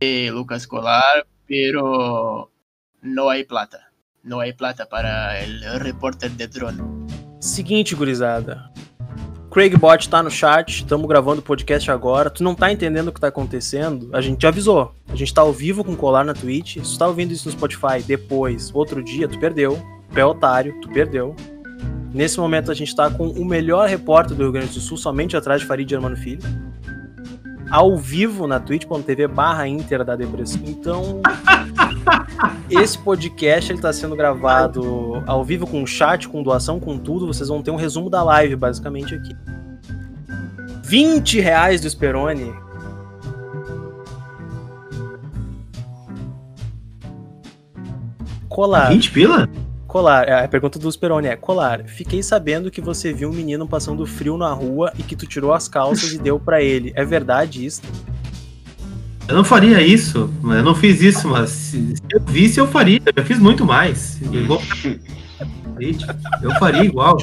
[0.00, 2.48] Lucas Colar, pero
[3.02, 3.90] no hay plata.
[4.22, 6.80] No hay plata para el repórter de drone.
[7.40, 8.70] Seguinte, gurizada.
[9.50, 12.30] Craig Bot tá no chat, estamos gravando o podcast agora.
[12.30, 14.08] Tu não tá entendendo o que tá acontecendo?
[14.14, 14.94] A gente te avisou.
[15.08, 16.76] A gente tá ao vivo com colar na Twitch.
[16.76, 19.82] Se tu tá ouvindo isso no Spotify depois, outro dia, tu perdeu.
[20.12, 21.34] Tu é otário, tu perdeu.
[22.14, 25.36] Nesse momento a gente tá com o melhor repórter do Rio Grande do Sul, somente
[25.36, 26.42] atrás de Farid Germano Filho.
[27.70, 30.60] Ao vivo na twitch.tv barra Inter da Depressão.
[30.64, 31.20] Então,
[32.70, 37.26] esse podcast ele tá sendo gravado ao vivo com chat, com doação, com tudo.
[37.26, 39.36] Vocês vão ter um resumo da live, basicamente, aqui.
[40.82, 42.52] 20 reais do Speroni.
[48.48, 48.88] Colar.
[48.88, 49.48] 20 pila?
[49.98, 53.66] Colar, é, a pergunta do Speroni é: Colar, fiquei sabendo que você viu um menino
[53.66, 56.92] passando frio na rua e que tu tirou as calças e deu para ele.
[56.94, 57.82] É verdade isso?
[59.26, 63.00] Eu não faria isso, eu não fiz isso, mas se eu visse, eu faria.
[63.16, 64.20] Eu fiz muito mais.
[66.42, 67.18] Eu faria igual.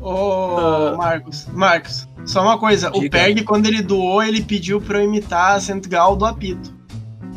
[0.00, 2.92] Ô, uh, Marcos, Marcos, só uma coisa.
[2.92, 3.06] Diga.
[3.06, 6.75] O Peg, quando ele doou, ele pediu pra eu imitar a Central do apito.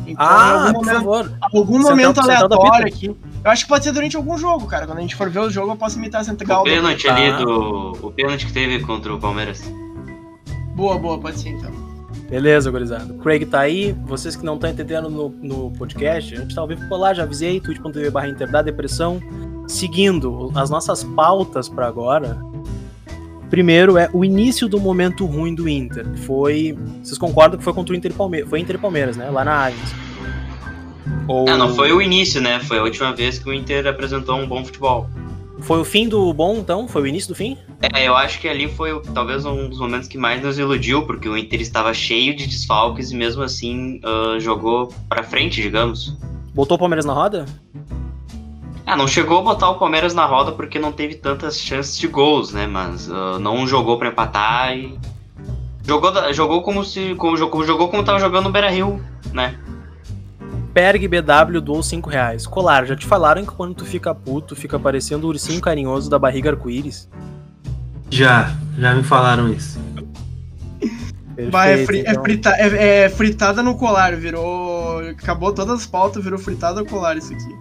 [0.06, 1.38] Então, ah, algum momento, por favor.
[1.40, 3.06] Algum momento aleatório aqui.
[3.06, 4.86] Eu acho que pode ser durante algum jogo, cara.
[4.86, 6.62] Quando a gente for ver o jogo, eu posso imitar a Central.
[6.62, 7.10] O pênalti do...
[7.10, 7.98] ali do.
[8.02, 9.62] O pênalti que teve contra o Palmeiras.
[10.74, 11.70] Boa, boa, pode ser então.
[12.28, 13.12] Beleza, gurizada.
[13.14, 13.92] Craig tá aí.
[14.04, 17.12] Vocês que não estão entendendo no, no podcast, a gente tá ao vivo por lá,
[17.12, 19.20] já avisei, twitch.tv barra Inter da Depressão.
[19.66, 22.40] Seguindo as nossas pautas para agora.
[23.50, 26.06] Primeiro é o início do momento ruim do Inter.
[26.18, 26.78] Foi.
[27.02, 28.48] Vocês concordam que foi contra o Inter e Palmeiras?
[28.48, 29.28] Foi Inter e Palmeiras, né?
[29.28, 29.92] Lá na Allianz.
[31.26, 31.48] Ou...
[31.48, 32.60] Ah, não foi o início, né?
[32.60, 35.10] Foi a última vez que o Inter apresentou um bom futebol.
[35.60, 36.88] Foi o fim do bom, então?
[36.88, 37.58] Foi o início do fim?
[37.94, 41.28] É, eu acho que ali foi talvez um dos momentos que mais nos iludiu, porque
[41.28, 46.16] o Inter estava cheio de desfalques e mesmo assim uh, jogou para frente, digamos.
[46.54, 47.46] Botou o Palmeiras na roda?
[48.90, 52.08] Ah, não chegou a botar o Palmeiras na roda porque não teve tantas chances de
[52.08, 52.66] gols, né?
[52.66, 54.98] Mas uh, não jogou para empatar e.
[55.86, 57.14] Jogou, jogou como se.
[57.14, 59.00] Como, jogou como tava jogando no Beira Rio,
[59.32, 59.56] né?
[60.74, 62.48] Perg BW doou 5 reais.
[62.48, 66.18] Colar, já te falaram que quando tu fica puto, fica parecendo o ursinho carinhoso da
[66.18, 67.08] barriga arco-íris?
[68.10, 69.78] Já, já me falaram isso.
[71.36, 72.12] Perfeito, Vai, é, fri é então.
[72.12, 74.98] é, frita é, é, fritada no colar, virou.
[75.10, 77.54] Acabou todas as pautas, virou fritada no colar isso aqui.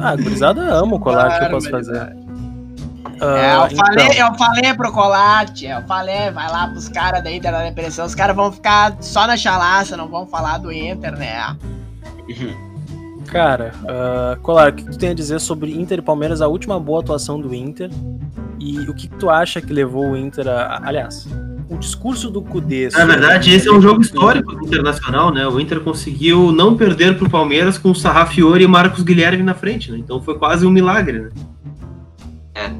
[0.00, 2.16] Ah, a gurizada ama o colar que eu posso fazer.
[3.20, 3.84] É, eu, então.
[3.84, 8.06] falei, eu falei pro Colate, eu falei, vai lá pros caras da Inter da Depressão,
[8.06, 11.54] os caras vão ficar só na chalaça, não vão falar do Inter, né?
[13.26, 16.80] Cara, uh, Colar, o que tu tem a dizer sobre Inter e Palmeiras, a última
[16.80, 17.90] boa atuação do Inter?
[18.58, 20.80] E o que tu acha que levou o Inter a.
[20.82, 21.28] Aliás,
[21.70, 22.88] o discurso do Cudê.
[22.88, 25.46] Na verdade, esse é um jogo histórico do Internacional, né?
[25.46, 29.92] O Inter conseguiu não perder pro Palmeiras com o Sarrafiori e Marcos Guilherme na frente,
[29.92, 29.98] né?
[29.98, 31.30] Então foi quase um milagre, né?
[32.56, 32.70] É.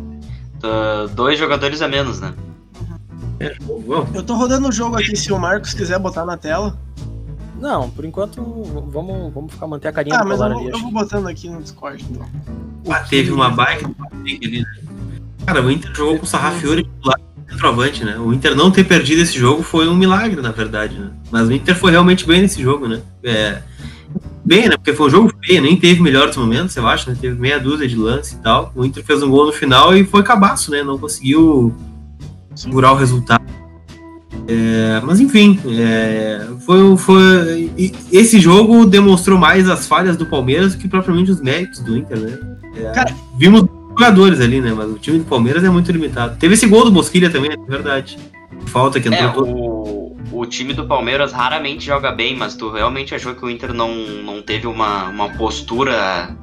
[1.15, 2.35] Dois jogadores a menos, né?
[3.39, 3.57] É,
[4.13, 6.77] Eu tô rodando o jogo aqui, se o Marcos quiser botar na tela.
[7.61, 8.43] Não, por enquanto
[8.89, 10.69] vamos, vamos ficar manter a carinha ah, do mas eu, ali.
[10.69, 12.27] Eu vou botando aqui no Discord, então.
[12.91, 14.65] Ah, teve uma baita ali, né?
[15.47, 17.15] Cara, o Inter jogou com o Sarrafiori lá
[17.61, 18.19] centroavante, né?
[18.19, 21.11] O Inter não ter perdido esse jogo foi um milagre, na verdade, né?
[21.31, 23.03] Mas o Inter foi realmente bem nesse jogo, né?
[23.23, 23.63] É,
[24.43, 24.77] bem, né?
[24.77, 27.17] Porque foi um jogo feio, nem teve melhores momentos, eu acho, né?
[27.21, 28.73] Teve meia dúzia de lance e tal.
[28.75, 30.83] O Inter fez um gol no final e foi cabaço, né?
[30.83, 31.75] Não conseguiu
[32.55, 33.45] segurar o resultado.
[34.49, 37.71] É, mas enfim, é, foi, foi,
[38.11, 42.19] esse jogo demonstrou mais as falhas do Palmeiras do que propriamente os méritos do Inter,
[42.19, 42.39] né?
[42.77, 43.69] É, Cara, vimos
[44.01, 44.73] jogadores ali, né?
[44.75, 46.37] Mas o time do Palmeiras é muito limitado.
[46.39, 48.19] Teve esse gol do Bosquilha também, é verdade.
[48.67, 49.51] Falta que entrou é, todo.
[49.51, 53.75] O, o time do Palmeiras raramente joga bem, mas tu realmente achou que o Inter
[53.75, 53.95] não,
[54.25, 56.35] não teve uma, uma postura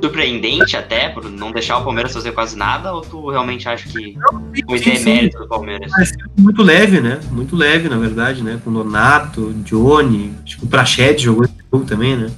[0.00, 4.16] surpreendente até, por não deixar o Palmeiras fazer quase nada, ou tu realmente acha que
[4.64, 5.90] foi demérito do Palmeiras?
[6.36, 7.18] Muito leve, né?
[7.32, 8.60] Muito leve, na verdade, né?
[8.62, 12.30] Com Donato, Johnny, acho que o Prachete jogou esse jogo também, né?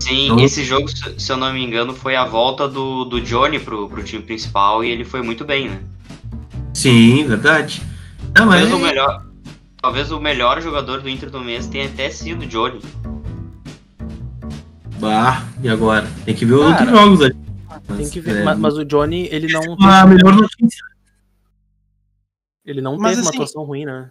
[0.00, 0.40] Sim, então...
[0.40, 4.02] esse jogo, se eu não me engano, foi a volta do, do Johnny pro, pro
[4.02, 5.82] time principal e ele foi muito bem, né?
[6.72, 7.82] Sim, verdade.
[8.26, 8.72] Não, talvez, mas...
[8.72, 9.26] o melhor,
[9.82, 12.80] talvez o melhor jogador do Inter do mês tenha até sido o Johnny.
[15.00, 16.08] Bah, e agora?
[16.24, 17.36] Tem que ver Cara, outros jogos ali.
[17.96, 18.44] Tem que ver, é...
[18.44, 19.62] mas, mas, o Johnny, ele não.
[19.62, 20.84] É a melhor notícia.
[22.64, 24.10] Ele não mas, teve assim, uma atuação ruim, né?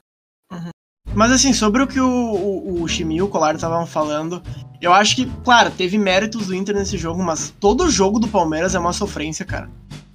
[0.51, 0.69] Uhum.
[1.13, 4.41] Mas assim, sobre o que o, o, o Chimi e o Colar estavam falando,
[4.81, 8.75] eu acho que, claro, teve méritos do Inter nesse jogo, mas todo jogo do Palmeiras
[8.75, 9.69] é uma sofrência, cara.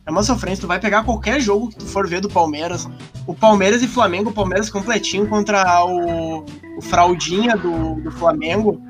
[0.05, 0.62] É uma sofrência.
[0.62, 2.88] Tu vai pegar qualquer jogo que tu for ver do Palmeiras.
[3.26, 6.44] O Palmeiras e Flamengo, o Palmeiras completinho contra o,
[6.76, 8.81] o Fraldinha do, do Flamengo.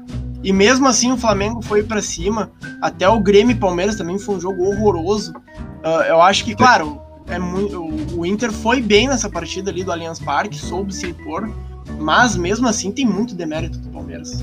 [0.43, 2.51] E mesmo assim o Flamengo foi para cima.
[2.81, 5.33] Até o Grêmio e Palmeiras também foi um jogo horroroso.
[5.85, 7.81] Uh, eu acho que, claro, é muito,
[8.17, 11.51] o Inter foi bem nessa partida ali do Allianz Parque, soube se impor.
[11.99, 14.43] Mas mesmo assim tem muito demérito do Palmeiras.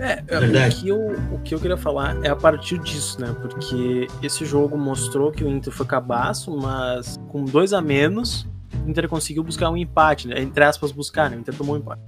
[0.00, 0.98] É, é o que, eu,
[1.32, 3.36] o que eu queria falar é a partir disso, né?
[3.40, 8.46] Porque esse jogo mostrou que o Inter foi cabaço, mas com dois a menos,
[8.86, 10.40] o Inter conseguiu buscar um empate, né?
[10.40, 11.36] Entre aspas, buscar, né?
[11.36, 12.00] O Inter tomou um empate.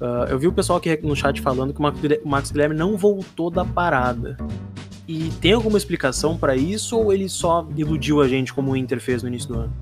[0.00, 3.50] Uh, eu vi o pessoal aqui no chat falando que o Max Guilherme não voltou
[3.50, 4.36] da parada.
[5.08, 9.00] E tem alguma explicação para isso ou ele só iludiu a gente como o Inter
[9.00, 9.72] fez no início do ano?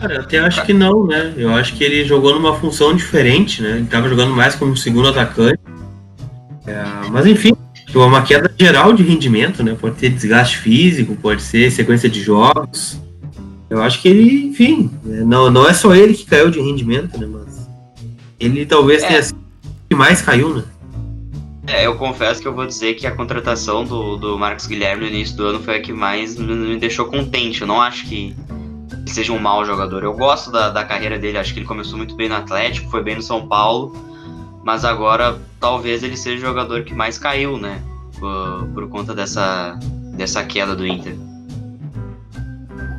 [0.00, 1.32] Cara, eu até acho que não, né?
[1.36, 3.78] Eu acho que ele jogou numa função diferente, né?
[3.78, 5.58] Ele tava jogando mais como segundo atacante.
[6.66, 7.52] É, mas enfim,
[7.94, 9.76] é uma queda geral de rendimento, né?
[9.78, 12.98] Pode ser desgaste físico, pode ser sequência de jogos.
[13.68, 15.22] Eu acho que ele, enfim, né?
[15.24, 17.26] não, não é só ele que caiu de rendimento, né?
[17.26, 17.68] Mas
[18.40, 19.08] ele talvez é.
[19.08, 19.38] tenha sido
[19.88, 20.64] que mais caiu, né?
[21.66, 25.08] É, eu confesso que eu vou dizer que a contratação do, do Marcos Guilherme no
[25.08, 27.62] início do ano foi a que mais me deixou contente.
[27.62, 28.36] Eu não acho que
[28.90, 30.02] ele seja um mau jogador.
[30.02, 33.02] Eu gosto da, da carreira dele, acho que ele começou muito bem no Atlético, foi
[33.02, 33.96] bem no São Paulo
[34.64, 37.80] mas agora talvez ele seja o jogador que mais caiu, né?
[38.18, 39.78] Por, por conta dessa,
[40.16, 41.14] dessa queda do Inter.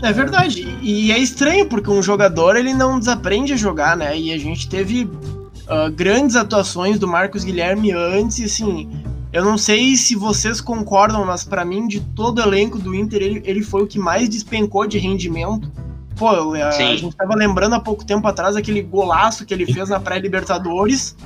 [0.04, 0.78] É verdade.
[0.82, 4.16] E é estranho, porque um jogador ele não desaprende a jogar, né?
[4.18, 8.90] E a gente teve uh, grandes atuações do Marcos Guilherme antes, e assim.
[9.34, 13.22] Eu não sei se vocês concordam, mas para mim, de todo o elenco do Inter,
[13.22, 15.70] ele, ele foi o que mais despencou de rendimento.
[16.16, 19.90] Pô, a, a gente tava lembrando há pouco tempo atrás aquele golaço que ele fez
[19.90, 21.18] na pré-Libertadores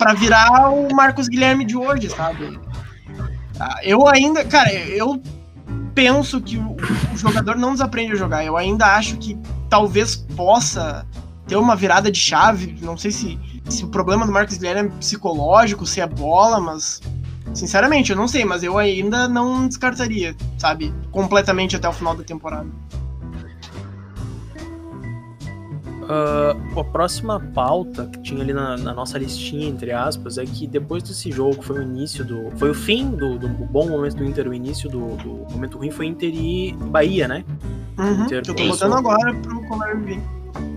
[0.00, 2.58] para virar o Marcos Guilherme de hoje, sabe?
[3.60, 5.22] Ah, eu ainda, cara, eu
[5.94, 6.74] penso que o,
[7.14, 8.42] jogador não desaprende a jogar.
[8.42, 9.36] Eu ainda acho que
[9.68, 11.06] talvez possa
[11.46, 12.78] ter uma virada de chave.
[12.80, 13.38] Não sei se,
[13.68, 17.02] se o problema do Marcos Guilherme é psicológico, se é bola, mas
[17.52, 18.46] sinceramente eu não sei.
[18.46, 22.70] Mas eu ainda não descartaria, sabe, completamente até o final da temporada.
[26.10, 30.66] Uh, a próxima pauta que tinha ali na, na, nossa listinha, entre aspas, é que
[30.66, 32.50] depois desse jogo, foi o início do.
[32.56, 35.92] Foi o fim do, do bom momento do Inter, o início do, do momento ruim
[35.92, 37.44] foi Inter e Bahia, né?
[37.96, 40.20] Uhum, Inter, eu tô botando agora pro Colar vir.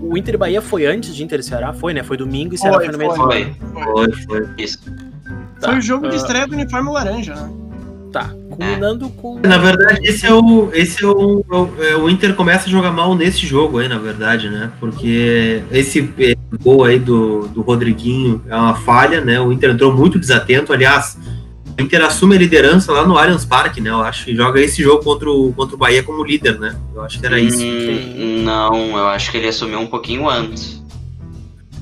[0.00, 1.72] O Inter e Bahia foi antes de Inter e Ceará?
[1.72, 2.04] Foi, né?
[2.04, 4.48] Foi domingo e Ceará foi, foi no meio foi, foi, foi, foi.
[4.56, 4.78] Isso.
[5.58, 6.10] Tá, foi o jogo uh...
[6.10, 7.50] de estreia do uniforme laranja, né?
[8.12, 9.40] Tá, culminando com.
[9.40, 10.70] Na verdade, esse é o.
[10.72, 11.44] Esse é o,
[11.80, 14.70] é o, Inter começa a jogar mal nesse jogo aí, na verdade, né?
[14.80, 16.10] Porque esse
[16.62, 19.40] gol aí do, do Rodriguinho é uma falha, né?
[19.40, 20.72] O Inter entrou muito desatento.
[20.72, 21.18] Aliás,
[21.78, 23.90] o Inter assume a liderança lá no Allianz Parque, né?
[23.90, 26.76] Eu acho que joga esse jogo contra o, contra o Bahia como líder, né?
[26.94, 27.62] Eu acho que era isso.
[27.62, 30.84] Hum, não, eu acho que ele assumiu um pouquinho antes.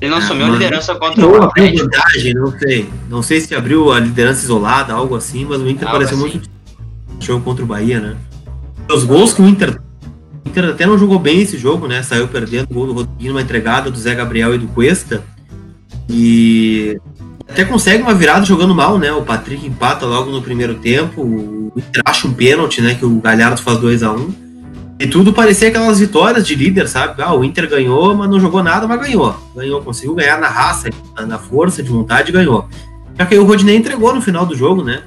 [0.01, 1.83] Ele não ah, assumiu a liderança contra o Atlético.
[1.83, 2.89] Vantagem, não sei.
[3.09, 6.37] Não sei se abriu a liderança isolada, algo assim, mas o Inter algo pareceu assim.
[6.37, 6.52] muito
[7.19, 8.15] jogo contra o Bahia, né?
[8.89, 9.79] Os gols que o Inter.
[10.45, 12.03] O Inter até não jogou bem esse jogo, né?
[12.03, 15.23] Saiu perdendo o gol do Rodriguinho, uma entregada do Zé Gabriel e do Cuesta.
[16.09, 16.99] E
[17.47, 19.11] até consegue uma virada jogando mal, né?
[19.11, 21.21] O Patrick empata logo no primeiro tempo.
[21.21, 22.95] O Inter acha um pênalti, né?
[22.95, 24.33] Que o Galhardo faz 2 a 1 um.
[24.99, 27.21] E tudo parecia aquelas vitórias de líder, sabe?
[27.21, 29.35] Ah, o Inter ganhou, mas não jogou nada, mas ganhou.
[29.55, 30.89] Ganhou, conseguiu ganhar na raça,
[31.27, 32.67] na força de vontade ganhou.
[33.17, 35.03] Já que o Rodinei entregou no final do jogo, né?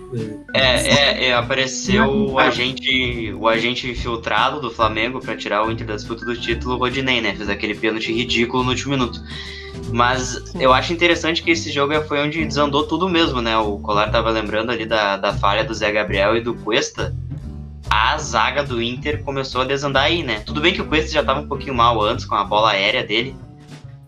[0.55, 5.87] É, é, é apareceu o agente, o agente infiltrado do Flamengo para tirar o Inter
[5.87, 7.35] da disputa do título, o Rodinei, né?
[7.35, 9.21] Fez aquele pênalti ridículo no último minuto.
[9.93, 13.57] Mas eu acho interessante que esse jogo foi onde desandou tudo mesmo, né?
[13.59, 17.15] O Colar tava lembrando ali da, da falha do Zé Gabriel e do Cuesta
[17.91, 20.41] a zaga do Inter começou a desandar aí, né?
[20.41, 23.05] Tudo bem que o Cuesta já tava um pouquinho mal antes com a bola aérea
[23.05, 23.35] dele,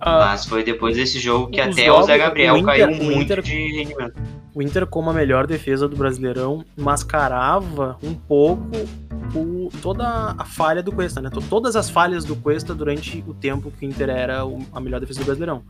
[0.00, 2.88] ah, mas foi depois desse jogo que até jogos, o Zé Gabriel o Inter, caiu
[2.88, 4.14] muito Inter, de rendimento.
[4.54, 8.70] O Inter, como a melhor defesa do Brasileirão, mascarava um pouco
[9.34, 11.30] o, toda a falha do Cuesta, né?
[11.48, 15.20] Todas as falhas do Cuesta durante o tempo que o Inter era a melhor defesa
[15.20, 15.64] do Brasileirão.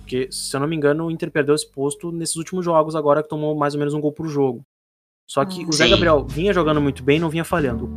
[0.00, 3.22] Porque, se eu não me engano, o Inter perdeu esse posto nesses últimos jogos, agora
[3.22, 4.64] que tomou mais ou menos um gol por jogo.
[5.26, 7.94] Só que o Zé Gabriel vinha jogando muito bem não vinha falhando.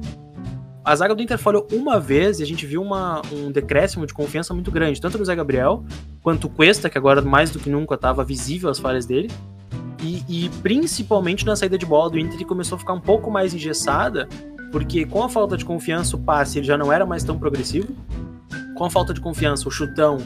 [0.83, 4.13] A zaga do Inter falhou uma vez e a gente viu uma, um decréscimo de
[4.13, 5.83] confiança muito grande, tanto no Zé Gabriel
[6.23, 9.29] quanto o Cuesta, que agora mais do que nunca estava visível as falhas dele.
[10.03, 13.29] E, e, principalmente na saída de bola do Inter, que começou a ficar um pouco
[13.29, 14.27] mais engessada,
[14.71, 17.95] porque com a falta de confiança o passe ele já não era mais tão progressivo.
[18.75, 20.17] Com a falta de confiança, o chutão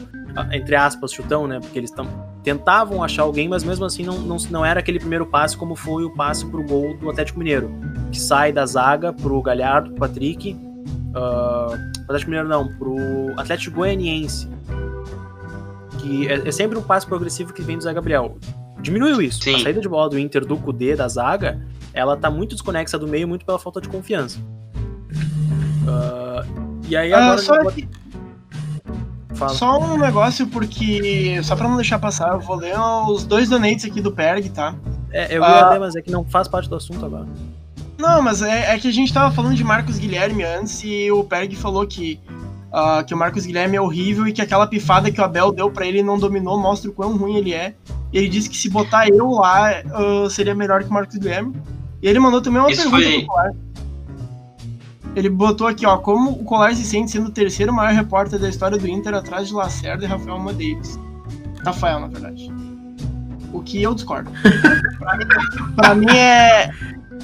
[0.52, 1.60] entre aspas, chutão, né?
[1.60, 2.06] Porque eles tam,
[2.42, 6.04] tentavam achar alguém, mas mesmo assim não, não, não era aquele primeiro passe como foi
[6.04, 7.70] o passe pro gol do Atlético Mineiro,
[8.10, 11.74] que sai da zaga pro Galhardo, pro Patrick, uh,
[12.04, 12.96] Atlético Mineiro não, pro
[13.36, 14.48] Atlético Goianiense,
[15.98, 18.38] que é, é, sempre um passe progressivo que vem do Zé Gabriel.
[18.80, 19.42] Diminuiu isso.
[19.42, 19.56] Sim.
[19.56, 21.60] A saída de bola do Inter, do Cudê, da zaga,
[21.92, 24.38] ela tá muito desconexa do meio, muito pela falta de confiança.
[25.82, 27.38] Uh, e aí agora...
[27.38, 27.88] só, pode...
[29.50, 31.40] só um negócio, porque...
[31.42, 32.78] Só pra não deixar passar, eu vou ler
[33.08, 34.74] os dois donates aqui do Perg, tá?
[35.12, 37.26] É, eu ia uh, ler, mas é que não faz parte do assunto agora.
[37.98, 41.24] Não, mas é, é, que a gente tava falando de Marcos Guilherme antes e o
[41.24, 42.20] Perg falou que
[42.72, 45.70] uh, que o Marcos Guilherme é horrível e que aquela pifada que o Abel deu
[45.70, 47.74] para ele não dominou mostra o quão ruim ele é.
[48.12, 51.54] E ele disse que se botar eu lá uh, seria melhor que o Marcos Guilherme.
[52.02, 53.18] E ele mandou também uma Isso pergunta foi...
[53.18, 53.50] pro Colar.
[55.16, 58.50] Ele botou aqui, ó, como o Colar se sente sendo o terceiro maior repórter da
[58.50, 61.00] história do Inter atrás de Lacerda e Rafael Madeiros.
[61.64, 62.52] Rafael, na verdade.
[63.50, 64.30] O que eu discordo.
[64.98, 65.24] pra, mim,
[65.74, 66.70] pra mim é.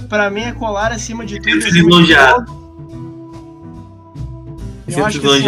[0.08, 1.50] Pra mim é colar acima de tudo.
[4.88, 5.44] Eu acho que assim,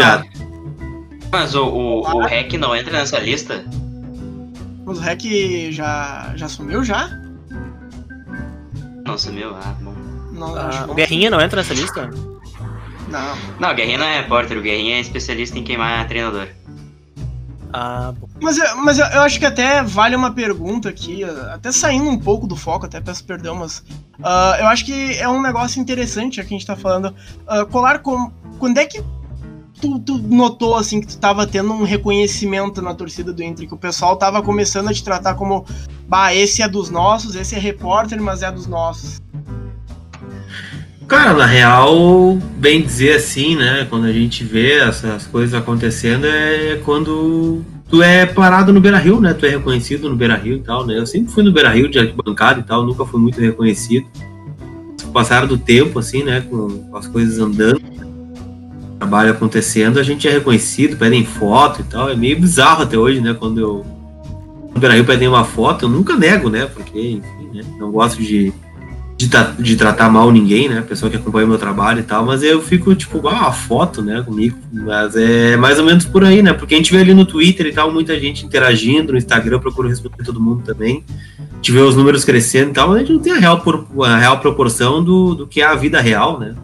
[1.33, 3.65] Mas o, o, o REC não entra nessa lista?
[4.85, 7.09] Mas o REC já, já sumiu já?
[9.07, 9.95] Não sumiu, ah, bom.
[10.33, 12.11] Não, ah, o Guerrinha não entra nessa lista?
[13.15, 13.37] Não.
[13.61, 16.49] Não, o Guerrinha não é repórter, o Guerrinha é especialista em queimar treinador.
[17.73, 18.29] Ah, bom.
[18.41, 22.19] Mas, eu, mas eu, eu, acho que até vale uma pergunta aqui, até saindo um
[22.19, 23.79] pouco do foco, até peço perdão, mas
[24.19, 27.15] uh, eu acho que é um negócio interessante aqui a gente tá falando.
[27.49, 28.33] Uh, colar com.
[28.59, 29.03] Quando é que
[29.81, 33.75] tu, tu, notou, assim, que tu tava tendo um reconhecimento na torcida do Inter, que
[33.75, 35.65] o pessoal tava começando a te tratar como,
[36.09, 39.21] bah, esse é dos nossos, esse é repórter, mas é dos nossos?
[41.07, 46.81] Cara, na real, bem dizer assim, né, quando a gente vê essas coisas acontecendo, é
[46.85, 50.61] quando tu é parado no Beira Rio, né, tu é reconhecido no Beira Rio e
[50.61, 53.39] tal, né, eu sempre fui no Beira Rio de arquibancada e tal, nunca fui muito
[53.39, 54.07] reconhecido.
[55.13, 57.81] Passaram do tempo, assim, né, com as coisas andando,
[58.99, 62.11] trabalho acontecendo, a gente é reconhecido, pedem foto e tal.
[62.11, 63.35] É meio bizarro até hoje, né?
[63.35, 63.87] Quando eu
[64.75, 66.67] no Brasil pedem uma foto, eu nunca nego, né?
[66.67, 67.63] Porque, enfim, né?
[67.79, 68.53] não gosto de,
[69.29, 70.81] de, de, tratar mal ninguém, né?
[70.81, 74.23] Pessoa que acompanha meu trabalho e tal, mas eu fico, tipo, ah, uma foto, né,
[74.23, 74.57] comigo.
[74.73, 76.53] Mas é mais ou menos por aí, né?
[76.53, 79.61] Porque a gente vê ali no Twitter e tal, muita gente interagindo, no Instagram eu
[79.61, 81.05] procuro responder todo mundo também.
[81.39, 83.63] A gente vê os números crescendo e tal, mas a gente não tem a real,
[84.05, 86.55] a real proporção do, do que é a vida real, né?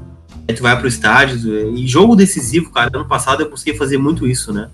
[0.48, 1.76] Aí tu vai pro estádio.
[1.76, 4.68] E jogo decisivo, cara, ano passado eu busquei fazer muito isso, né?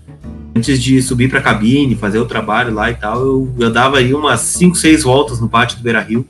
[0.55, 4.13] Antes de subir pra cabine, fazer o trabalho lá e tal, eu, eu dava aí
[4.13, 6.25] umas 5, 6 voltas no pátio do Beira Rio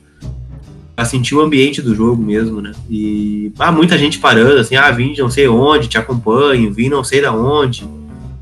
[0.98, 2.72] pra sentir o ambiente do jogo mesmo, né?
[2.90, 6.90] E ah, muita gente parando, assim, ah, vim de não sei onde, te acompanho, vim
[6.90, 7.88] não sei da onde.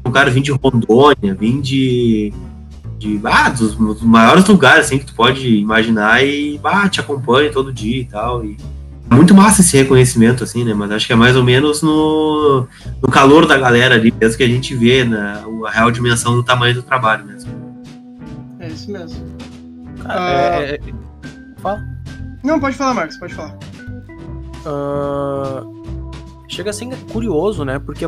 [0.06, 2.32] Um cara vim de Rondônia, vim de.
[2.98, 7.52] de ah, dos, dos, maiores lugares assim, que tu pode imaginar e ah, te acompanho
[7.52, 8.46] todo dia e tal.
[8.46, 8.56] E
[9.12, 10.74] muito massa esse reconhecimento, assim, né?
[10.74, 12.66] Mas acho que é mais ou menos no,
[13.02, 16.42] no calor da galera ali, mesmo que a gente vê né, a real dimensão do
[16.42, 17.52] tamanho do trabalho mesmo.
[18.62, 19.26] É isso mesmo.
[20.02, 20.64] Cara, uh...
[20.64, 20.80] é, é...
[21.62, 21.95] Fala.
[22.46, 23.58] Não, pode falar, Marcos, pode falar.
[24.66, 25.76] Uh...
[26.48, 27.80] Chega a ser curioso, né?
[27.80, 28.08] Porque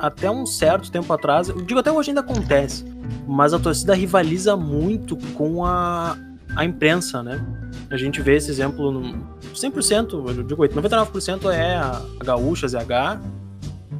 [0.00, 2.82] até um certo tempo atrás, eu digo até hoje ainda acontece,
[3.28, 6.16] mas a torcida rivaliza muito com a,
[6.56, 7.44] a imprensa, né?
[7.90, 9.14] A gente vê esse exemplo no
[9.54, 13.20] 100%, eu digo 99% é a Gaúcha, ZH,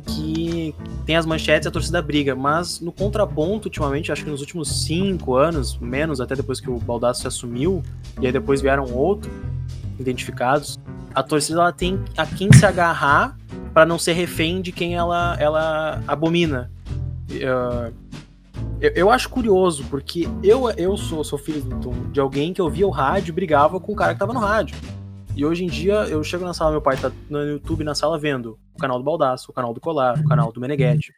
[0.06, 0.74] que
[1.04, 4.86] tem as manchetes e a torcida briga, mas no contraponto, ultimamente, acho que nos últimos
[4.86, 7.82] cinco anos, menos até depois que o Baldasso se assumiu,
[8.20, 9.30] e aí depois vieram outros
[9.98, 10.78] identificados,
[11.14, 13.36] a torcida ela tem a quem se agarrar
[13.72, 16.70] para não ser refém de quem ela, ela abomina.
[17.30, 17.92] Uh,
[18.80, 21.62] eu, eu, acho curioso, porque eu, eu sou, sou filho
[22.12, 24.76] de alguém que ouvia o rádio e brigava com o cara que tava no rádio.
[25.36, 28.18] E hoje em dia eu chego na sala, meu pai tá no YouTube na sala
[28.18, 31.12] vendo o canal do Baldaço, o canal do Colar, o canal do Meneghetti.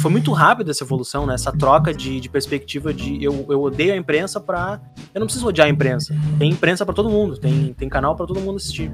[0.00, 1.34] foi muito rápida essa evolução, né?
[1.34, 4.80] Essa troca de, de perspectiva de eu, eu odeio a imprensa pra.
[5.14, 6.14] Eu não preciso odiar a imprensa.
[6.38, 8.92] Tem imprensa para todo mundo, tem, tem canal para todo mundo assistir.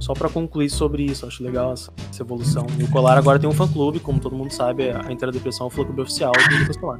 [0.00, 2.66] Só para concluir sobre isso, acho legal essa, essa, evolução.
[2.78, 5.70] E o Colar agora tem um fã-clube, como todo mundo sabe, a Interdepressão é o
[5.70, 6.98] fã-clube oficial do Colar.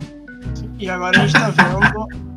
[0.78, 2.29] E agora a gente tá vendo.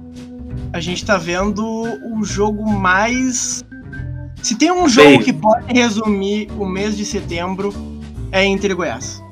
[0.74, 3.64] A gente tá vendo o jogo mais.
[4.42, 5.22] Se tem um jogo Bem...
[5.22, 7.72] que pode resumir o mês de setembro,
[8.32, 9.24] é Inter e Goiás.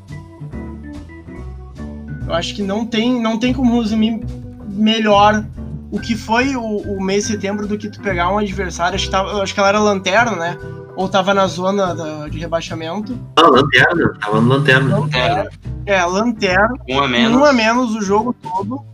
[2.27, 4.21] Eu acho que não tem, não tem como resumir
[4.69, 5.43] melhor
[5.91, 8.95] o que foi o, o mês de setembro do que tu pegar um adversário.
[8.95, 10.57] Acho que, tava, acho que ela era lanterna, né?
[10.95, 13.17] Ou tava na zona da- de rebaixamento.
[13.38, 15.00] Não, lanterna, tava no lanterna.
[15.00, 15.50] Lanterna.
[15.86, 16.74] É, lanterna.
[16.88, 17.41] Um a menos.
[17.41, 18.86] Um a menos o jogo todo.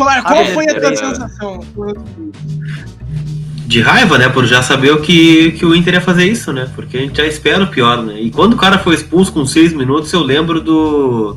[0.00, 1.60] Colar, qual foi a tua sensação?
[3.66, 4.30] De raiva, né?
[4.30, 6.70] Por já saber o que, que o Inter ia fazer isso, né?
[6.74, 8.18] Porque a gente já espera o pior, né?
[8.18, 11.36] E quando o cara foi expulso com seis minutos, eu lembro do.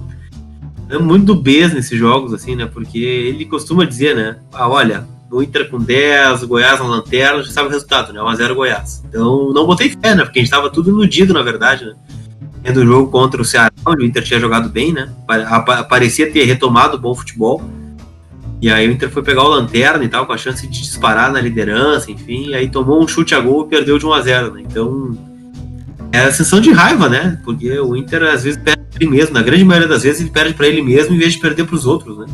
[0.88, 2.66] Eu lembro muito do Bez nesses jogos, assim, né?
[2.66, 4.38] Porque ele costuma dizer, né?
[4.54, 8.22] Ah, olha, o Inter com 10, o Goiás na lanterna, já sabe o resultado, né?
[8.22, 9.04] 1x0 Goiás.
[9.10, 10.24] Então não botei fé, né?
[10.24, 11.94] Porque a gente tava tudo iludido, na verdade, né?
[12.64, 15.10] Tendo o jogo contra o Ceará, onde o Inter tinha jogado bem, né?
[15.90, 17.62] Parecia ter retomado o bom futebol.
[18.64, 21.30] E aí o Inter foi pegar o Lanterna e tal, com a chance de disparar
[21.30, 24.22] na liderança, enfim, e aí tomou um chute a gol e perdeu de 1 a
[24.22, 24.62] 0 né?
[24.66, 25.18] Então,
[26.14, 27.42] é a sensação de raiva, né?
[27.44, 30.30] Porque o Inter às vezes perde pra ele mesmo, na grande maioria das vezes ele
[30.30, 32.26] perde pra ele mesmo em vez de perder pros outros, né?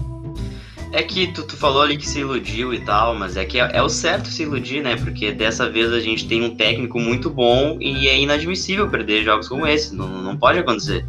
[0.91, 3.67] É que tu, tu falou ali que se iludiu e tal, mas é que é,
[3.73, 4.97] é o certo se iludir, né?
[4.97, 9.47] Porque dessa vez a gente tem um técnico muito bom e é inadmissível perder jogos
[9.47, 9.95] como esse.
[9.95, 11.03] Não, não pode acontecer.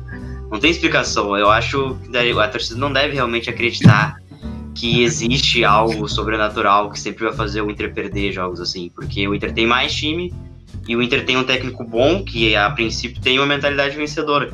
[0.51, 1.37] Não tem explicação.
[1.37, 4.20] Eu acho que a torcida não deve realmente acreditar
[4.81, 8.91] que existe algo sobrenatural que sempre vai fazer o Inter perder jogos assim.
[8.95, 10.33] Porque o Inter tem mais time
[10.89, 14.51] e o Inter tem um técnico bom que a princípio tem uma mentalidade vencedora.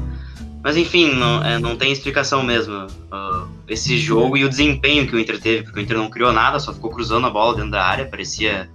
[0.64, 2.88] Mas enfim, não, é, não tem explicação mesmo.
[3.12, 6.33] ah, esse jogo e o desempenho que o Inter teve, porque o Inter não criou
[6.33, 8.68] nada, só ficou cruzando a bola dentro da área, parecia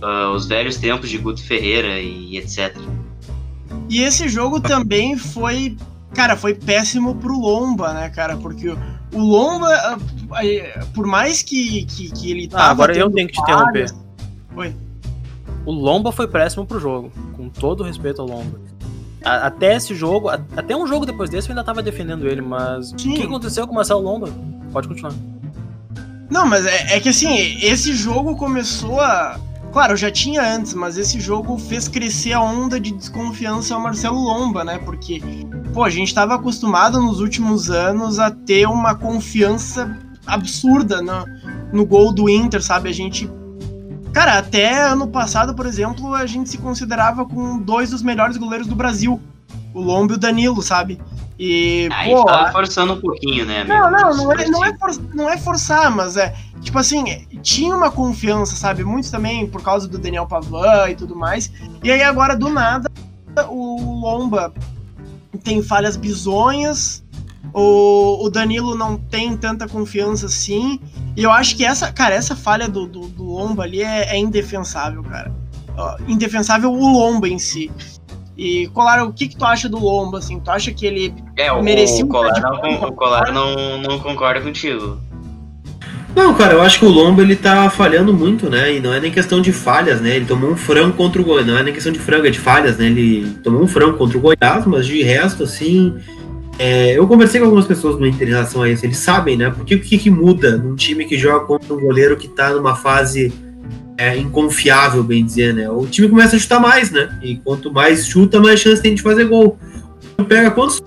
[0.00, 2.76] ah, os velhos tempos de Guto Ferreira e etc.
[3.90, 5.76] E esse jogo também foi.
[6.14, 8.36] Cara, foi péssimo pro Lomba, né, cara?
[8.36, 8.72] Porque
[9.14, 9.98] o- o Lomba, ah,
[10.32, 12.64] ah, por mais que, que, que ele tava.
[12.64, 13.90] Ah, agora eu tenho que te interromper.
[14.56, 14.74] Oi.
[15.66, 18.60] O Lomba foi péssimo pro jogo, com todo respeito ao Lomba.
[19.24, 22.42] A- até esse jogo, a- até um jogo depois desse eu ainda tava defendendo ele,
[22.42, 23.14] mas o Sim.
[23.14, 24.28] que aconteceu com o Marcelo Lomba?
[24.72, 25.14] Pode continuar.
[26.30, 29.38] Não, mas é, é que assim, esse jogo começou a.
[29.74, 34.20] Claro, já tinha antes, mas esse jogo fez crescer a onda de desconfiança ao Marcelo
[34.20, 34.78] Lomba, né?
[34.78, 35.20] Porque,
[35.72, 41.26] pô, a gente tava acostumado nos últimos anos a ter uma confiança absurda no,
[41.72, 42.88] no gol do Inter, sabe?
[42.88, 43.28] A gente.
[44.12, 48.68] Cara, até ano passado, por exemplo, a gente se considerava com dois dos melhores goleiros
[48.68, 49.20] do Brasil.
[49.74, 51.00] O Lomba e o Danilo, sabe?
[51.38, 53.74] E, Aí pô, tava forçando um pouquinho, né, amigo?
[53.74, 56.34] não, não, não é, não, é for- não é forçar, mas é.
[56.60, 58.84] Tipo assim, tinha uma confiança, sabe?
[58.84, 61.50] Muitos também por causa do Daniel Pavan e tudo mais.
[61.82, 62.88] E aí agora, do nada,
[63.48, 64.52] o Lomba
[65.42, 67.02] tem falhas bizonhas.
[67.52, 70.80] O, o Danilo não tem tanta confiança assim.
[71.16, 74.18] E eu acho que essa, cara, essa falha do, do, do Lomba ali é, é
[74.18, 75.32] indefensável, cara.
[76.06, 77.70] Indefensável o Lomba em si.
[78.36, 80.40] E, Colar, o que, que tu acha do Lomba, assim?
[80.40, 83.98] Tu acha que ele É, o, merecia o um Colar, não, o Colar não, não
[84.00, 84.98] concorda contigo.
[86.16, 88.74] Não, cara, eu acho que o Lomba ele tá falhando muito, né?
[88.74, 90.14] E não é nem questão de falhas, né?
[90.16, 91.46] Ele tomou um frango contra o Goiás.
[91.46, 92.86] Não é nem questão de frango, é de falhas, né?
[92.86, 95.94] Ele tomou um frango contra o Goiás, mas de resto, assim.
[96.58, 98.86] é, eu conversei com algumas pessoas no Inter em relação a isso.
[98.86, 99.50] Eles sabem, né?
[99.50, 102.76] Porque o que, que muda num time que joga contra um goleiro que tá numa
[102.76, 103.32] fase
[103.96, 105.70] é, inconfiável, bem dizer, né?
[105.70, 107.18] O time começa a chutar mais, né?
[107.22, 109.58] E quanto mais chuta, mais chance tem de fazer gol.
[110.28, 110.82] Pega quantos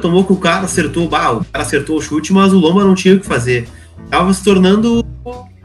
[0.00, 2.94] tomou que o cara acertou, bah, o cara acertou o chute, mas o Lomba não
[2.94, 3.68] tinha o que fazer
[4.12, 5.02] tava se tornando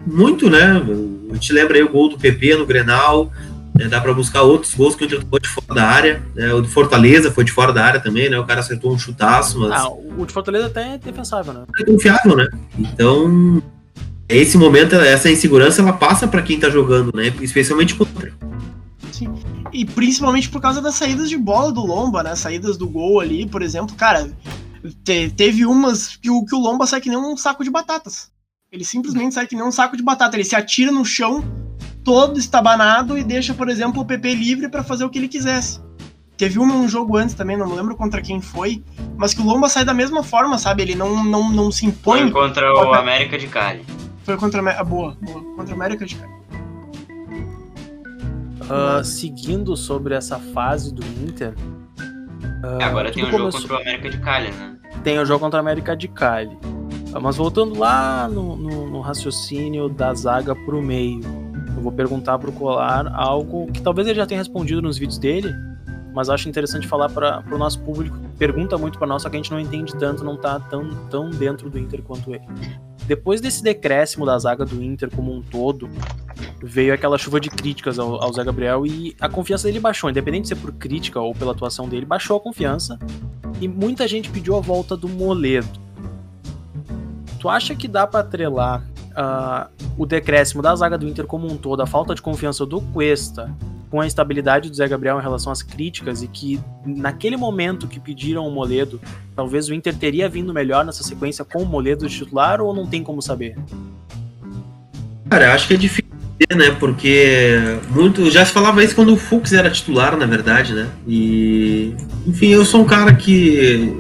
[0.06, 0.82] muito, né?
[1.30, 3.30] A gente lembra aí o gol do PP no Grenal,
[3.76, 3.90] né?
[3.90, 6.54] dá para buscar outros gols que o Inter tomou de fora da área, né?
[6.54, 8.40] O do Fortaleza foi de fora da área também, né?
[8.40, 11.64] O cara acertou um chutaço, mas Ah, o de Fortaleza até é defensável, né?
[11.78, 12.48] é confiável, né?
[12.80, 13.62] Então,
[14.30, 17.34] esse momento, essa insegurança, ela passa para quem tá jogando, né?
[17.42, 18.34] Especialmente contra.
[19.74, 22.36] E principalmente por causa das saídas de bola do Lomba, né?
[22.36, 24.30] Saídas do gol ali, por exemplo, cara.
[25.04, 28.30] te- teve umas que o, que o Lomba sai que nem um saco de batatas.
[28.72, 30.36] Ele simplesmente sai que nem um saco de batata.
[30.36, 31.44] Ele se atira no chão,
[32.04, 35.80] todo estabanado, e deixa, por exemplo, o PP livre pra fazer o que ele quisesse.
[36.38, 38.84] Teve uma, um jogo antes também, não me lembro contra quem foi,
[39.18, 40.84] mas que o Lomba sai da mesma forma, sabe?
[40.84, 42.22] Ele não, não, não se impõe.
[42.22, 43.84] Foi contra o América de Cali.
[44.28, 44.84] Foi contra a América.
[44.84, 45.42] Boa, boa.
[45.56, 46.34] Contra a América de Cali.
[48.70, 51.54] Ah, seguindo sobre essa fase do Inter.
[52.62, 54.76] ah, Agora tem um jogo começou- contra o América de Cali, né?
[55.02, 56.58] tem o jogo contra a América de Cali.
[57.14, 61.22] Ah, Mas voltando lá no, no- no raciocínio da zaga pro meio,
[61.78, 65.54] eu vou perguntar pro Colar algo que talvez ele já tenha respondido nos vídeos dele,
[66.14, 68.18] mas acho interessante falar para o nosso público.
[68.38, 71.30] Pergunta muito para nós, só que a gente não entende tanto, não tá tão, tão
[71.30, 72.44] dentro do Inter quanto ele.
[73.08, 75.90] Depois desse decréscimo da zaga do Inter como um todo,
[76.62, 80.44] veio aquela chuva de críticas ao, ao Zé Gabriel e a confiança dele baixou, independente
[80.44, 83.00] de ser por crítica ou pela atuação dele, baixou a confiança
[83.62, 85.80] e muita gente pediu a volta do Moledo.
[87.40, 91.56] Tu acha que dá pra atrelar ah, o decréscimo da zaga do Inter como um
[91.56, 93.56] todo, a falta de confiança do Cuesta,
[93.90, 98.00] com a instabilidade do Zé Gabriel em relação às críticas e que naquele momento que
[98.00, 99.00] pediram o Moledo,
[99.36, 102.86] talvez o Inter teria vindo melhor nessa sequência com o Moledo de titular ou não
[102.86, 103.58] tem como saber?
[105.30, 106.08] Cara, acho que é difícil
[106.56, 106.76] né?
[106.80, 110.88] Porque muito já se falava isso quando o Fux era titular, na verdade, né?
[111.08, 111.96] E
[112.26, 113.92] enfim, eu sou um cara que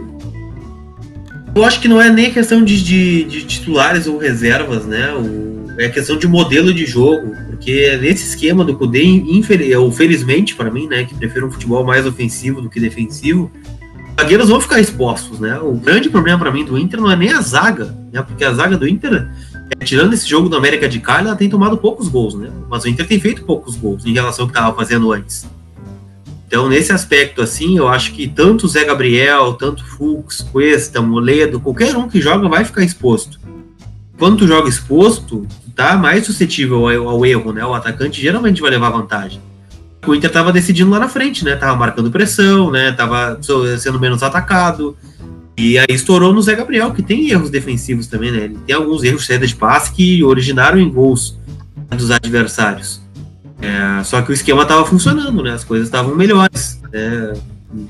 [1.55, 5.11] eu acho que não é nem questão de, de, de titulares ou reservas, né?
[5.13, 10.87] O, é questão de modelo de jogo, porque nesse esquema do Kudê, infelizmente para mim,
[10.87, 13.51] né, que prefiro um futebol mais ofensivo do que defensivo,
[14.17, 15.59] os zagueiros vão ficar expostos, né?
[15.59, 18.21] O grande problema para mim do Inter não é nem a zaga, né?
[18.23, 19.29] Porque a zaga do Inter
[19.79, 22.49] é, tirando esse jogo do América de Cali, ela tem tomado poucos gols, né?
[22.69, 25.45] Mas o Inter tem feito poucos gols em relação ao que estava fazendo antes.
[26.47, 31.59] Então, nesse aspecto, assim, eu acho que tanto o Zé Gabriel, tanto Fux, Cuesta, Moledo,
[31.59, 33.37] qualquer um que joga vai ficar exposto.
[34.17, 37.65] Quando tu joga exposto, tu tá mais suscetível ao, ao erro, né?
[37.65, 39.41] O atacante geralmente vai levar vantagem.
[40.05, 41.55] O Inter tava decidindo lá na frente, né?
[41.55, 42.91] Tava marcando pressão, né?
[42.91, 43.39] Tava
[43.77, 44.97] sendo menos atacado.
[45.57, 48.45] E aí estourou no Zé Gabriel, que tem erros defensivos também, né?
[48.45, 51.37] Ele tem alguns erros de saída de passe que originaram em gols
[51.89, 53.01] dos adversários.
[53.59, 55.51] É, só que o esquema estava funcionando, né?
[55.51, 57.33] As coisas estavam melhores, né?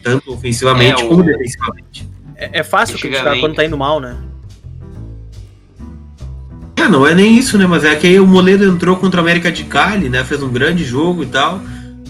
[0.02, 1.10] tanto ofensivamente é, o...
[1.10, 2.10] como defensivamente.
[2.36, 4.16] É, é fácil criticar quando tá indo mal, né?
[6.88, 7.68] É, não é nem isso, né?
[7.68, 10.24] Mas é que aí o Moledo entrou contra o América de Cali, né?
[10.24, 11.60] Fez um grande jogo e tal.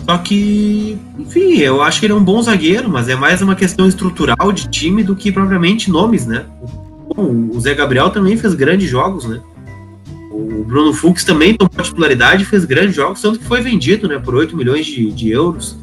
[0.05, 3.55] Só que, enfim, eu acho que ele é um bom zagueiro, mas é mais uma
[3.55, 6.45] questão estrutural de time do que propriamente nomes, né?
[7.15, 9.41] Bom, o Zé Gabriel também fez grandes jogos, né?
[10.31, 14.35] O Bruno Fux também tomou titularidade fez grandes jogos, tanto que foi vendido, né, por
[14.35, 15.75] 8 milhões de, de euros.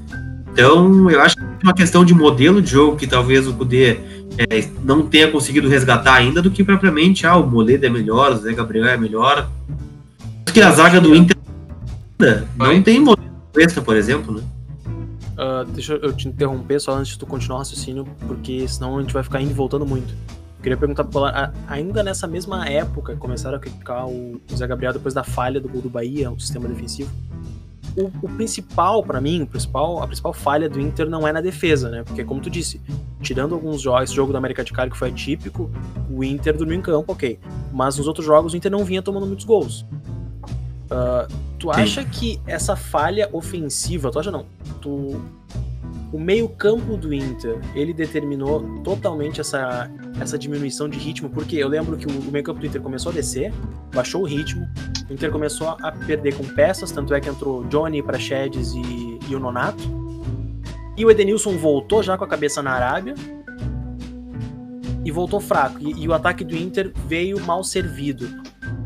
[0.54, 3.98] Então, eu acho que é uma questão de modelo de jogo que talvez o Kudê
[4.38, 8.36] é, não tenha conseguido resgatar ainda, do que propriamente, ah, o Moledo é melhor, o
[8.36, 9.50] Zé Gabriel é melhor.
[10.46, 11.36] Acho que a zaga do Inter
[12.56, 13.34] não tem modelo
[13.84, 14.42] por exemplo, né?
[15.32, 19.00] Uh, deixa eu te interromper só antes de tu continuar o raciocínio, porque senão a
[19.00, 20.14] gente vai ficar indo e voltando muito.
[20.62, 25.12] Queria perguntar pro Polar, ainda nessa mesma época, começaram a criticar o Zé Gabriel depois
[25.14, 27.10] da falha do gol do Bahia, o sistema defensivo.
[27.96, 31.40] O, o principal, para mim, o principal, a principal falha do Inter não é na
[31.40, 32.02] defesa, né?
[32.02, 32.80] Porque, como tu disse,
[33.20, 35.70] tirando alguns jogos, esse jogo da América de Cali que foi atípico,
[36.10, 37.38] o Inter dormiu em campo, ok.
[37.72, 39.86] Mas nos outros jogos o Inter não vinha tomando muitos gols.
[40.84, 42.08] Uh, tu acha Sim.
[42.10, 44.46] que essa falha ofensiva, tu acha não?
[44.80, 45.20] Tu,
[46.14, 51.96] o meio-campo do Inter, ele determinou totalmente essa, essa diminuição de ritmo, porque eu lembro
[51.96, 53.52] que o, meio-campo do Inter começou a descer,
[53.92, 54.64] baixou o ritmo,
[55.10, 59.34] o Inter começou a perder com peças, tanto é que entrou Johnny, Praxedes e, e
[59.34, 59.82] o Nonato.
[60.96, 63.14] E o Edenilson voltou já com a cabeça na Arábia,
[65.04, 65.78] e voltou fraco.
[65.80, 68.26] E, e, o ataque do Inter veio mal servido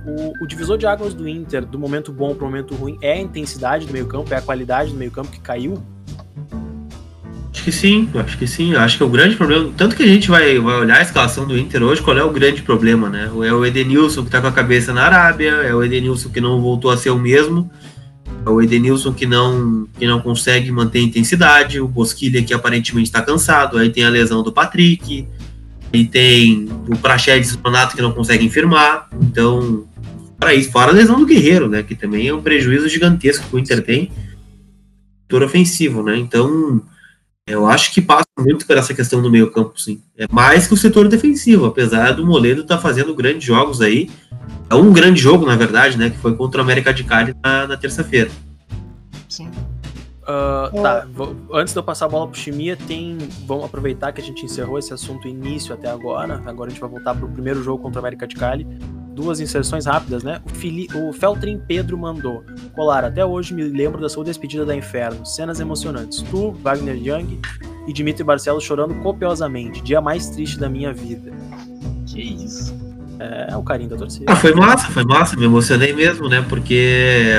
[0.06, 3.12] o, o, divisor de águas do Inter, do momento bom para o momento ruim, é
[3.12, 5.74] a intensidade do meio-campo, é a qualidade do meio-campo que caiu?
[7.68, 8.74] Que sim, acho que sim.
[8.74, 9.70] Acho que é o grande problema.
[9.76, 12.30] Tanto que a gente vai, vai olhar a escalação do Inter hoje, qual é o
[12.30, 13.30] grande problema, né?
[13.46, 16.62] É o Edenilson que está com a cabeça na Arábia, é o Edenilson que não
[16.62, 17.70] voltou a ser o mesmo,
[18.46, 23.20] é o Edenilson que não, que não consegue manter intensidade, o Bosquilha que aparentemente está
[23.20, 25.28] cansado, aí tem a lesão do Patrick,
[25.92, 29.10] e tem o Praxedes e o que não conseguem firmar.
[29.20, 29.84] Então,
[30.40, 31.82] para isso, fora a lesão do Guerreiro, né?
[31.82, 34.10] Que também é um prejuízo gigantesco que o Inter tem.
[35.24, 36.16] Setor ofensivo, né?
[36.16, 36.82] Então,
[37.48, 40.00] eu acho que passa muito por essa questão do meio campo, sim.
[40.16, 44.10] É mais que o setor defensivo, apesar do Moledo estar tá fazendo grandes jogos aí.
[44.70, 46.10] É um grande jogo, na verdade, né?
[46.10, 48.30] Que foi contra o América de Cali na, na terça-feira.
[49.28, 49.50] Sim.
[50.22, 53.16] Uh, tá, vou, antes de eu passar a bola pro Chimia, tem.
[53.46, 56.42] Vamos aproveitar que a gente encerrou esse assunto início até agora.
[56.44, 58.66] Agora a gente vai voltar pro primeiro jogo contra o América de Cali
[59.18, 60.40] duas inserções rápidas, né?
[60.46, 62.44] O, Fili o Feltrin Pedro mandou.
[62.72, 65.26] Colar, até hoje me lembro da sua despedida da Inferno.
[65.26, 66.22] Cenas emocionantes.
[66.22, 67.40] Tu, Wagner Young
[67.88, 69.82] e Dimitri Barcelos chorando copiosamente.
[69.82, 71.32] Dia mais triste da minha vida.
[72.06, 72.72] Que isso.
[73.18, 74.26] É, é o carinho da torcida.
[74.28, 75.36] Ah, foi massa, foi massa.
[75.36, 76.44] Me emocionei mesmo, né?
[76.48, 77.32] Porque.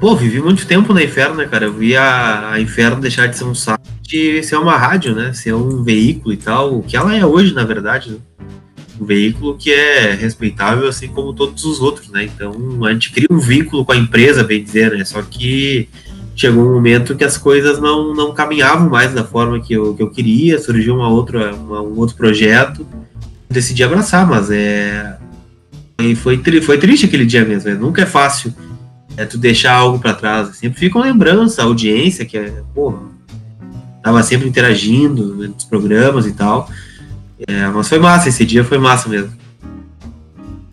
[0.00, 1.66] Pô, vivi muito tempo na Inferno, né, cara?
[1.66, 3.80] Eu vi a, a Inferno deixar de ser um site
[4.12, 5.32] e ser uma rádio, né?
[5.32, 6.78] Ser um veículo e tal.
[6.78, 8.18] O que ela é hoje, na verdade, né?
[9.00, 12.24] Um veículo que é respeitável assim como todos os outros, né?
[12.24, 15.04] Então a gente cria um vínculo com a empresa, bem dizer, né?
[15.04, 15.88] Só que
[16.36, 20.02] chegou um momento que as coisas não, não caminhavam mais da forma que eu, que
[20.02, 22.86] eu queria, surgiu uma outra, uma, um outro projeto,
[23.48, 25.16] decidi abraçar, mas é.
[26.00, 27.76] E foi, foi triste aquele dia mesmo, né?
[27.76, 28.52] nunca é fácil
[29.16, 30.56] é, tu deixar algo para trás.
[30.56, 32.98] Sempre fica uma lembrança, a audiência, que é, porra,
[34.02, 36.68] tava sempre interagindo nos programas e tal.
[37.46, 39.32] É, mas foi massa, esse dia foi massa mesmo.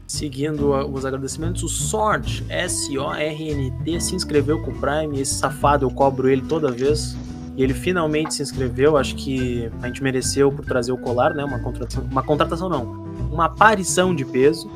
[0.07, 5.19] Seguindo os agradecimentos, o Sort, S-O-R-N-T, se inscreveu com o Prime.
[5.19, 7.15] Esse safado eu cobro ele toda vez.
[7.55, 8.97] E ele finalmente se inscreveu.
[8.97, 11.43] Acho que a gente mereceu por trazer o colar, né?
[11.43, 12.03] Uma contratação.
[12.11, 12.83] Uma contratação não.
[13.31, 14.69] Uma aparição de peso.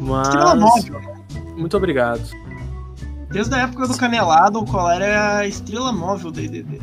[0.00, 0.88] Mas.
[1.56, 2.22] Muito obrigado.
[3.30, 6.80] Desde a época do Canelado, o colar é a estrela móvel da IDD.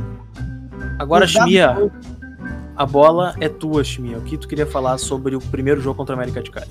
[1.00, 1.92] Agora, Chimia,
[2.76, 4.18] a bola é tua, Chimia.
[4.18, 6.68] O que tu queria falar sobre o primeiro jogo contra a América de Cali?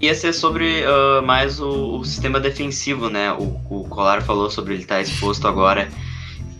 [0.00, 3.32] Ia ser sobre uh, mais o, o, sistema defensivo, né?
[3.32, 5.88] O, o Colar falou sobre ele estar exposto agora.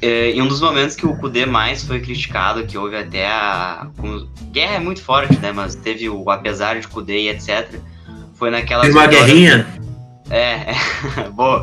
[0.00, 3.88] É, em um dos momentos que o Kudê mais foi criticado, que houve até a.
[4.52, 5.52] Guerra é muito forte, né?
[5.52, 7.78] Mas teve o apesar de Kudê e etc.
[8.34, 8.82] Foi naquela.
[8.82, 9.66] Teve uma guerrinha?
[10.30, 10.74] É,
[11.20, 11.62] é boa.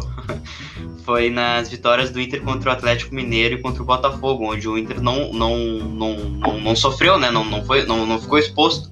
[1.05, 4.77] Foi nas vitórias do Inter contra o Atlético Mineiro e contra o Botafogo, onde o
[4.77, 7.29] Inter não, não, não, não, não sofreu, né?
[7.29, 8.91] Não, não, foi, não, não ficou exposto.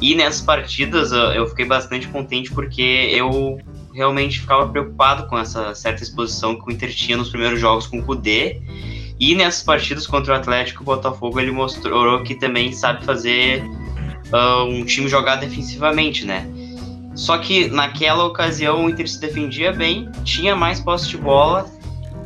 [0.00, 3.58] E nessas partidas eu fiquei bastante contente porque eu
[3.94, 7.98] realmente ficava preocupado com essa certa exposição que o Inter tinha nos primeiros jogos com
[7.98, 8.60] o Kudê.
[9.18, 13.62] E nessas partidas contra o Atlético o Botafogo ele mostrou que também sabe fazer
[14.32, 16.46] uh, um time jogar defensivamente, né?
[17.14, 21.66] Só que naquela ocasião o Inter se defendia bem, tinha mais posse de bola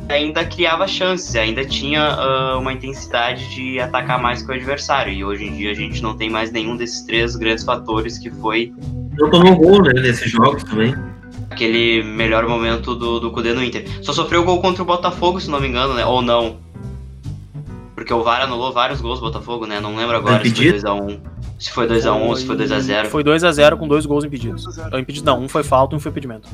[0.09, 5.13] ainda criava chances, ainda tinha uh, uma intensidade de atacar mais que o adversário.
[5.13, 8.29] E hoje em dia a gente não tem mais nenhum desses três grandes fatores que
[8.31, 8.73] foi.
[9.17, 10.95] Não tomou gol, né, nesses jogos também.
[11.49, 13.85] Aquele melhor momento do, do Cudê no Inter.
[14.03, 16.05] Só sofreu gol contra o Botafogo, se não me engano, né?
[16.05, 16.57] Ou não.
[17.95, 19.79] Porque o VAR anulou vários gols do Botafogo, né?
[19.79, 21.19] Não lembro agora se foi 2x1.
[21.59, 23.05] Se foi 2x1 ou se foi 2x0.
[23.07, 24.65] Foi 2x0 com dois gols impedidos.
[24.97, 26.49] Impedido, não, um foi falta e um foi impedimento.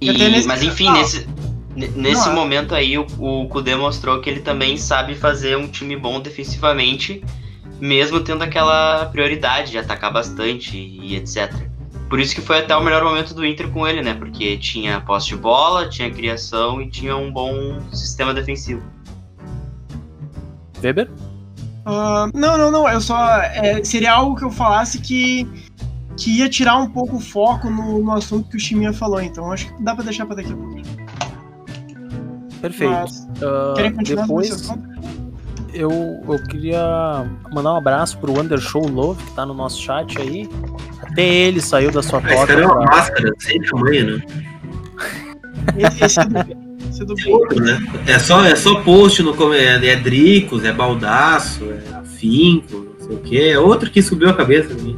[0.00, 1.28] E, mas enfim, nesse,
[1.74, 5.96] Nesse não, momento aí, o, o Kudê mostrou que ele também sabe fazer um time
[5.96, 7.22] bom defensivamente,
[7.80, 11.54] mesmo tendo aquela prioridade de atacar bastante e etc.
[12.08, 14.14] Por isso que foi até o melhor momento do Inter com ele, né?
[14.14, 18.82] Porque tinha posse de bola, tinha criação e tinha um bom sistema defensivo.
[20.82, 21.08] Weber?
[21.86, 22.88] Uh, não, não, não.
[22.88, 23.38] Eu só.
[23.38, 25.48] É, seria algo que eu falasse que,
[26.16, 29.20] que ia tirar um pouco o foco no, no assunto que o Chiminha falou.
[29.20, 30.80] Então acho que dá pra deixar pra daqui a pouco.
[32.60, 32.92] Perfeito.
[32.92, 34.70] Mas, uh, depois,
[35.72, 35.90] eu,
[36.28, 40.48] eu queria mandar um abraço pro Undershow Love, que tá no nosso chat aí.
[41.00, 42.52] Até ele saiu da sua toca.
[42.52, 44.24] Esse é uma máscara sem tamanho, né?
[45.76, 46.06] Esse é.
[46.06, 46.59] Esse é do
[47.06, 47.60] bem.
[47.60, 48.02] Né?
[48.06, 53.16] É, só, é só post no é, é Dricos, é Baldaço, é Afinco, não sei
[53.16, 53.50] o que.
[53.50, 54.96] É outro que subiu a cabeça também.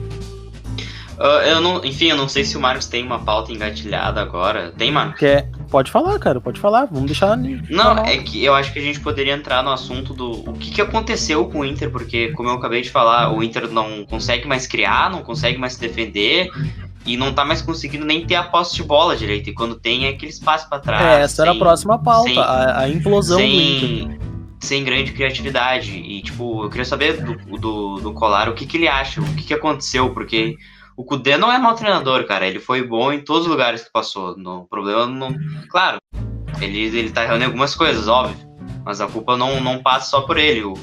[1.22, 4.72] Uh, eu não, enfim, eu não sei se o Marcos tem uma pauta engatilhada agora.
[4.76, 5.20] Tem, Marcos?
[5.20, 6.86] Quer, pode falar, cara, pode falar.
[6.86, 7.36] Vamos deixar.
[7.36, 10.72] Não, é que eu acho que a gente poderia entrar no assunto do o que,
[10.72, 14.48] que aconteceu com o Inter, porque, como eu acabei de falar, o Inter não consegue
[14.48, 16.50] mais criar, não consegue mais se defender
[17.04, 19.50] e não tá mais conseguindo nem ter a posse de bola direito.
[19.50, 21.02] E quando tem, é aquele espaço para trás.
[21.02, 24.28] É, essa sem, era a próxima pauta, sem, a, a, implosão sem, do Inter.
[24.60, 25.92] Sem grande criatividade.
[25.92, 29.34] E, tipo, eu queria saber do, do, do Colar o que, que ele acha, o
[29.34, 30.56] que, que aconteceu, porque
[30.96, 32.46] o Kudê não é mau treinador, cara.
[32.46, 34.36] Ele foi bom em todos os lugares que passou.
[34.36, 35.34] No problema não.
[35.68, 35.98] Claro,
[36.60, 38.36] ele, ele tá errando em algumas coisas, óbvio.
[38.84, 40.62] Mas a culpa não, não passa só por ele.
[40.64, 40.74] O,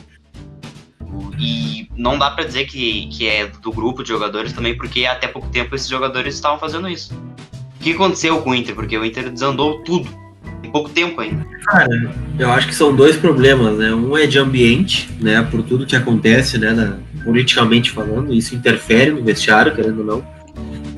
[1.39, 5.27] e não dá para dizer que, que é do grupo de jogadores também, porque até
[5.27, 7.13] pouco tempo esses jogadores estavam fazendo isso.
[7.79, 8.75] O que aconteceu com o Inter?
[8.75, 10.09] Porque o Inter desandou tudo.
[10.61, 11.47] Em pouco tempo ainda.
[11.65, 13.93] Cara, eu acho que são dois problemas, né?
[13.93, 15.41] Um é de ambiente, né?
[15.41, 16.73] Por tudo que acontece, né?
[16.73, 20.38] Na, politicamente falando, isso interfere no vestiário, querendo ou não.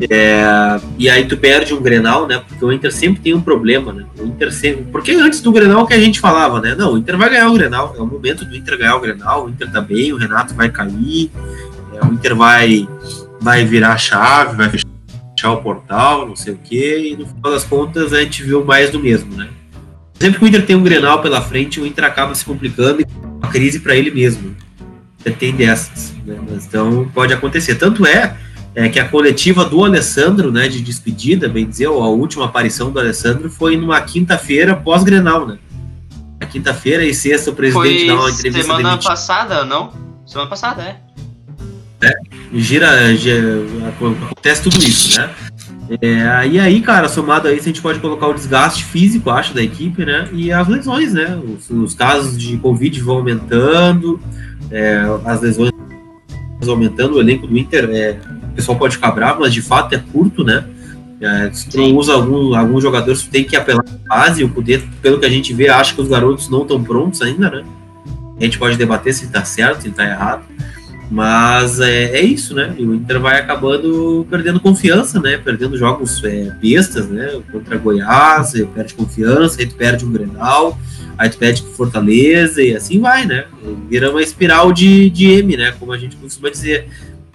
[0.10, 2.42] É, e aí tu perde um Grenal, né?
[2.48, 4.06] Porque o Inter sempre tem um problema, né?
[4.20, 6.76] O Inter sempre, porque antes do Grenal que a gente falava, né?
[6.76, 9.46] Não, o Inter vai ganhar o Grenal, é o momento do Inter ganhar o Grenal,
[9.46, 11.32] o Inter tá bem, o Renato vai cair,
[11.94, 12.88] é, o Inter vai
[13.40, 17.52] vai virar a chave, vai fechar o portal, não sei o quê, e no final
[17.52, 19.50] das contas a gente viu mais do mesmo, né?
[20.20, 23.06] Sempre que o Inter tem um Grenal pela frente, o Inter acaba se complicando e
[23.40, 24.56] uma crise para ele mesmo
[25.30, 26.14] tem dessas.
[26.26, 26.40] Né?
[26.52, 27.76] Então pode acontecer.
[27.76, 28.36] Tanto é,
[28.74, 33.00] é, que a coletiva do Alessandro, né, de despedida, bem dizer, a última aparição do
[33.00, 35.58] Alessandro foi numa quinta-feira pós-Grenal, né?
[36.40, 38.64] Na quinta-feira e sexta o presidente foi dá uma entrevista.
[38.64, 39.92] Semana passada, não?
[40.26, 41.00] Semana passada, é.
[42.04, 42.14] É,
[42.54, 45.30] gira, gira, acontece tudo isso, né?
[46.02, 49.54] É, e aí, cara, somado a isso, a gente pode colocar o desgaste físico, acho,
[49.54, 50.30] da equipe, né?
[50.32, 51.40] E as lesões, né?
[51.44, 54.20] Os, os casos de Covid vão aumentando,
[54.72, 55.72] é, as lesões
[56.68, 58.18] aumentando, o elenco do Inter, é,
[58.62, 60.64] pessoal pode ficar bravo, mas de fato é curto, né?
[61.20, 64.50] É, se tu não usa algum, algum jogador, tu tem que apelar à base, o
[64.50, 67.64] poder, pelo que a gente vê, acha que os garotos não estão prontos ainda, né?
[68.40, 70.44] A gente pode debater se está certo, se está errado.
[71.12, 72.74] Mas é, é isso, né?
[72.78, 75.38] E o Inter vai acabando perdendo confiança, né?
[75.38, 77.40] Perdendo jogos é, bestas, né?
[77.52, 80.80] Contra Goiás, perde confiança, aí tu perde um Grenal,
[81.18, 83.46] aí tu perde Fortaleza e assim vai, né?
[83.90, 85.74] Vira uma espiral de, de M, né?
[85.78, 86.88] Como a gente costuma dizer.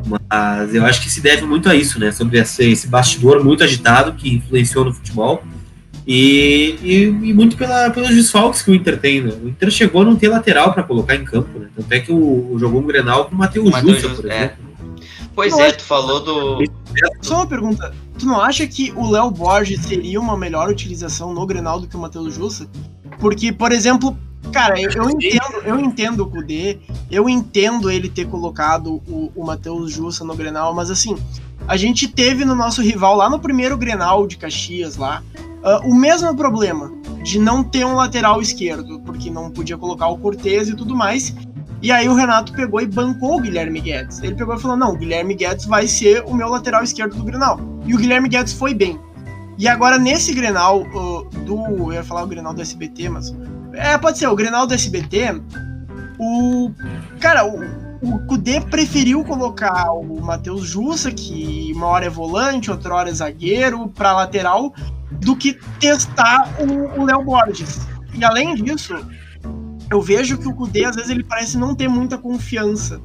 [0.07, 2.13] Mas eu acho que se deve muito a isso, né?
[2.13, 5.43] Sobre esse, esse bastidor muito agitado que influenciou no futebol.
[6.07, 9.21] E, e, e, muito pela, pelos desfalques que o Inter tem.
[9.21, 9.33] Né?
[9.43, 11.59] O Inter chegou a não ter lateral para colocar em campo.
[11.59, 11.69] Né?
[11.75, 14.37] Tanto é que o, o jogou um Grenal com o Matheus Jussa, por é.
[14.37, 14.67] exemplo.
[15.35, 16.65] Pois não, é, tu falou do.
[17.21, 17.93] Só uma pergunta.
[18.19, 21.95] Tu não acha que o Léo Borges seria uma melhor utilização no Grenal do que
[21.95, 22.67] o Matheus Jussa?
[23.19, 24.17] Porque, por exemplo,
[24.53, 26.79] cara, eu, eu entendo, eu entendo o Kudê,
[27.11, 31.17] eu entendo ele ter colocado o, o Matheus Jussa no Grenal, mas assim,
[31.67, 35.23] a gente teve no nosso rival lá no primeiro Grenal de Caxias lá,
[35.67, 36.93] Uh, o mesmo problema
[37.25, 41.35] de não ter um lateral esquerdo, porque não podia colocar o Cortez e tudo mais.
[41.83, 44.23] E aí o Renato pegou e bancou o Guilherme Guedes.
[44.23, 47.25] Ele pegou e falou: não, o Guilherme Guedes vai ser o meu lateral esquerdo do
[47.25, 47.59] Grenal.
[47.85, 48.97] E o Guilherme Guedes foi bem.
[49.59, 51.65] E agora nesse Grenal uh, do.
[51.65, 53.35] Eu ia falar o Grenal do SBT, mas.
[53.73, 55.41] É, pode ser, o Grenal do SBT.
[56.19, 56.71] O.
[57.21, 57.61] Cara, o,
[58.03, 63.15] o Kudê preferiu colocar o Matheus Jussa, que uma hora é volante, outra hora é
[63.15, 64.75] zagueiro, para lateral,
[65.11, 66.55] do que testar
[66.97, 67.87] o Léo Borges.
[68.15, 68.95] E além disso,
[69.91, 73.01] eu vejo que o Kudê, às vezes, ele parece não ter muita confiança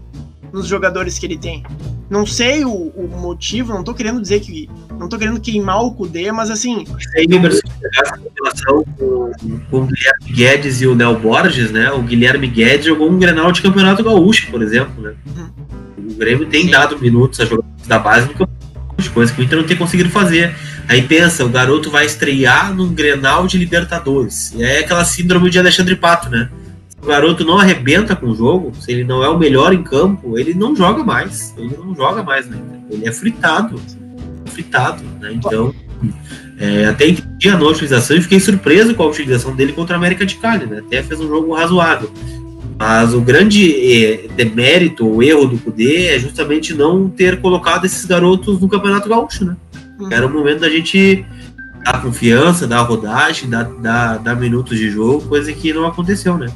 [0.52, 1.64] nos jogadores que ele tem.
[2.10, 4.70] Não sei o, o motivo, não tô querendo dizer que.
[5.00, 6.84] Não tô querendo queimar o Kudê, mas assim.
[7.14, 9.32] Tem relação com,
[9.70, 11.92] com o Guilherme Guedes e o Léo Borges, né?
[11.92, 15.14] O Guilherme Guedes jogou um Grenal de Campeonato Gaúcho, por exemplo, né?
[15.26, 16.12] Uhum.
[16.12, 16.72] O Grêmio tem Sim.
[16.72, 18.62] dado minutos a jogadores da base no Campeonato
[19.10, 20.54] coisa que o Inter não tem conseguido fazer.
[20.88, 24.54] Aí pensa, o garoto vai estrear num Grenal de Libertadores.
[24.56, 26.50] E é aquela síndrome de Alexandre Pato, né?
[27.02, 30.38] O garoto não arrebenta com o jogo, se ele não é o melhor em campo,
[30.38, 31.54] ele não joga mais.
[31.58, 32.58] Ele não joga mais, né?
[32.90, 33.82] Ele é fritado.
[34.46, 35.32] Fritado, né?
[35.34, 35.74] Então,
[36.60, 39.98] é, até entendi a nossa utilização e fiquei surpreso com a utilização dele contra a
[39.98, 40.80] América de Cali, né?
[40.86, 42.12] Até fez um jogo razoável.
[42.78, 48.06] Mas o grande é, demérito, o erro do Cudê é justamente não ter colocado esses
[48.06, 49.56] garotos no Campeonato Gaúcho, né?
[50.00, 50.12] Uhum.
[50.12, 51.26] Era o momento da gente
[51.84, 56.48] dar confiança, dar rodagem, dar, dar, dar minutos de jogo, coisa que não aconteceu, né?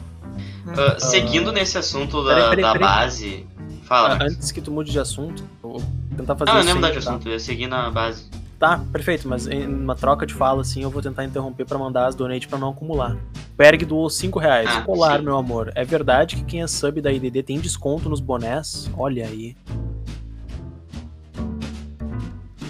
[0.76, 2.88] Uh, seguindo nesse assunto da, peraí, peraí, da peraí.
[2.88, 3.48] base.
[3.84, 4.18] Fala.
[4.20, 5.82] Ah, antes que tu mude de assunto, vou
[6.18, 7.00] tentar fazer Ah, eu nem mudar de tá?
[7.12, 8.26] assunto, eu ia seguir na base.
[8.60, 12.08] Tá, perfeito, mas em uma troca de fala, assim, eu vou tentar interromper para mandar
[12.08, 13.16] as donate para não acumular.
[13.58, 14.70] Berg doou 5 reais.
[14.72, 15.26] Ah, Colar, sim.
[15.26, 15.72] meu amor.
[15.76, 18.90] É verdade que quem é sub da IDD tem desconto nos bonés?
[18.98, 19.56] Olha aí.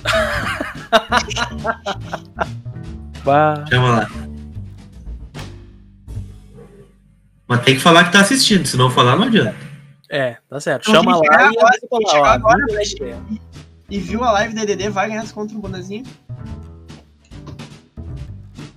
[3.69, 4.07] Chama lá.
[7.47, 9.55] Mas tem que falar que tá assistindo, se não falar não adianta.
[10.09, 10.89] É, tá certo.
[10.89, 11.77] Chama lá e agora,
[12.19, 12.65] lá, agora,
[13.89, 16.03] e viu a live da DDD, vai ganhar desconto no bonezinho.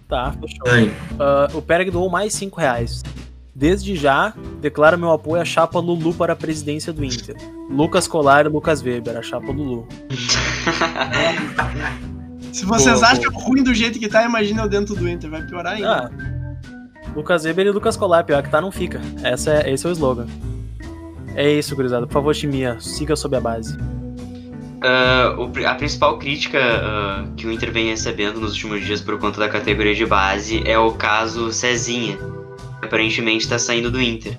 [0.07, 0.67] Tá, fechou.
[0.67, 3.03] Uh, o Pereg doou mais 5 reais.
[3.55, 7.37] Desde já, declaro meu apoio à chapa Lulu para a presidência do Inter.
[7.69, 9.87] Lucas Colar e Lucas Weber, a chapa Lulu.
[12.53, 15.75] Se vocês acham ruim do jeito que tá, imagina eu dentro do Inter, vai piorar
[15.75, 16.07] ainda.
[16.07, 16.38] Ah,
[17.15, 19.01] Lucas Weber e Lucas Colar, pior que tá, não fica.
[19.23, 20.27] Essa é, esse é o slogan.
[21.35, 22.07] É isso, gurizada.
[22.07, 23.77] Por favor, Chimia, siga sob a base.
[24.79, 29.41] Uh, a principal crítica uh, que o Inter vem recebendo nos últimos dias por conta
[29.41, 32.17] da categoria de base é o caso Cezinha,
[32.81, 34.39] aparentemente está saindo do Inter.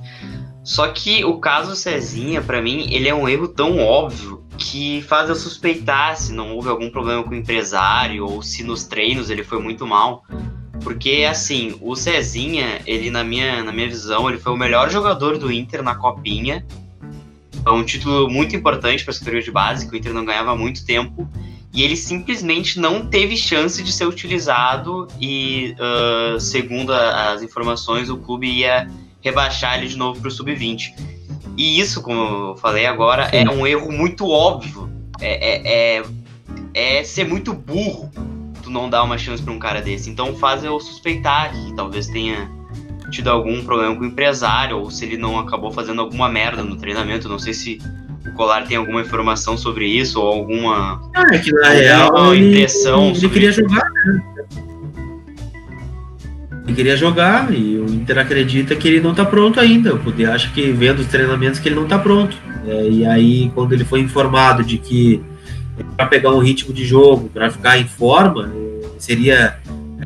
[0.63, 5.29] Só que o caso Cezinha, para mim, ele é um erro tão óbvio que faz
[5.29, 9.43] eu suspeitar se não houve algum problema com o empresário ou se nos treinos ele
[9.43, 10.23] foi muito mal.
[10.83, 15.37] Porque, assim, o Cezinha, ele, na minha, na minha visão, ele foi o melhor jogador
[15.37, 16.65] do Inter na Copinha
[17.65, 20.51] é um título muito importante para a categoria de base, que o Inter não ganhava
[20.51, 21.27] há muito tempo.
[21.73, 28.09] E ele simplesmente não teve chance de ser utilizado e, uh, segundo a, as informações,
[28.09, 28.89] o clube ia
[29.21, 30.93] rebaixar ele de novo para o sub-20.
[31.55, 33.37] E isso, como eu falei agora, Sim.
[33.37, 34.89] é um erro muito óbvio.
[35.21, 36.03] É, é, é,
[36.73, 38.09] é, ser muito burro
[38.69, 40.09] tu não dar uma chance para um cara desse.
[40.09, 42.49] Então faz eu suspeitar que talvez tenha
[43.11, 46.75] tido algum problema com o empresário, ou se ele não acabou fazendo alguma merda no
[46.75, 47.27] treinamento.
[47.27, 47.79] Não sei se
[48.25, 53.09] o Colar tem alguma informação sobre isso, ou alguma, ah, é que, na real, impressão.
[53.09, 54.21] Ele, ele queria jogar, né?
[56.65, 59.95] Ele queria jogar e o Inter acredita que ele não está pronto ainda.
[59.95, 62.37] O Poder acha que vendo os treinamentos que ele não está pronto.
[62.67, 65.19] É, e aí, quando ele foi informado de que
[65.95, 68.51] para pegar um ritmo de jogo, para ficar em forma,
[68.97, 69.57] seria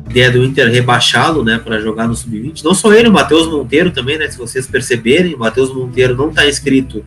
[0.08, 2.62] ideia do Inter rebaixá-lo, né, para jogar no sub-20.
[2.62, 6.28] Não só ele, o Matheus Monteiro também, né, se vocês perceberem, o Matheus Monteiro não
[6.28, 7.04] está inscrito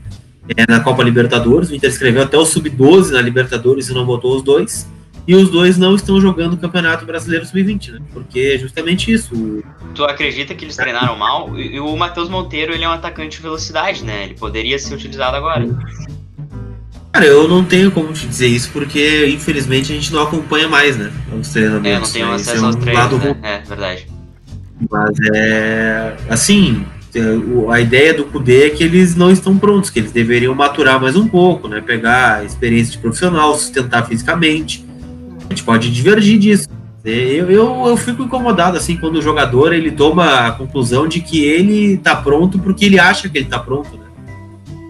[0.55, 1.69] é, na Copa Libertadores.
[1.69, 4.87] O Inter escreveu até o Sub-12 na Libertadores e não botou os dois.
[5.27, 7.99] E os dois não estão jogando o Campeonato Brasileiro Sub-20, né?
[8.13, 9.61] Porque é justamente isso.
[9.93, 11.57] Tu acredita que eles treinaram mal?
[11.59, 14.23] E o Matheus Monteiro, ele é um atacante de velocidade, né?
[14.23, 15.67] Ele poderia ser utilizado agora.
[17.17, 20.95] Cara, eu não tenho como te dizer isso, porque infelizmente a gente não acompanha mais,
[20.97, 21.11] né?
[21.33, 22.15] Os treinamentos.
[22.15, 22.35] É, não tem né?
[22.35, 23.35] acesso é aos um treinos, né?
[23.41, 24.07] É, verdade.
[24.87, 26.15] Mas é.
[26.29, 27.21] Assim, é,
[27.73, 31.15] a ideia do Kudê é que eles não estão prontos, que eles deveriam maturar mais
[31.15, 31.81] um pouco, né?
[31.81, 34.85] Pegar a experiência de profissional, sustentar fisicamente.
[35.43, 36.69] A gente pode divergir disso.
[37.03, 41.21] É, Eu, eu, eu fico incomodado, assim, quando o jogador ele toma a conclusão de
[41.21, 44.06] que ele tá pronto porque ele acha que ele tá pronto, né?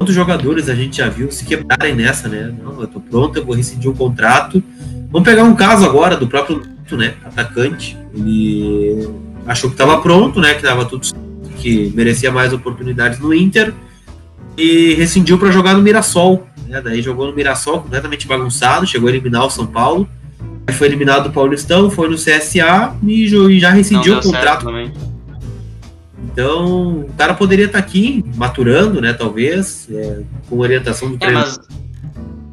[0.07, 2.49] Quantos jogadores a gente já viu se quebrarem nessa, né?
[2.63, 4.63] Não, eu tô pronto, eu vou rescindir o contrato.
[5.11, 7.15] Vamos pegar um caso agora do próprio Neto, né?
[7.25, 7.97] Atacante.
[8.15, 9.05] Ele
[9.45, 10.53] achou que estava pronto, né?
[10.53, 11.05] Que tava tudo
[11.57, 13.73] que merecia mais oportunidades no Inter
[14.57, 16.47] e rescindiu para jogar no Mirassol.
[16.69, 16.79] Né?
[16.79, 20.07] Daí jogou no Mirassol completamente bagunçado, chegou a eliminar o São Paulo.
[20.65, 23.27] Aí foi eliminado do Paulistão, foi no CSA e
[23.59, 25.16] já rescindiu o contrato certo.
[26.37, 31.57] Então, o cara poderia estar aqui, maturando, né, talvez, é, com orientação do É, treinador.
[31.57, 31.77] mas,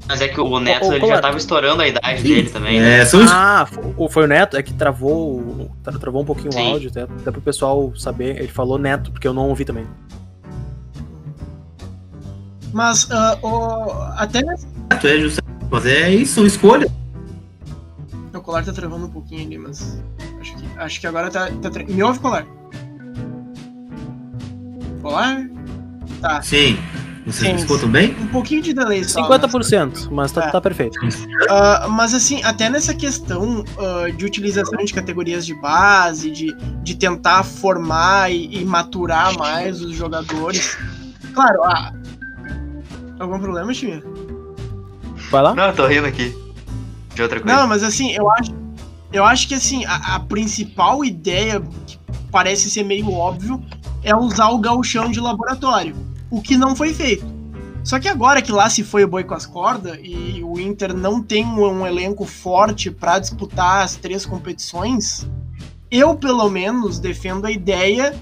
[0.09, 3.01] mas é que o Neto ô, ele já tava estourando a idade dele também, né?
[3.01, 4.57] É, são Ah, fo- foi o Neto?
[4.57, 6.67] É que travou, o- tra- travou um pouquinho Sim.
[6.67, 8.39] o áudio, até, até pro pessoal saber.
[8.39, 9.85] Ele falou Neto, porque eu não ouvi também.
[12.73, 14.67] Mas ah, o- até nessa-
[15.05, 16.91] é justamente, mas é isso, são escolhas.
[18.35, 20.03] o colar tá travando um pouquinho ali, mas
[20.41, 22.47] acho que, acho que agora tá, tá tra- Me ouve, colar?
[25.05, 25.47] Colar?
[26.23, 26.41] Tá.
[26.41, 26.79] Sim.
[27.27, 27.53] Vocês Sim.
[27.55, 28.15] me escutam bem?
[28.21, 29.21] Um pouquinho de delay só.
[29.29, 30.51] mas- 50%, mas tá, É.
[30.51, 30.99] tá perfeito.
[31.51, 36.95] Ah, mas assim, até nessa questão ah, de utilização de categorias de base, de, de
[36.95, 40.77] tentar formar e, e maturar mais os jogadores.
[41.35, 41.93] Claro, ah,
[43.19, 44.03] algum problema, time?
[45.31, 45.55] Vai lá?
[45.55, 46.35] Não, eu tô rindo aqui.
[47.15, 47.57] De outra coisa.
[47.59, 48.55] Não, mas assim, eu acho,
[49.13, 51.99] eu acho que assim, a, a principal ideia, que
[52.31, 53.63] parece ser meio óbvio,
[54.05, 55.97] é usar o gauchão de laboratório,
[56.31, 57.25] o que não foi feito.
[57.83, 60.95] Só que agora que lá se foi o boi com as cordas e o Inter
[60.95, 65.29] não tem um, elenco forte para disputar as três competições,
[65.91, 68.15] eu pelo menos defendo a ideia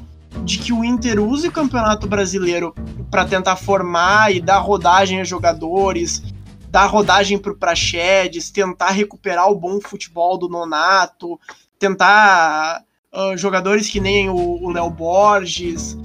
[0.44, 2.74] de que o Inter use o Campeonato Brasileiro
[3.10, 6.22] para tentar formar e dar rodagem a jogadores,
[6.68, 11.38] dar rodagem pro Praxedes, tentar recuperar o bom futebol do Nonato,
[11.78, 12.82] tentar
[13.12, 15.98] ah, jogadores que nem o, Léo Borges,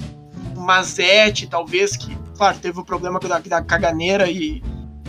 [0.56, 4.62] o Mazete, talvez, que, claro, teve o problema da, da caganeira, e,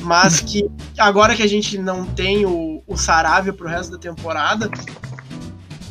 [0.03, 4.71] mas que agora que a gente não tem o, o Saravia pro resto da temporada,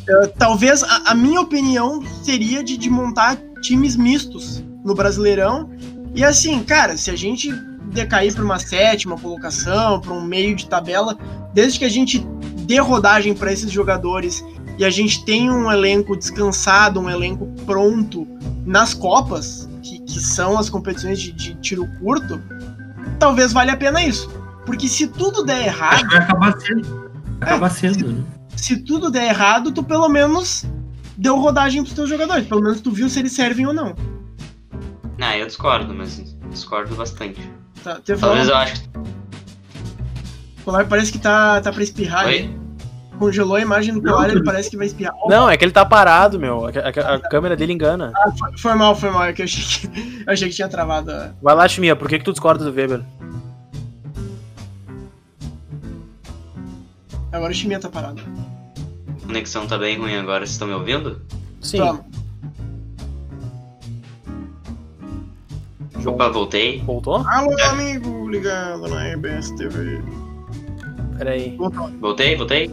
[0.08, 5.70] eh, talvez a, a minha opinião seria de, de montar times mistos no Brasileirão.
[6.16, 7.52] E assim, cara, se a gente
[7.92, 11.18] decair para uma sétima colocação, para um meio de tabela,
[11.54, 12.20] desde que a gente
[12.66, 14.44] dê rodagem para esses jogadores
[14.78, 18.28] e a gente tenha um elenco descansado, um elenco pronto
[18.66, 22.42] nas Copas, que, que são as competições de, de tiro curto,
[23.20, 24.30] talvez valha a pena isso.
[24.66, 27.12] Porque se tudo der errado, vai acabar sendo.
[27.40, 28.24] Vai acabar sendo, né?
[28.58, 30.66] se tudo der errado, tu pelo menos
[31.16, 32.48] deu rodagem pros teus jogadores.
[32.48, 33.96] Pelo menos tu viu se eles servem ou não.
[35.18, 37.40] Não, eu discordo, mas discordo bastante.
[37.84, 38.90] Tá, Talvez falando, eu acho que.
[40.60, 42.26] o colar parece que tá, tá pra espirrar.
[42.26, 42.34] Oi?
[42.34, 42.67] aí.
[43.20, 45.14] Congelou a imagem do Não, colar, ele parece que vai espirrar.
[45.28, 46.66] Não, é que ele tá parado, meu.
[46.66, 48.14] A, a- a câmera dele engana.
[48.38, 49.24] Foi, foi mal, foi mal.
[49.26, 51.12] É que eu achei que, eu achei que tinha travado.
[51.12, 53.02] a- Vai lá, Chimia, por que, que tu discorda do Weber?
[57.32, 58.22] Agora o Chiminha tá parado.
[59.24, 61.22] A conexão tá bem ruim agora, vocês estão me ouvindo?
[61.62, 61.78] Sim.
[61.80, 62.06] Toma.
[66.06, 66.82] Opa, voltei.
[66.84, 67.18] voltou?
[67.28, 70.02] Alô, amigo, ligado na RBS TV.
[71.18, 71.56] Pera aí.
[71.58, 71.90] Voltou.
[72.00, 72.72] Voltei, voltei?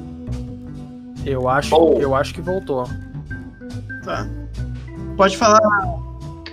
[1.24, 1.98] Eu acho, Oh.
[1.98, 2.84] eu acho que voltou.
[4.04, 4.26] Tá.
[5.16, 5.60] Pode falar.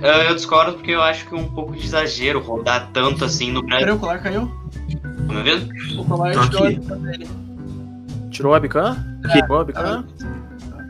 [0.02, 3.62] Eu discordo porque eu acho que é um pouco de exagero rodar tanto assim no
[3.62, 3.80] Brasil.
[3.86, 4.52] Peraí, o colar caiu?
[5.02, 6.02] Tá me ouvindo?
[6.02, 6.80] O colar tirou a aqui.
[6.80, 7.30] visão dele.
[8.32, 8.98] Tirou a webcam?
[9.32, 10.06] Tirou a webcam?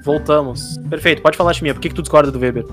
[0.06, 0.78] Voltamos.
[0.90, 2.66] Perfeito, pode falar, Chimia, por que, que tu discorda do Weber?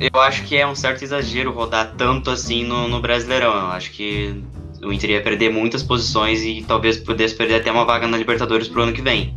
[0.00, 3.52] Eu acho que é um certo exagero rodar tanto assim no, no Brasileirão.
[3.52, 4.42] Eu acho que
[4.86, 8.68] o Inter ia perder muitas posições e talvez pudesse perder até uma vaga na Libertadores
[8.68, 9.36] pro ano que vem.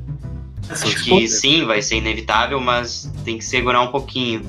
[0.69, 4.43] Acho que sim, vai ser inevitável, mas tem que segurar um pouquinho.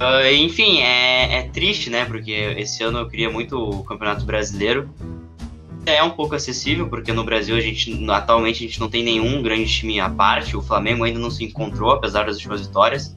[0.00, 2.04] Ah, enfim, é, é triste, né?
[2.04, 4.88] Porque esse ano eu queria muito o Campeonato Brasileiro.
[5.84, 9.42] É um pouco acessível, porque no Brasil a gente atualmente a gente não tem nenhum
[9.42, 10.56] grande time à parte.
[10.56, 13.16] O Flamengo ainda não se encontrou, apesar das últimas vitórias.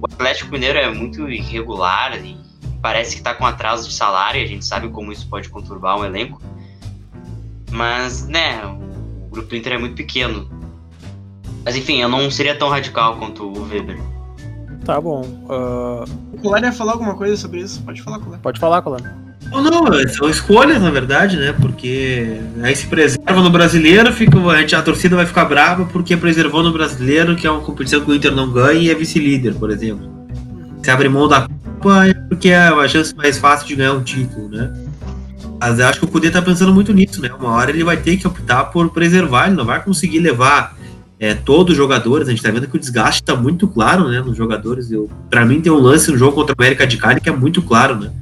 [0.00, 2.36] O Atlético Mineiro é muito irregular e
[2.86, 6.04] parece que tá com atraso de salário, a gente sabe como isso pode conturbar um
[6.04, 6.40] elenco.
[7.68, 10.48] Mas, né, o grupo do Inter é muito pequeno.
[11.64, 13.98] Mas enfim, eu não seria tão radical quanto o Weber.
[14.84, 15.22] Tá bom.
[15.50, 17.82] Uh, O Colar ia falar alguma coisa sobre isso?
[17.82, 18.38] Pode falar, Colar.
[18.38, 19.10] pode falar, Colano.
[19.50, 21.52] Não, não, são escolhas, na verdade, né?
[21.60, 26.16] Porque aí se preserva no brasileiro, fica, a, gente, a torcida vai ficar brava porque
[26.16, 29.56] preservou no brasileiro, que é uma competição que o Inter não ganha e é vice-líder,
[29.56, 30.08] por exemplo.
[30.84, 31.48] Se abre mão da
[32.28, 34.72] Porque é a chance mais fácil de ganhar um título, né?
[35.60, 37.30] Mas eu acho que o Kudê tá pensando muito nisso, né?
[37.38, 40.76] Uma hora ele vai ter que optar por preservar, ele não vai conseguir levar
[41.18, 42.28] é, todos os jogadores.
[42.28, 44.20] A gente tá vendo que o desgaste tá muito claro, né?
[44.20, 44.90] Nos jogadores.
[44.90, 47.32] Eu, pra mim tem um lance no jogo contra o América de Cali que é
[47.32, 48.12] muito claro, né?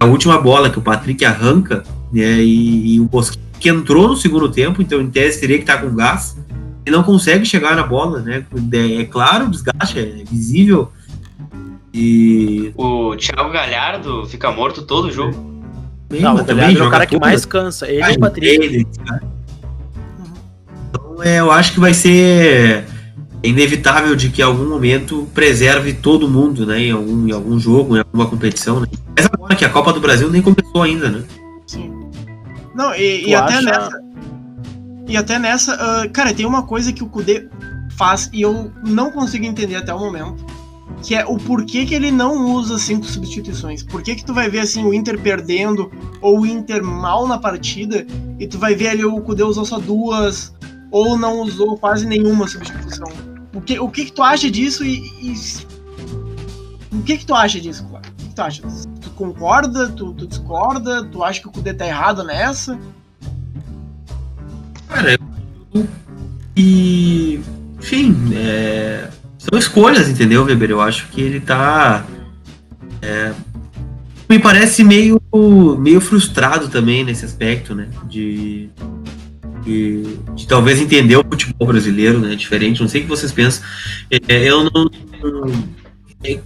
[0.00, 1.82] A última bola que o Patrick arranca,
[2.12, 2.40] né?
[2.40, 5.78] E, e o Bosquet que entrou no segundo tempo, então em tese teria que estar
[5.78, 6.36] com gás,
[6.86, 8.44] e não consegue chegar na bola, né?
[8.98, 10.90] É claro o desgaste, é visível.
[11.92, 12.72] E.
[12.76, 15.32] O Thiago Galhardo fica morto todo jogo.
[16.10, 17.86] Bem, Não, o Galhardo é o cara que tudo, mais cansa.
[17.86, 18.58] Ele e Ai, o Patrick.
[18.58, 19.22] dele, cara.
[20.88, 22.84] Então, é, eu acho que vai ser
[23.42, 26.80] inevitável de que em algum momento preserve todo mundo, né?
[26.80, 28.80] Em algum, em algum jogo, em alguma competição.
[28.80, 28.86] Né?
[29.16, 31.22] Mas agora que a Copa do Brasil nem começou ainda, né?
[31.66, 31.92] Sim.
[32.74, 34.00] Não, e, e até acha- nessa.
[35.08, 35.72] E até nessa.
[35.74, 37.48] ah, cara, tem uma coisa que o Kudê
[37.96, 40.44] faz e eu não consigo entender até o momento.
[41.02, 43.82] Que é o porquê que ele não usa cinco substituições.
[43.82, 45.90] Por que, que tu vai ver assim o Inter perdendo
[46.20, 48.06] ou o Inter mal na partida
[48.38, 50.52] e tu vai ver ali o Kudê usou só duas
[50.90, 53.06] ou não usou quase nenhuma substituição.
[53.54, 55.34] O que, o que, que tu acha disso e, e-
[56.92, 58.12] O que, que tu acha disso, Cláudio?
[58.12, 58.62] O que, que tu acha?
[59.00, 59.88] Tu concorda?
[59.88, 61.04] Tu, tu discorda?
[61.04, 62.78] Tu acha que o Kudê tá errado nessa?
[64.88, 65.18] Cara,
[65.74, 65.86] eu...
[66.56, 67.40] E.
[67.78, 69.08] Enfim, é,
[69.38, 70.70] são escolhas, entendeu, Weber?
[70.70, 72.04] Eu acho que ele tá.
[73.00, 73.32] é,
[74.28, 75.20] Me parece meio,
[75.78, 77.88] meio frustrado também nesse aspecto, né?
[78.08, 78.68] De,
[79.64, 80.02] de,
[80.34, 82.34] de talvez entender o futebol brasileiro, né?
[82.34, 83.64] Diferente, não sei o que vocês pensam.
[84.10, 84.90] É, eu não.
[86.24, 86.40] é-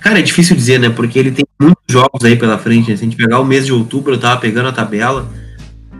[0.00, 0.88] cara, é difícil dizer, né?
[0.90, 2.90] Porque ele tem muitos jogos aí pela frente.
[2.90, 2.96] né?
[2.96, 5.28] Se a gente pegar o mês de outubro, eu tava pegando a tabela.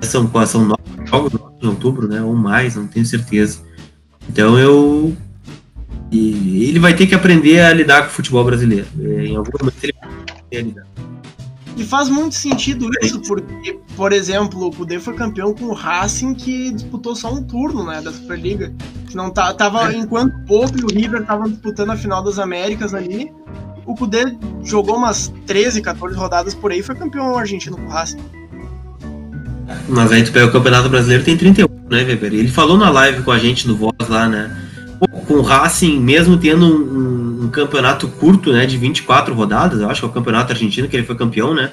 [0.03, 2.21] São, são nove jogos em outubro, né?
[2.23, 3.61] Ou mais, não tenho certeza.
[4.29, 5.17] Então eu.
[6.15, 8.87] E ele vai ter que aprender a lidar com o futebol brasileiro.
[9.01, 10.87] É, Em algum momento ele vai aprender a lidar.
[11.77, 16.35] E faz muito sentido isso, porque, por exemplo, o Kudê foi campeão com o Racing,
[16.35, 18.73] que disputou só um turno, né, da Superliga.
[19.09, 22.39] Que não tá, tava, enquanto o Pope e o River estavam disputando a final das
[22.39, 23.33] Américas ali,
[23.85, 27.91] o Kudê jogou umas 13, 14 rodadas por aí e foi campeão argentino com o
[27.91, 28.21] Racing.
[29.89, 32.33] Mas aí tu pega o Campeonato Brasileiro, tem 31, né, Weber?
[32.33, 34.64] Ele falou na live com a gente no Voz lá, né?
[35.27, 36.79] Com o Racing, mesmo tendo um,
[37.41, 40.89] um- um campeonato curto, né, de 24 rodadas, eu acho que é o campeonato argentino
[40.89, 41.73] que ele foi campeão, né?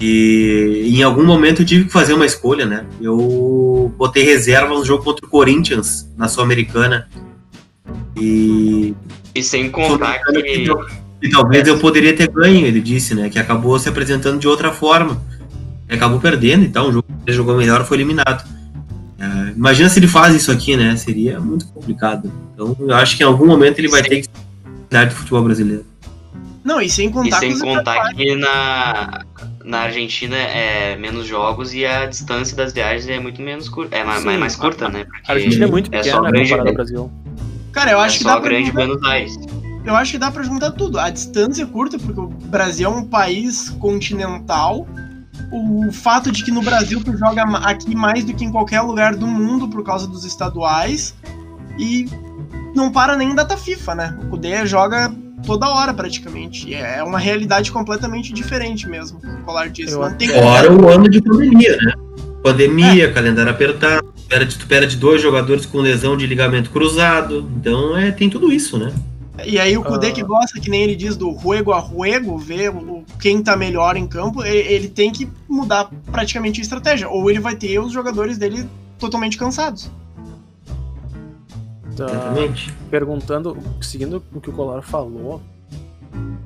[0.00, 2.84] E em algum momento eu tive que fazer uma escolha, né?
[3.00, 7.08] Eu botei reserva no jogo contra o Corinthians, na Sul-Americana.
[8.16, 8.94] E
[9.34, 10.66] E sem contar que.
[11.22, 13.28] e talvez eu poderia ter ganho, ele disse, né?
[13.28, 15.20] Que acabou se apresentando de outra forma.
[15.88, 18.44] Acabou perdendo, então o jogo que ele jogou melhor foi eliminado.
[19.24, 20.94] É, imagina se ele faz isso aqui, né?
[20.96, 22.30] Seria muito complicado.
[22.52, 24.08] Então eu acho que em algum momento ele vai Sim.
[24.08, 24.28] ter que
[24.88, 25.86] cuidar do futebol brasileiro.
[26.62, 29.22] Não, e sem E contar sem com os contar que na,
[29.64, 33.94] na Argentina é menos jogos e a distância das viagens é muito menos curta.
[33.96, 35.04] É mais, mais curta, né?
[35.04, 37.12] Porque A Argentina é muito é pequena só né, grande, comparada ao Brasil.
[37.72, 39.38] Cara, eu é acho que só dá pra grande juntar, Buenos Aires.
[39.84, 40.98] eu acho que dá pra juntar tudo.
[40.98, 44.86] A distância é curta, porque o Brasil é um país continental.
[45.50, 49.14] O fato de que no Brasil tu joga aqui mais do que em qualquer lugar
[49.14, 51.14] do mundo por causa dos estaduais.
[51.78, 52.08] E
[52.74, 54.18] não para nem em data FIFA, né?
[54.22, 55.12] O Kudê joga
[55.46, 56.68] toda hora praticamente.
[56.68, 59.92] E é uma realidade completamente diferente mesmo, o Colar disse.
[59.92, 61.92] Eu Não tem Fora o ano de pandemia, né?
[62.42, 67.48] Pandemia, calendário apertado, tu perde, tu perde dois jogadores com lesão de ligamento cruzado.
[67.56, 68.92] Então é, tem tudo isso, né?
[69.44, 70.12] E aí o Kudê Ah.
[70.12, 73.96] que gosta, que nem ele diz, do ruego a ruego, ver o- quem tá melhor
[73.96, 77.08] em campo, ele tem que mudar praticamente a estratégia.
[77.08, 78.68] Ou ele vai ter os jogadores dele
[78.98, 79.90] totalmente cansados.
[81.96, 82.72] Tá, Exatamente.
[82.90, 85.40] perguntando, seguindo o que o Colar falou,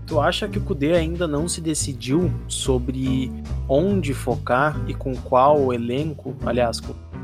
[0.07, 3.30] tu acha que o Kudê ainda não se decidiu sobre
[3.68, 6.80] onde focar e com qual elenco, aliás,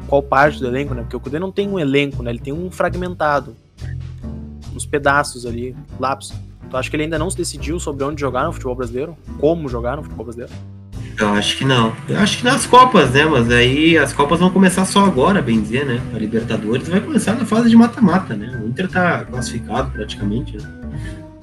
[0.06, 1.02] qual parte do elenco, né?
[1.02, 2.30] Porque o Kudê não tem um elenco, né?
[2.30, 3.56] Ele tem um fragmentado,
[4.74, 6.32] uns pedaços ali, lápis.
[6.70, 9.16] Tu acha que ele ainda não se decidiu sobre onde jogar no futebol brasileiro?
[9.38, 10.52] Como jogar no futebol brasileiro?
[11.18, 11.92] Eu acho que não.
[12.08, 13.24] Eu acho que nas Copas, né?
[13.24, 16.00] Mas aí as Copas vão começar só agora, bem dizer, né?
[16.12, 18.60] A Libertadores vai começar na fase de mata-mata, né?
[18.62, 20.68] O Inter tá classificado praticamente, né?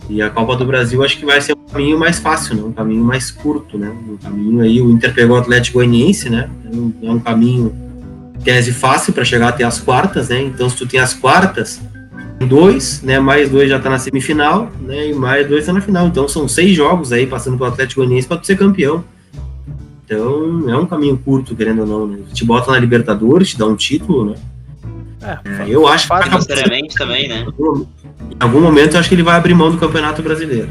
[0.10, 2.64] E a Copa do Brasil acho que vai ser um caminho mais fácil, né?
[2.64, 3.90] um caminho mais curto, né?
[3.90, 6.50] Um caminho aí, o Inter pegou o Atlético Goianiense, né?
[6.66, 7.74] É um, é um caminho
[8.44, 10.42] tese fácil para chegar até as quartas, né?
[10.42, 11.80] Então se tu tem as quartas,
[12.48, 13.20] dois, né?
[13.20, 15.10] Mais dois já tá na semifinal, né?
[15.10, 16.08] E mais dois tá na final.
[16.08, 19.04] Então são seis jogos aí passando pelo Atlético Goianiense para tu ser campeão.
[20.06, 22.20] Então é um caminho curto, querendo ou não, né?
[22.34, 24.36] Te bota na Libertadores, te dá um título, né?
[25.22, 27.46] É, eu acho que necessariamente também, né?
[27.46, 30.70] Em algum momento eu acho que ele vai abrir mão do Campeonato Brasileiro.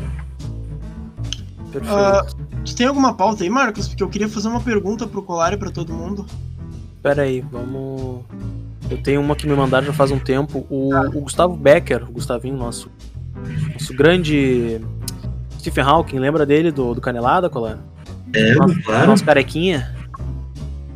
[1.74, 3.86] Uh, tu tem alguma pauta aí, Marcos?
[3.86, 6.26] Porque eu queria fazer uma pergunta pro Colar e pra todo mundo.
[7.02, 8.24] Pera aí, vamos.
[8.90, 10.66] Eu tenho uma que me mandaram já faz um tempo.
[10.68, 12.90] O, o Gustavo Becker, o Gustavinho, nosso,
[13.72, 14.80] nosso grande
[15.58, 17.78] Stephen Hawking, lembra dele do, do Canelada, Colar?
[18.34, 19.06] É, nosso, claro.
[19.06, 19.94] Nosso carequinha.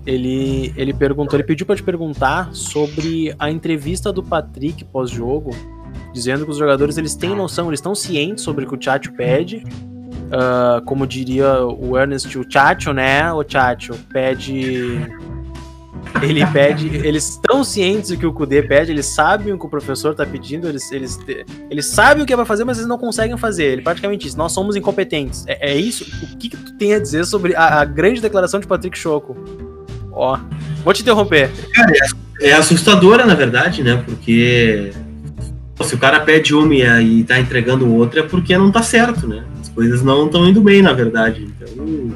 [0.07, 5.51] Ele, ele perguntou, ele pediu para te perguntar sobre a entrevista do Patrick pós-jogo,
[6.13, 9.13] dizendo que os jogadores eles têm noção, eles estão cientes sobre o que o Tchatcho
[9.13, 9.65] pede.
[10.25, 13.33] Uh, como diria o Ernest, o Tchatcho, né?
[13.33, 14.99] O Tchatcho pede
[16.23, 19.69] ele pede, eles estão cientes do que o Kudê pede, eles sabem o que o
[19.69, 21.19] professor está pedindo, eles, eles,
[21.71, 23.65] eles sabem o que é pra fazer, mas eles não conseguem fazer.
[23.65, 25.45] Ele praticamente isso, nós somos incompetentes.
[25.47, 26.05] É, é isso?
[26.05, 29.37] O que, que, tu tem a dizer sobre a, a grande declaração de Patrick Choco?
[30.13, 30.39] Ó,
[30.85, 31.51] vou te interromper.
[32.41, 34.03] É, é assustadora, na verdade, né?
[34.05, 34.93] Porque
[35.83, 39.27] se o cara pede uma e, e tá entregando outra é porque não tá certo,
[39.27, 39.45] né?
[39.61, 41.45] As coisas não estão indo bem, na verdade.
[41.45, 42.15] Então,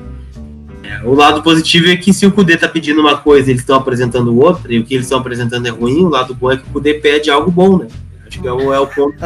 [0.88, 3.60] é, o lado positivo é que se o Kudê tá pedindo uma coisa e eles
[3.60, 6.56] estão apresentando outra, e o que eles estão apresentando é ruim, o lado bom é
[6.56, 7.88] que o Kudê pede algo bom, né?
[8.26, 9.18] Acho que é o, é o ponto.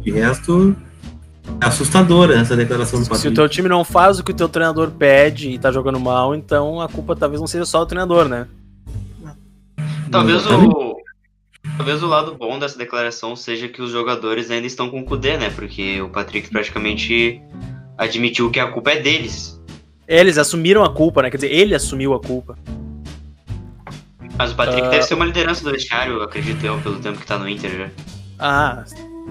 [0.00, 0.74] De resto,
[1.60, 3.20] é assustadora essa declaração do Patrick.
[3.20, 6.00] Se o teu time não faz o que o teu treinador pede e tá jogando
[6.00, 8.46] mal, então a culpa talvez não seja só do treinador, né?
[10.10, 10.96] Talvez o,
[11.76, 15.36] talvez o lado bom dessa declaração seja que os jogadores ainda estão com o Kudê,
[15.36, 15.50] né?
[15.50, 17.42] Porque o Patrick praticamente
[17.98, 19.60] admitiu que a culpa é deles.
[20.06, 21.30] Eles assumiram a culpa, né?
[21.30, 22.56] Quer dizer, ele assumiu a culpa.
[24.36, 24.90] Mas o Patrick uh...
[24.90, 27.90] deve ser uma liderança do vestiário, acredito eu, pelo tempo que tá no Inter já.
[28.38, 28.84] Ah,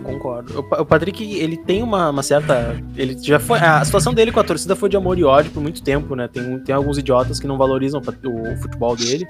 [0.03, 0.59] concordo.
[0.59, 2.81] O Patrick, ele tem uma, uma, certa.
[2.95, 3.59] Ele já foi.
[3.59, 6.27] A situação dele com a torcida foi de amor e ódio por muito tempo, né?
[6.27, 9.27] Tem, tem alguns idiotas que não valorizam o, o futebol dele.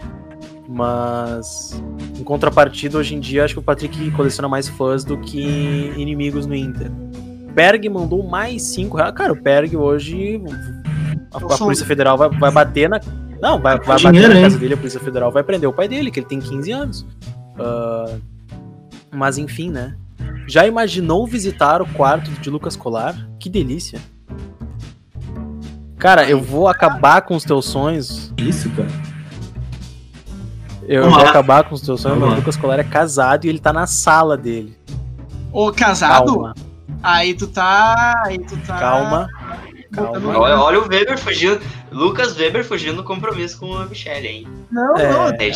[0.70, 1.82] Mas
[2.18, 6.46] em contrapartida, hoje em dia, acho que o Patrick coleciona mais fãs do que inimigos
[6.46, 6.90] no Inter.
[7.54, 9.14] Berg mandou mais 5 reais.
[9.14, 10.42] Cara, o Berg hoje.
[11.34, 13.00] A, a Polícia Federal vai, vai bater na.
[13.42, 16.12] Não, vai, vai bater na casa dele, a Polícia Federal vai prender o pai dele,
[16.12, 17.02] que ele tem 15 anos.
[17.58, 18.22] Uh,
[19.12, 19.96] mas enfim, né?
[20.48, 23.16] Já imaginou visitar o quarto de Lucas Colar?
[23.40, 24.00] Que delícia.
[25.98, 28.34] Cara, eu vou acabar com os teus sonhos.
[28.38, 28.90] Isso, cara.
[30.86, 31.30] Eu Vamos vou lá.
[31.30, 33.88] acabar com os teus sonhos, mas o Lucas Colar é casado e ele tá na
[33.88, 34.78] sala dele.
[35.52, 36.26] Ô, casado?
[36.26, 36.54] Calma.
[37.02, 38.22] Aí tu tá.
[38.26, 38.78] Aí tu tá.
[38.78, 39.30] Calma.
[39.94, 40.38] Calma.
[40.38, 41.62] Olha, olha o Weber fugindo.
[41.92, 44.48] Lucas Weber fugindo do compromisso com a Michelle, hein?
[44.72, 45.12] Não, é...
[45.12, 45.28] não.
[45.30, 45.52] É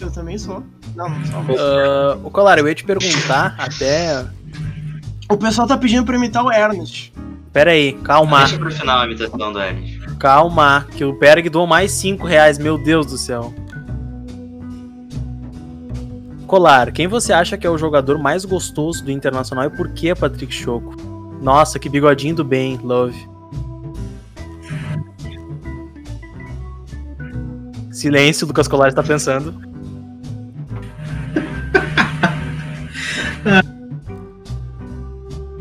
[0.00, 0.62] eu também sou.
[0.94, 1.40] Não, não sou.
[1.40, 4.24] Uh, o Colar, eu ia te perguntar até.
[5.28, 7.12] O pessoal tá pedindo pra imitar o Ernest.
[7.52, 8.40] Pera aí, calma.
[8.40, 10.06] Deixa pro final a imitação do Ernest.
[10.18, 13.52] Calma, que o Berg doou mais 5 reais, meu Deus do céu.
[16.46, 20.14] Colar, quem você acha que é o jogador mais gostoso do Internacional e por que
[20.14, 20.95] Patrick Choco?
[21.40, 23.16] Nossa, que bigodinho do bem, love.
[27.90, 29.52] Silêncio, Lucas Colar está pensando.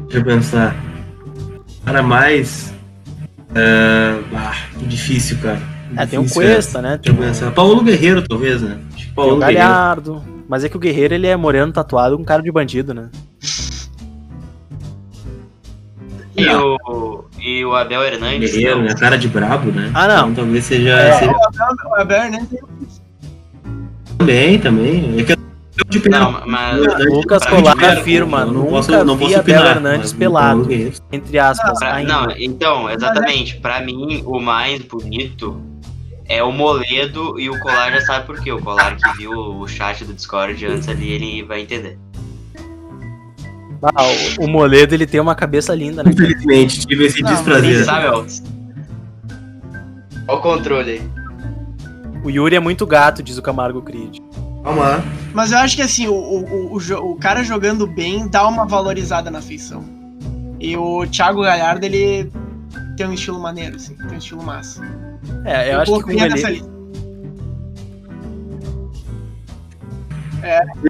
[0.03, 0.75] Deixa eu pensar.
[1.85, 2.73] Cara, mais.
[3.51, 4.53] Uh, ah,
[4.87, 5.61] difícil, cara.
[5.97, 6.99] É, tem um Cuesta, né?
[7.01, 7.51] Deixa eu pensar.
[7.51, 8.79] Paulo Guerreiro, talvez, né?
[9.15, 10.15] Paulo tem o Galhardo.
[10.15, 10.35] Guerreiro.
[10.47, 13.09] Mas é que o Guerreiro ele é moreno tatuado com cara de bandido, né?
[16.37, 18.51] E o, e o Abel Hernandes.
[18.51, 18.93] Guerreiro, né?
[18.93, 19.89] Cara de brabo, né?
[19.93, 20.31] Ah, não.
[20.31, 20.89] Então, talvez seja.
[20.89, 21.31] É, seja...
[21.85, 22.59] O Abel Hernandes
[24.17, 25.19] também, também.
[25.19, 30.67] É que não, mas Lucas Colar afirma, nunca posso, não vi Abel Hernandes pelado,
[31.11, 31.77] entre aspas.
[31.77, 35.61] Pra, não, então, exatamente, para mim o mais bonito
[36.27, 38.51] é o Moledo e o Colar já sabe por quê.
[38.51, 41.99] O Colar que viu o chat do Discord antes ali, ele vai entender.
[43.93, 44.03] Ah,
[44.39, 46.11] o, o Moledo ele tem uma cabeça linda, né?
[46.11, 47.85] Infelizmente, tive esse desprazer.
[47.85, 48.07] Sabe,
[50.27, 51.01] Olha o controle aí.
[52.23, 54.17] O Yuri é muito gato, diz o Camargo Creed.
[54.63, 55.03] Vamos lá.
[55.31, 59.29] Mas eu acho que assim, o, o, o, o, cara jogando bem dá uma valorizada
[59.29, 59.83] na feição.
[60.59, 62.31] E o Thiago Galhardo, ele
[62.97, 64.81] tem um estilo maneiro, assim, tem um estilo massa.
[65.43, 66.74] É, eu, eu acho que com ele...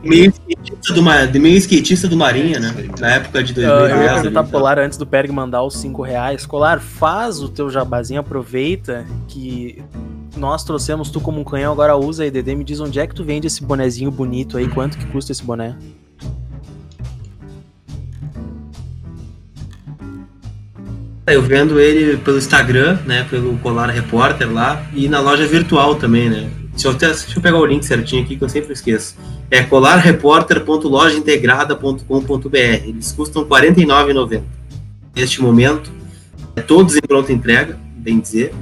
[0.01, 2.73] De meio skatista do, meio skatista do Marinha, né?
[2.99, 3.99] Na época de Ah, eu ia 2010.
[4.11, 4.49] ali, perguntar tá?
[4.49, 6.45] pro Colar antes do Perg mandar os 5 reais.
[6.45, 9.81] Colar, faz o teu jabazinho, aproveita que
[10.35, 12.53] nós trouxemos tu como um canhão, agora usa aí, Dedê.
[12.55, 15.43] Me diz onde é que tu vende esse bonezinho bonito aí, quanto que custa esse
[15.43, 15.75] boné?
[21.27, 23.25] Eu vendo ele pelo Instagram, né?
[23.29, 26.49] Pelo Colar Repórter lá e na loja virtual também, né?
[26.71, 29.15] Deixa eu, até- deixa eu pegar o link certinho aqui que eu sempre esqueço.
[29.51, 32.57] É colarreporter.lojaintegrada.com.br.
[32.57, 34.41] Eles custam R$ 49,90
[35.15, 35.91] neste momento.
[36.55, 38.53] É todos em pronta entrega, bem dizer.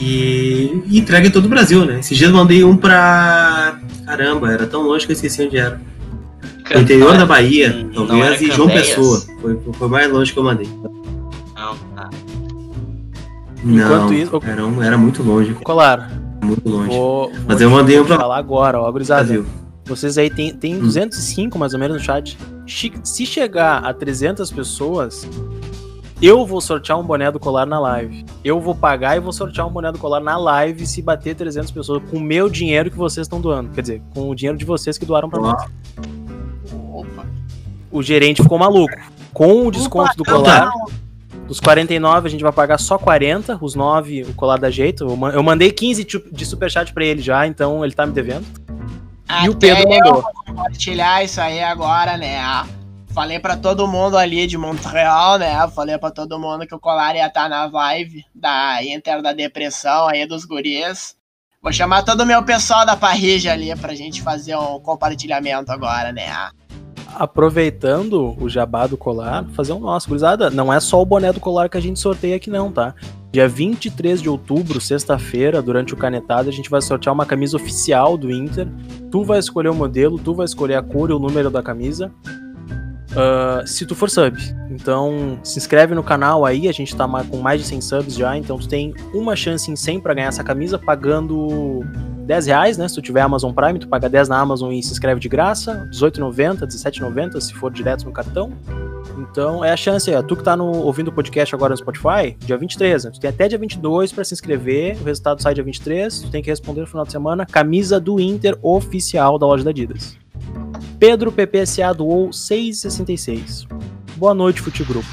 [0.00, 2.00] E, e entrega em todo o Brasil, né?
[2.00, 3.78] Esses dias eu mandei um pra.
[4.04, 5.80] Caramba, era tão longe que eu esqueci onde era.
[6.74, 8.88] No interior da Bahia, era talvez, e João Candeias?
[8.94, 9.20] Pessoa.
[9.40, 10.66] Foi, foi mais longe que eu mandei.
[11.54, 12.10] Não, tá.
[13.64, 16.10] Enquanto Não, isso- era, um- era muito longe, Colar,
[16.42, 16.88] muito longe.
[16.88, 18.90] vou, Mas vou eu mandei um pra falar agora, ó.
[18.90, 19.46] Brasil.
[19.84, 20.80] Vocês aí tem, tem Hum.
[20.80, 22.38] 205 mais ou menos no chat.
[23.04, 25.28] Se chegar a 300 pessoas,
[26.20, 28.24] eu vou sortear um boné do colar na live.
[28.44, 31.70] Eu vou pagar e vou sortear um boné do colar na live se bater 300
[31.72, 33.70] pessoas com o meu dinheiro que vocês estão doando.
[33.70, 35.64] Quer dizer, com o dinheiro de vocês que doaram pra Ó, nós.
[36.92, 37.26] Opa.
[37.90, 38.94] O gerente ficou maluco.
[39.32, 40.86] Com o desconto do Opa, colar, não,
[41.48, 45.04] dos 49 a gente vai pagar só 40, os 9 o colar da jeito.
[45.04, 48.12] Eu ma- Eu mandei 15 de de superchat pra ele já, então ele tá me
[48.12, 48.46] devendo.
[49.44, 50.22] E o Até Pedro mandou.
[50.22, 52.38] vou compartilhar isso aí agora, né?
[53.08, 55.68] Falei pra todo mundo ali de Montreal, né?
[55.68, 60.08] Falei pra todo mundo que o Colar ia estar na live da Inter da Depressão
[60.08, 61.14] aí dos guris.
[61.62, 66.10] Vou chamar todo o meu pessoal da Parrija ali pra gente fazer um compartilhamento agora,
[66.10, 66.24] né?
[67.14, 70.08] aproveitando o jabá do colar, fazer um nosso.
[70.08, 72.94] Gurizada, não é só o boné do colar que a gente sorteia aqui não, tá?
[73.32, 78.18] Dia 23 de outubro, sexta-feira, durante o Canetado, a gente vai sortear uma camisa oficial
[78.18, 78.68] do Inter.
[79.10, 82.12] Tu vai escolher o modelo, tu vai escolher a cor e o número da camisa.
[83.16, 84.36] Ah, se tu for sub.
[84.70, 88.36] Então, se inscreve no canal aí, a gente tá com mais de 100 subs já,
[88.36, 91.84] então tu tem uma chance em 100 pra ganhar essa camisa pagando
[92.26, 92.88] 10 reais, né?
[92.88, 95.88] Se tu tiver Amazon Prime, tu paga 10 na Amazon e se inscreve de graça,
[95.92, 98.52] 18,90, 17,90 se for direto no cartão.
[99.18, 100.22] Então é a chance aí.
[100.22, 103.10] Tu que tá no, ouvindo o podcast agora no Spotify, dia 23, né?
[103.10, 106.42] Tu tem até dia 22 pra se inscrever, o resultado sai dia 23, tu tem
[106.42, 110.21] que responder no final de semana, camisa do Inter oficial da loja da Adidas.
[110.98, 113.66] Pedro PPSA doou 6,66.
[114.16, 115.08] Boa noite, Futegrupo.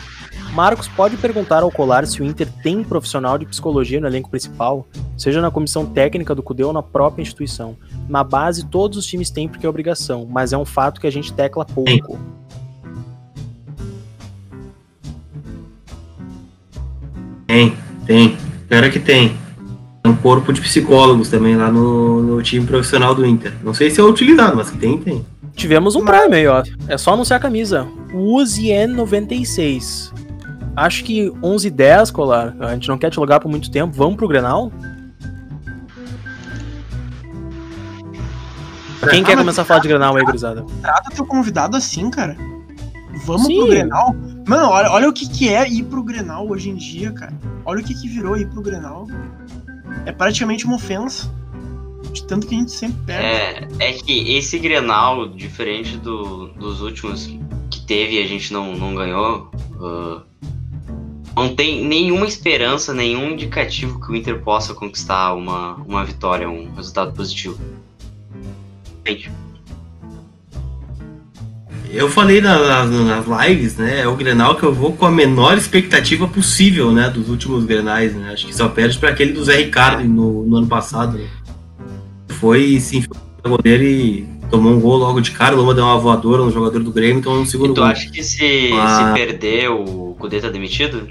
[0.54, 4.88] Marcos pode perguntar ao Colar se o Inter tem profissional de psicologia no elenco principal,
[5.18, 7.78] seja na comissão técnica do CUDE ou na própria instituição.
[8.08, 11.12] Na base, todos os times têm porque é obrigação, mas é um fato que a
[11.12, 12.20] gente tecla pouco.
[17.46, 17.76] Tem,
[18.06, 18.38] tem.
[18.68, 19.36] Pior que tem.
[20.04, 23.54] Tem um corpo de psicólogos também lá no, no time profissional do Inter.
[23.64, 25.26] Não sei se é utilizado, mas que tem, tem.
[25.56, 26.64] Tivemos um Prime aí, ó.
[26.88, 27.86] É só anunciar a camisa.
[28.14, 30.14] Uzien 96.
[30.76, 32.56] Acho que 11 e 10, Colar.
[32.62, 33.94] A gente não quer te logar por muito tempo.
[33.94, 34.72] Vamos pro Grenal?
[39.10, 40.66] Quem quer mas- começar a falar de Grenal aí, gurizada?
[40.82, 42.36] Trata teu convidado assim, cara.
[43.26, 43.58] Vamos Sim.
[43.58, 44.16] pro Grenal.
[44.48, 47.34] Mano, olha, olha o que, que é ir pro Grenal hoje em dia, cara.
[47.66, 49.08] Olha o que, que virou ir pro Grenal.
[50.06, 51.34] É praticamente uma ofensa.
[52.12, 53.76] De tanto que a gente sempre perde.
[53.80, 57.28] É, é que esse Grenal, diferente do, dos últimos
[57.70, 60.24] que teve e a gente não, não ganhou, ah,
[61.36, 66.74] não tem nenhuma esperança, nenhum indicativo que o Inter possa conquistar uma, uma vitória, um
[66.74, 67.60] resultado positivo.
[69.08, 69.32] Gente,
[71.92, 72.90] Eu falei na- nas,
[73.26, 74.02] nas lives, né?
[74.02, 77.10] É o Grenal que eu vou com a menor expectativa possível, né?
[77.10, 78.32] Dos últimos Grenais, né?
[78.32, 81.18] Acho que só perde para aquele do Zé Ricardo no, no ano passado.
[81.18, 81.28] Né?
[82.30, 85.56] Foi, sim, foi o goleiro e tomou um gol logo de cara.
[85.56, 87.90] O Loma deu uma voadora no jogador do Grêmio, então no segundo e tu gol.
[87.90, 89.08] acha que se, Ah.
[89.08, 91.08] se perder o Kudê tá demitido?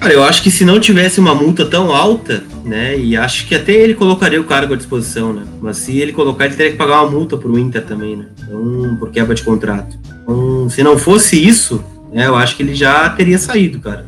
[0.00, 2.98] Cara, eu acho que se não tivesse uma multa tão alta, né?
[2.98, 5.42] E acho que até ele colocaria o cargo à disposição, né?
[5.60, 8.26] Mas se ele colocar, ele teria que pagar uma multa pro Inter também, né?
[8.42, 9.98] Então, por quebra de contrato.
[10.22, 14.06] Então, se não fosse isso, né, eu acho que ele já teria saído, cara.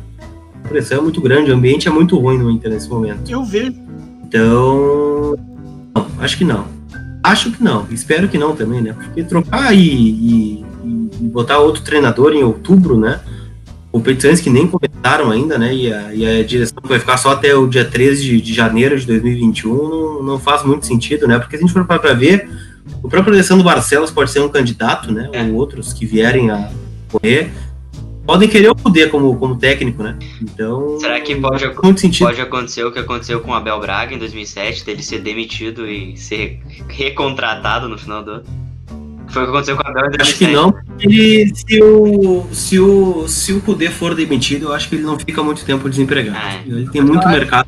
[0.65, 3.29] A pressão é muito grande, o ambiente é muito ruim no Inter nesse momento.
[3.29, 3.75] Eu vejo.
[4.23, 5.35] Então.
[5.95, 6.65] Não, acho que não.
[7.21, 7.85] Acho que não.
[7.91, 8.93] Espero que não também, né?
[8.93, 10.65] Porque trocar e, e-
[11.21, 13.19] e botar outro treinador em outubro, né?
[13.93, 15.71] Competições que nem começaram ainda, né?
[15.71, 18.99] E a, e a direção vai ficar só até o dia 13 de, de janeiro
[18.99, 21.37] de 2021, não, não faz muito sentido, né?
[21.37, 22.49] Porque se a gente for parar pra ver,
[23.03, 25.29] o próprio Alessandro Barcelos pode ser um candidato, né?
[25.31, 25.43] É.
[25.43, 26.71] Ou outros que vierem a
[27.07, 27.51] correr.
[28.25, 30.17] podem querer o poder como, como técnico, né?
[30.41, 30.99] Então.
[30.99, 31.69] Será que pode,
[32.17, 36.17] pode acontecer o que aconteceu com o Abel Braga em 2007, dele ser demitido e
[36.17, 38.72] ser recontratado no final do ano?
[39.33, 40.21] Foi o que aconteceu com o Abel em 2007.
[40.21, 44.87] Acho que não, porque se o, se o, se o Kudê for demitido, eu acho
[44.87, 46.37] que ele não fica muito tempo desempregado.
[46.37, 46.61] É.
[46.67, 47.67] Ele tem muito Ah, mercado.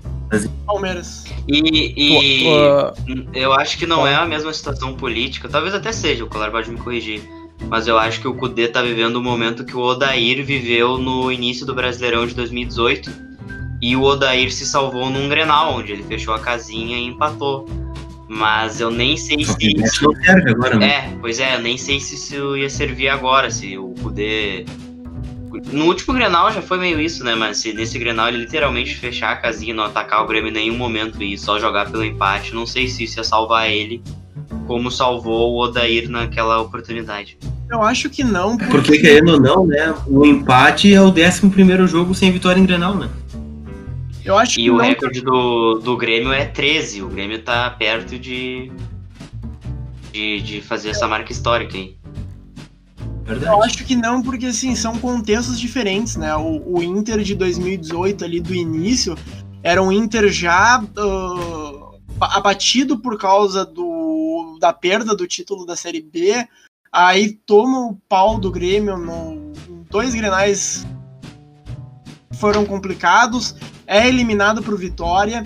[0.66, 1.26] Palmeiras.
[1.48, 6.24] E, e Pô, eu acho que não é a mesma situação política, talvez até seja,
[6.24, 7.22] o Colar pode me corrigir.
[7.68, 11.32] Mas eu acho que o Kudê tá vivendo o momento que o Odair viveu no
[11.32, 13.10] início do Brasileirão de 2018.
[13.82, 17.66] E o Odair se salvou num Grenal, onde ele fechou a casinha e empatou.
[18.28, 19.68] Mas eu nem sei Só se.
[19.68, 20.88] isso não serve agora, né?
[20.88, 24.66] É, pois é, eu nem sei se isso ia servir agora, se o Kudê.
[25.72, 27.36] No último Grenal já foi meio isso, né?
[27.36, 30.78] Mas se nesse Grenal ele literalmente fechar a casinha, não atacar o Grêmio em nenhum
[30.78, 34.02] momento e só jogar pelo empate, não sei se isso ia salvar ele,
[34.68, 37.38] como salvou o Odair naquela oportunidade.
[37.70, 39.94] Eu acho que não, porque, Porque, querendo ou não, né?
[40.08, 43.10] O empate é o 11 primeiro jogo sem vitória em Grenal, né?
[44.26, 47.04] Eu acho que E o não, recorde do, do Grêmio é 13.
[47.04, 48.72] O Grêmio tá perto de.
[50.12, 51.96] de, de fazer essa marca histórica aí.
[53.24, 53.54] Verdade.
[53.54, 56.36] Eu acho que não, porque assim, são contextos diferentes, né?
[56.36, 59.16] O, o Inter de 2018 ali do início
[59.64, 66.02] era um Inter já ah, abatido por causa do, da perda do título da Série
[66.02, 66.48] B.
[66.92, 70.86] Aí toma o pau do Grêmio no em dois grenais
[72.36, 73.56] foram complicados,
[73.88, 75.44] é eliminado pro Vitória.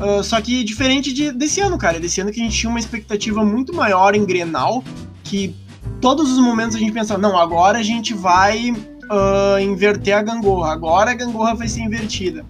[0.00, 2.00] ah, só que diferente de, desse ano, cara.
[2.00, 4.82] Desse ano que a gente tinha uma expectativa muito maior em Grenal,
[5.24, 5.54] que
[6.00, 8.74] todos os momentos a gente pensava, não, agora a gente vai
[9.10, 12.44] ah, inverter a gangorra, agora a gangorra vai ser invertida.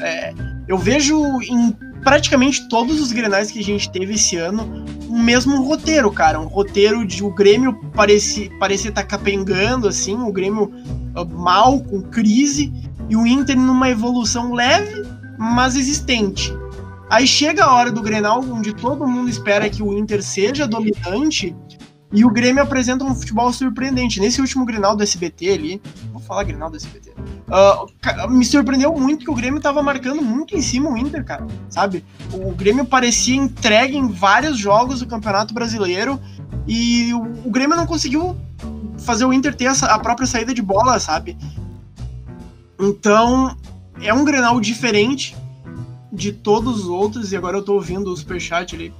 [0.00, 0.32] É,
[0.68, 5.62] eu vejo em praticamente todos os grenais que a gente teve esse ano o mesmo
[5.62, 6.40] roteiro, cara.
[6.40, 8.48] Um roteiro de o Grêmio parecia
[8.88, 10.72] estar capengando, assim, o Grêmio
[11.14, 12.72] ah, mal, com crise,
[13.10, 15.02] e o Inter numa evolução leve,
[15.36, 16.50] mas existente.
[17.10, 21.54] Aí chega a hora do Grenal, onde todo mundo espera que o Inter seja dominante,
[22.12, 24.18] e o Grêmio apresenta um futebol surpreendente.
[24.20, 25.82] Nesse último Grenal do SBT ali,
[26.12, 27.12] vou falar Grenal do SBT,
[27.48, 31.24] ah, ca- me surpreendeu muito que o Grêmio tava marcando muito em cima o Inter,
[31.24, 32.04] cara, sabe?
[32.32, 36.20] O Grêmio parecia entregue em vários jogos do Campeonato Brasileiro
[36.66, 38.36] e o, Grêmio não conseguiu
[38.98, 41.36] fazer o Inter ter a própria saída de bola, sabe?
[42.80, 43.56] Então,
[44.00, 45.36] é um Grenal diferente
[46.12, 48.92] de todos os outros, e agora eu tô ouvindo o Superchat ali.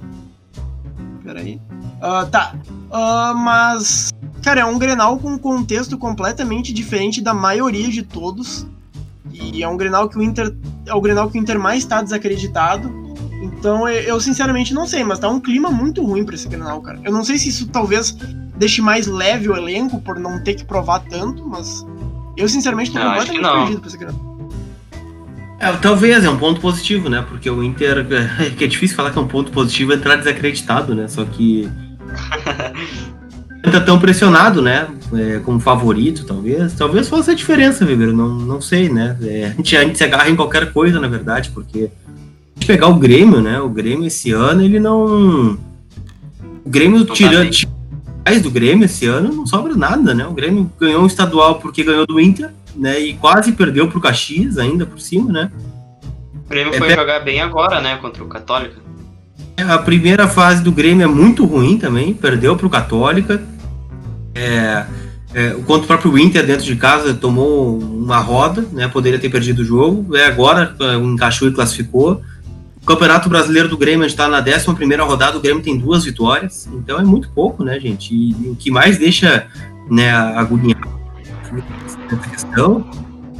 [1.23, 1.59] Peraí.
[2.01, 2.55] Ah, tá.
[2.91, 4.11] Ah, mas,
[4.41, 8.65] cara, é um Grenal com um contexto completamente diferente da maioria de todos.
[9.31, 10.55] E é um Grenal que o Inter.
[10.85, 12.91] É o Grenal que o Inter mais tá desacreditado.
[13.41, 16.99] Então eu, sinceramente não sei, mas tá um clima muito ruim pra esse Grenal, cara.
[17.03, 18.11] Eu não sei se isso talvez
[18.57, 21.85] deixe mais leve o elenco por não ter que provar tanto, mas.
[22.37, 23.57] Eu sinceramente tô Não, completamente não.
[23.59, 24.31] perdido pra esse Grenal.
[25.61, 27.23] É, talvez, é um ponto positivo, né?
[27.29, 28.03] Porque o Inter.
[28.57, 31.07] que é difícil falar que é um ponto positivo entrar desacreditado, né?
[31.07, 31.69] Só que.
[33.63, 34.87] Não tá tão pressionado, né?
[35.13, 36.73] É, como favorito, talvez.
[36.73, 38.11] Talvez fosse a diferença, Weber.
[38.11, 39.15] Não, não sei, né?
[39.21, 41.79] É, a, gente, a gente se agarra em qualquer coisa, na verdade, porque.
[41.81, 43.59] Se a gente pegar o Grêmio, né?
[43.59, 45.59] O Grêmio esse ano, ele não.
[46.65, 47.51] O Grêmio tá tirando.
[48.41, 50.25] Do Grêmio esse ano não sobra nada, né?
[50.25, 52.99] O Grêmio ganhou um estadual porque ganhou do Inter, né?
[52.99, 55.51] E quase perdeu pro Caxias ainda por cima, né?
[56.45, 58.75] O Grêmio É, foi jogar bem agora, né, contra o Católica.
[59.57, 63.41] A primeira fase do Grêmio é muito ruim também, perdeu para o Católica.
[64.33, 64.85] É,
[65.33, 68.87] é, contra o próprio Inter dentro de casa tomou uma roda, né?
[68.87, 70.15] Poderia ter perdido o jogo.
[70.15, 72.21] É, agora é, encaixou e classificou.
[72.91, 76.67] O Campeonato Brasileiro do Grêmio está na 11 primeira rodada, o Grêmio tem duas vitórias,
[76.73, 78.13] então é muito pouco, né, gente?
[78.13, 79.47] E, e o que mais deixa
[79.89, 80.89] né, agoniado
[81.53, 82.85] nessa questão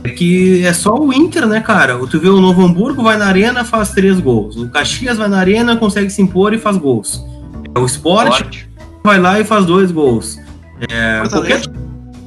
[0.06, 1.97] é que é só o Inter, né, cara?
[2.08, 4.56] Tu vê o Novo Hamburgo vai na arena, faz três gols.
[4.56, 7.22] O Caxias vai na arena, consegue se impor e faz gols.
[7.76, 8.70] É, O Sport Forte.
[9.04, 10.39] vai lá e faz dois gols.
[10.80, 11.74] É, qualquer Fortaleza.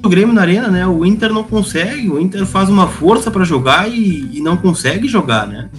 [0.04, 0.86] o Grêmio na arena, né?
[0.86, 2.10] O Inter não consegue.
[2.10, 5.70] O Inter faz uma força pra jogar e, e não consegue jogar, né?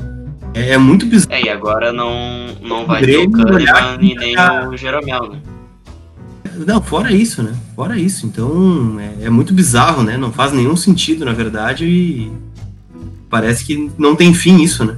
[0.56, 1.34] É, é muito bizarro.
[1.34, 4.78] É, e agora não, não vai Grêmio, ter o Kahneman olhar e nem pra- o
[4.78, 5.42] Jeromel, né?
[6.66, 7.54] Não, fora isso, né?
[7.76, 8.26] Fora isso.
[8.26, 10.16] Então é, é muito bizarro, né?
[10.18, 12.32] Não faz nenhum sentido, na verdade, e
[13.30, 14.98] parece que não tem fim isso, né?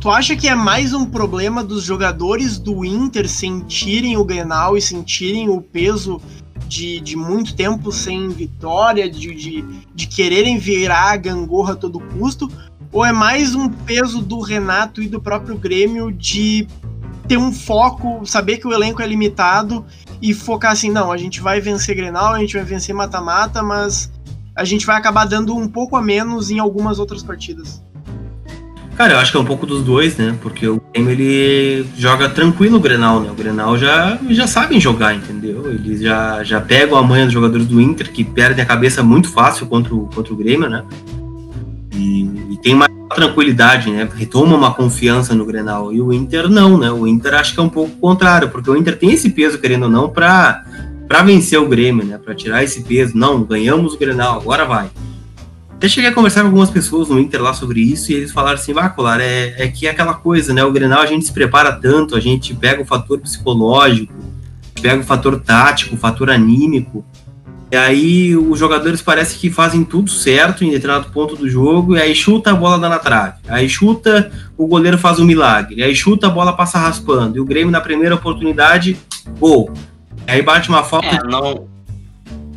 [0.00, 4.82] Tu acha que é mais um problema dos jogadores do Inter sentirem o Grenal e
[4.82, 6.20] sentirem o peso
[6.66, 12.00] de, de muito tempo sem vitória, de, de, de quererem virar a gangorra a todo
[12.00, 12.50] custo?
[12.92, 16.66] Ou é mais um peso do Renato e do próprio Grêmio de
[17.28, 19.84] ter um foco, saber que o elenco é limitado
[20.20, 24.10] e focar assim, não, a gente vai vencer Grenal, a gente vai vencer mata-mata, mas
[24.56, 27.80] a gente vai acabar dando um pouco a menos em algumas outras partidas?
[28.96, 30.36] Cara, eu acho que é um pouco dos dois, né?
[30.42, 33.30] Porque o Grêmio ele joga tranquilo o Grenal, né?
[33.30, 35.72] O Grenal já, já sabem jogar, entendeu?
[35.72, 39.30] Eles já, já pegam a manha dos jogadores do Inter, que perdem a cabeça muito
[39.30, 40.84] fácil contra o, contra o Grêmio, né?
[42.00, 44.08] E, e tem mais tranquilidade, né?
[44.14, 45.92] Retoma uma confiança no Grenal.
[45.92, 46.90] E o Inter não, né?
[46.90, 49.84] O Inter acho que é um pouco contrário, porque o Inter tem esse peso, querendo
[49.84, 50.64] ou não, para
[51.06, 52.18] para vencer o Grêmio, né?
[52.18, 53.16] Para tirar esse peso.
[53.16, 54.88] Não, ganhamos o Grenal, agora vai.
[55.70, 58.56] Até cheguei a conversar com algumas pessoas no Inter lá sobre isso e eles falaram
[58.56, 60.62] assim, ah, Colar, é, é que é aquela coisa, né?
[60.62, 64.12] O Grenal a gente se prepara tanto, a gente pega o fator psicológico,
[64.80, 67.04] pega o fator tático, o fator anímico,
[67.70, 72.00] e aí os jogadores parece que fazem tudo certo em determinado ponto do jogo, e
[72.00, 73.38] aí chuta a bola dá na trave.
[73.48, 75.82] Aí chuta, o goleiro faz um milagre.
[75.82, 77.36] Aí chuta, a bola passa raspando.
[77.36, 78.98] E o Grêmio na primeira oportunidade,
[79.38, 79.72] gol.
[80.26, 81.06] Aí bate uma falta.
[81.06, 81.68] É, não.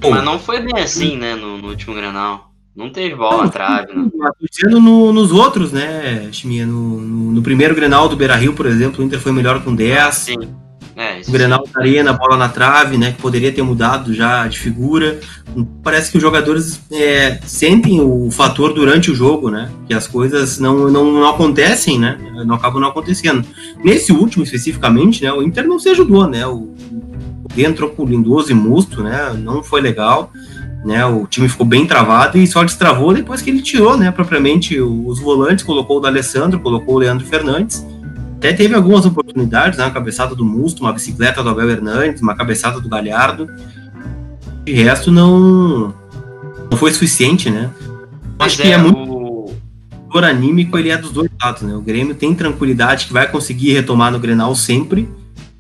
[0.02, 2.52] Mas não foi bem assim, né, no, no último Grenal.
[2.76, 4.10] Não teve bola na trave, né?
[4.52, 6.66] Dizendo no, nos outros, né, Chiminha?
[6.66, 9.76] No, no, no, primeiro Grenal do Beira Rio, por exemplo, o Inter foi melhor com
[9.76, 9.98] 10.
[10.00, 10.56] Ah, sim.
[10.96, 13.12] É, o Grenal da Arena, bola na trave, né?
[13.12, 15.20] Que poderia ter mudado já de figura.
[15.84, 19.72] Parece que os jogadores é, sentem o fator durante o jogo, né?
[19.88, 22.18] Que as coisas não, não, não, acontecem, né?
[22.46, 23.44] Não acabam não acontecendo.
[23.84, 25.34] Nesse último, especificamente, né?
[25.34, 26.46] O Inter não se ajudou, né?
[26.46, 29.34] O, o entrou com o Lindoso e Musto, né?
[29.38, 30.32] Não foi legal.
[30.86, 34.82] Né, o time ficou bem travado e só destravou depois que ele tirou, né, propriamente
[34.82, 37.86] os volantes, colocou o da Alessandro, colocou o Leandro Fernandes.
[38.44, 42.36] Até teve algumas oportunidades, né, uma cabeçada do Musto, uma bicicleta do Abel Hernandes, uma
[42.36, 43.48] cabeçada do Galhardo.
[44.66, 45.94] De resto não
[46.70, 47.72] não foi suficiente, né?
[48.38, 49.54] Acho é, que é muito o
[50.14, 51.74] o anímico, ele é dos dois lados, né?
[51.74, 55.10] O Grêmio tem tranquilidade que vai conseguir retomar no Grenal sempre.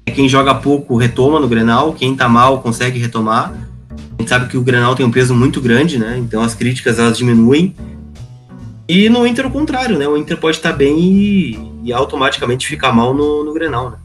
[0.05, 3.53] Quem joga pouco retoma no Grenal, quem tá mal consegue retomar
[4.17, 6.17] a gente sabe que o Grenal tem um peso muito grande, né?
[6.17, 7.73] Então as críticas elas diminuem.
[8.87, 10.05] E no Inter o contrário, né?
[10.05, 13.97] O Inter pode estar bem e, e automaticamente ficar mal no, no Grenal, né?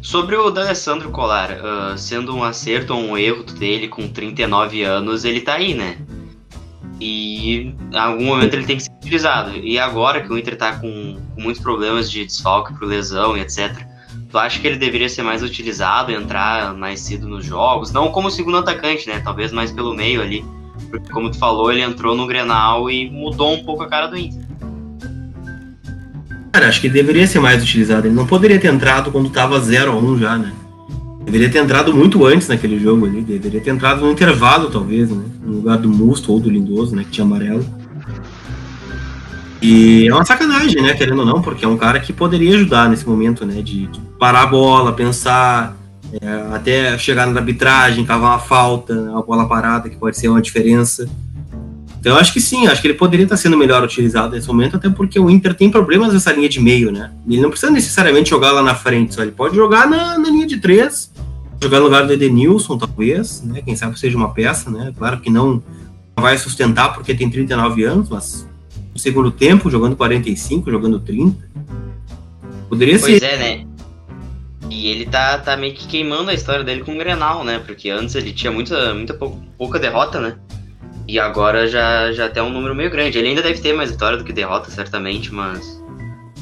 [0.00, 5.24] Sobre o D'Alessandro Colar, uh, sendo um acerto ou um erro dele com 39 anos,
[5.24, 5.98] ele tá aí, né?
[7.00, 9.56] E em algum momento ele tem que ser utilizado.
[9.56, 13.40] E agora que o Inter tá com, com muitos problemas de desfalque por lesão e
[13.40, 13.92] etc.,
[14.32, 17.92] Tu acha que ele deveria ser mais utilizado, entrar mais cedo nos jogos?
[17.92, 19.20] Não como segundo atacante, né?
[19.20, 20.42] Talvez mais pelo meio ali.
[20.90, 24.16] Porque, como tu falou, ele entrou no Grenal e mudou um pouco a cara do
[24.16, 24.42] Inter.
[26.52, 28.06] Cara, acho que deveria ser mais utilizado.
[28.06, 30.52] Ele não poderia ter entrado quando tava 0 a 1 já, né?
[31.24, 33.22] Deveria ter entrado muito antes naquele jogo ali.
[33.22, 35.24] Deveria ter entrado no intervalo, talvez, né?
[35.42, 37.04] No lugar do Musto ou do Lindoso, né?
[37.04, 37.64] Que tinha amarelo.
[39.62, 42.90] E é uma sacanagem, né, querendo ou não, porque é um cara que poderia ajudar
[42.90, 45.76] nesse momento, né, de, de parar a bola, pensar,
[46.20, 50.42] é, até chegar na arbitragem, cavar uma falta, uma bola parada, que pode ser uma
[50.42, 51.08] diferença.
[52.02, 54.74] Então, eu acho que sim, acho que ele poderia estar sendo melhor utilizado nesse momento,
[54.74, 57.12] até porque o Inter tem problemas nessa linha de meio, né?
[57.28, 60.44] Ele não precisa necessariamente jogar lá na frente, só ele pode jogar na, na linha
[60.44, 61.12] de três,
[61.62, 63.62] jogar no lugar do Edenilson, talvez, né?
[63.64, 64.92] Quem sabe seja uma peça, né?
[64.98, 65.62] Claro que não
[66.16, 68.48] vai sustentar porque tem 39 anos, mas
[68.92, 71.38] no segundo tempo, jogando 45, jogando 30.
[72.68, 73.20] Poderia pois ser.
[73.20, 73.66] Pois é, né?
[74.68, 77.60] E ele tá, tá meio que queimando a história dele com o Grenal, né?
[77.64, 80.34] Porque antes ele tinha muita, muita pou, pouca derrota, né?
[81.06, 83.18] E agora já, já tem um número meio grande.
[83.18, 85.82] Ele ainda deve ter mais vitória do que derrota, certamente, mas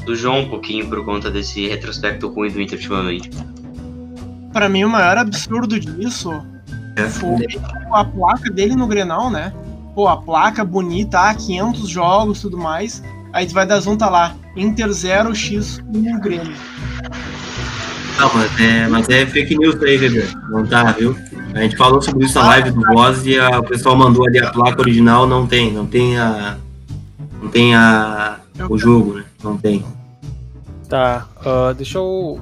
[0.05, 3.29] sujou um pouquinho por conta desse retrospecto ruim do Inter ultimamente.
[4.53, 6.31] Pra mim, o maior absurdo disso
[6.97, 7.03] é.
[7.09, 7.47] foi
[7.93, 9.53] a placa dele no Grenal, né?
[9.93, 13.03] pô, a placa bonita, ah, 500 jogos tudo mais.
[13.33, 16.55] Aí tu vai dar zoom, tá lá, Inter 0, X 1 Grêmio.
[18.17, 20.27] Não, mas é, mas é fake news aí, bebê.
[20.49, 21.15] Não tá, viu?
[21.53, 24.39] A gente falou sobre isso na live do Voz e a, o pessoal mandou ali
[24.39, 26.57] a placa original, não tem, não tem a.
[27.41, 28.39] Não tem a.
[28.69, 29.25] o jogo, né?
[29.43, 29.83] Não tem.
[30.87, 32.39] Tá, uh, deixa eu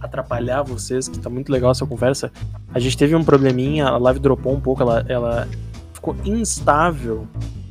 [0.00, 2.30] atrapalhar vocês, que tá muito legal essa conversa.
[2.72, 5.48] A gente teve um probleminha, a live dropou um pouco, ela, ela
[5.92, 7.26] ficou instável.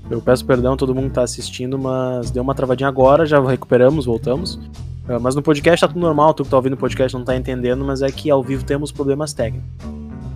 [0.10, 3.40] Eu peço perdão a todo mundo que tá assistindo, mas deu uma travadinha agora, já
[3.40, 4.60] recuperamos, voltamos.
[5.08, 7.36] Uh, mas no podcast tá tudo normal, tu que tá ouvindo o podcast não tá
[7.36, 9.70] entendendo, mas é que ao vivo temos problemas técnicos.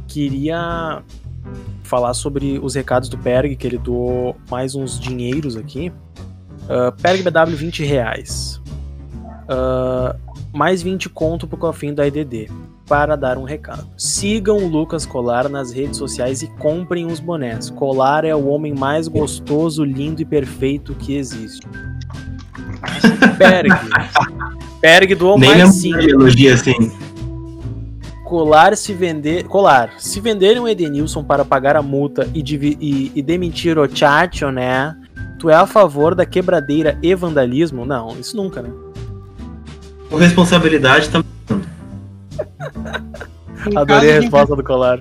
[0.08, 1.04] Queria
[1.84, 5.92] falar sobre os recados do Perg, que ele doou mais uns dinheiros aqui.
[6.66, 8.62] Uh, Perg BW 20 reais.
[9.46, 10.18] Uh,
[10.54, 12.48] mais 20 conto pro cofrinho da IDD
[12.88, 13.88] para dar um recado.
[13.96, 17.70] Sigam o Lucas Colar nas redes sociais e comprem os bonés.
[17.70, 21.68] Colar é o homem mais gostoso, lindo e perfeito que existe.
[23.38, 23.70] Perg.
[24.82, 25.94] Perg doou Nem mais sim.
[25.94, 26.92] elogia assim.
[28.26, 29.44] Colar se vender.
[29.46, 32.40] Colar, se venderem o Edenilson para pagar a multa e,
[32.80, 34.96] e- e demitir o Chacho, né?
[35.40, 37.86] Tu é a favor da quebradeira e vandalismo?
[37.86, 38.70] Não, isso nunca, né?
[40.10, 41.10] Com responsabilidade.
[43.70, 45.00] Em Adorei a resposta do Colar.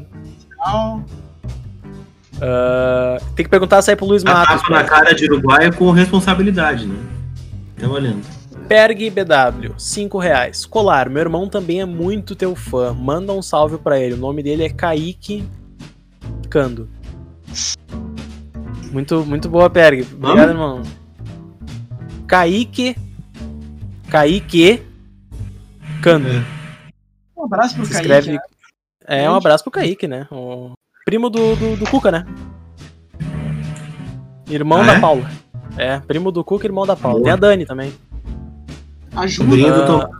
[2.40, 4.62] Ah, tem que perguntar se é pro Luiz A Matos.
[4.62, 6.94] tapa na cara de uruguaio com responsabilidade, né?
[7.78, 8.22] Tá valendo.
[8.68, 10.66] Perg BW, 5 reais.
[10.66, 12.92] Colar, meu irmão também é muito teu fã.
[12.92, 14.14] Manda um salve pra ele.
[14.14, 15.48] O nome dele é Kaique
[16.50, 16.88] Cando.
[18.92, 20.06] Muito, muito boa, Perg.
[20.12, 20.82] Obrigado, irmão.
[22.26, 22.96] Kaique.
[24.10, 24.82] Kaique
[26.02, 26.28] Cando.
[27.36, 28.06] Um abraço pro Se Kaique.
[28.06, 28.32] escreve.
[28.32, 28.38] né?
[29.06, 30.26] É um abraço pro Kaique, né?
[30.30, 30.72] O
[31.06, 32.26] primo do, do, do Cuca, né?
[34.50, 35.00] Irmão Ah, da é?
[35.00, 35.30] Paula.
[35.78, 37.22] É, primo do Cuca e irmão da Paula.
[37.22, 37.92] Tem a Dani também.
[39.16, 39.82] Ajuda.
[39.86, 40.10] Do Ah.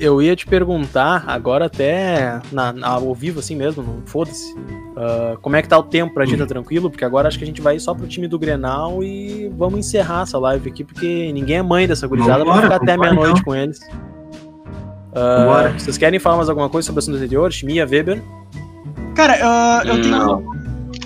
[0.00, 4.52] Eu ia te perguntar, agora até na, na- ao vivo assim mesmo, não foda-se.
[4.96, 6.90] ah, como é que tá o tempo pra ti, tá tranquilo?
[6.90, 10.22] Porque agora acho que a gente vai só pro time do Grenal e vamos encerrar
[10.22, 13.44] essa live aqui, porque ninguém é mãe dessa gurizada, vamos ficar até meia-noite então.
[13.44, 13.78] com eles.
[15.14, 15.78] Vambora.
[15.78, 17.50] vocês querem falar mais alguma coisa sobre o assunto anterior?
[17.64, 18.20] Mia Weber?
[19.14, 20.42] Cara, ah, eu tenho, Não.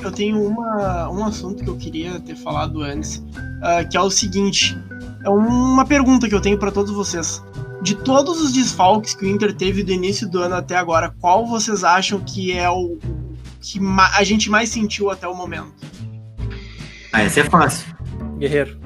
[0.04, 3.22] Eu tenho uma, um assunto que eu queria ter falado antes,
[3.62, 4.76] ah, que é o seguinte.
[5.24, 7.42] É uma pergunta que eu tenho pra todos vocês.
[7.82, 11.46] De todos os desfalques que o Inter teve do início do ano até agora, qual
[11.46, 12.98] vocês acham que é o
[13.60, 13.80] que
[14.16, 15.74] a gente mais sentiu até o momento?
[17.12, 17.94] Ah, essa é fácil.
[18.38, 18.78] Guerreiro.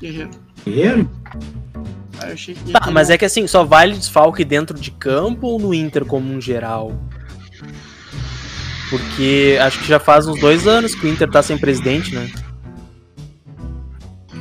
[0.00, 0.30] Guerreiro.
[0.64, 1.10] Guerreiro?
[2.20, 5.46] Ah, eu achei que Tá, mas é que assim, só vale desfalque dentro de campo
[5.46, 6.92] ou no Inter como um geral?
[8.90, 12.30] Porque acho que já faz uns dois anos que o Inter tá sem presidente, né?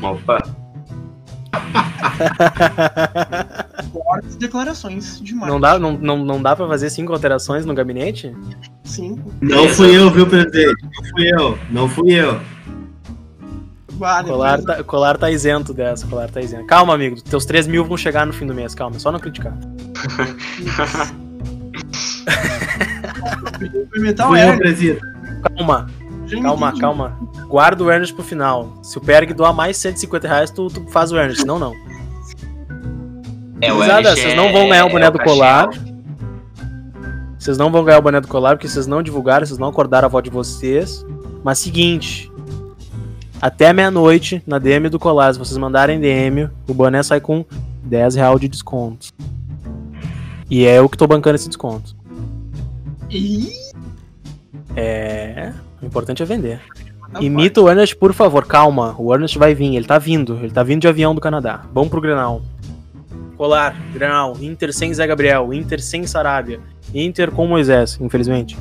[0.02, 0.44] Opa.
[3.92, 5.52] fortes declarações demais.
[5.52, 8.36] Não dá, não, não, não dá pra fazer cinco alterações no gabinete?
[8.84, 9.22] Sim.
[9.42, 10.76] Não fui eu, viu, presidente?
[10.84, 11.60] Não fui eu.
[11.70, 12.40] Não fui eu.
[14.02, 16.66] Ah, O colar, tá, o colar tá isento dessa, colar tá isento.
[16.66, 19.58] Calma, amigo, teus 3 mil vão chegar no fim do mês, calma, só não criticar.
[23.62, 25.00] Experimentar o Ernest.
[25.58, 25.88] Calma,
[26.42, 27.20] calma, calma.
[27.48, 28.74] Guarda o Ernest pro final.
[28.82, 31.74] Se o Perg doar mais 150 reais, tu, tu faz o Ernest, senão não.
[33.62, 35.70] É, Ernest vocês é- não vão ganhar o boné é do colar.
[37.38, 40.08] Vocês não vão ganhar o boné do colar porque vocês não divulgaram, vocês não acordaram
[40.08, 41.06] a voz de vocês.
[41.44, 42.32] Mas seguinte,
[43.40, 47.46] até meia-noite na DM do colar, se vocês mandarem DM, o boné sai com
[47.84, 49.10] 10 real de desconto.
[50.50, 51.95] E é eu que tô bancando esse desconto.
[54.76, 55.54] É.
[55.82, 56.62] O importante é vender.
[57.20, 58.46] Imita o Ernest, por favor.
[58.46, 58.96] Calma.
[58.98, 59.76] O Ernest vai vir.
[59.76, 60.38] Ele tá vindo.
[60.42, 61.66] Ele tá vindo de avião do Canadá.
[61.74, 62.42] Vamos pro Grenal.
[63.38, 64.36] Colar, Grenal.
[64.42, 65.54] Inter sem Zé Gabriel.
[65.54, 66.60] Inter sem Sarabia.
[66.94, 68.58] Inter com Moisés, infelizmente.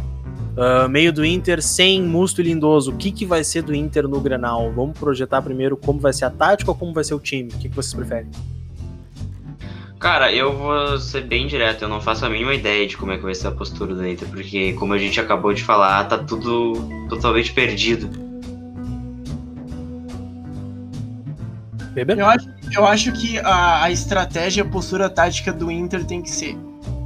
[0.57, 2.93] Ah, meio do Inter sem Musto e Lindoso.
[2.93, 4.73] O que, que vai ser do Inter no Grenal?
[4.73, 7.51] Vamos projetar primeiro como vai ser a tática ou como vai ser o time?
[7.53, 8.31] O que, que vocês preferem?
[10.05, 13.17] Cara, eu vou ser bem direto, eu não faço a mínima ideia de como é
[13.17, 16.19] que vai ser a postura do Inter, porque como a gente acabou de falar, tá
[16.19, 16.75] tudo
[17.09, 18.11] totalmente perdido.
[21.97, 26.31] Eu acho, eu acho que a, a estratégia, a postura tática do Inter tem que
[26.31, 26.55] ser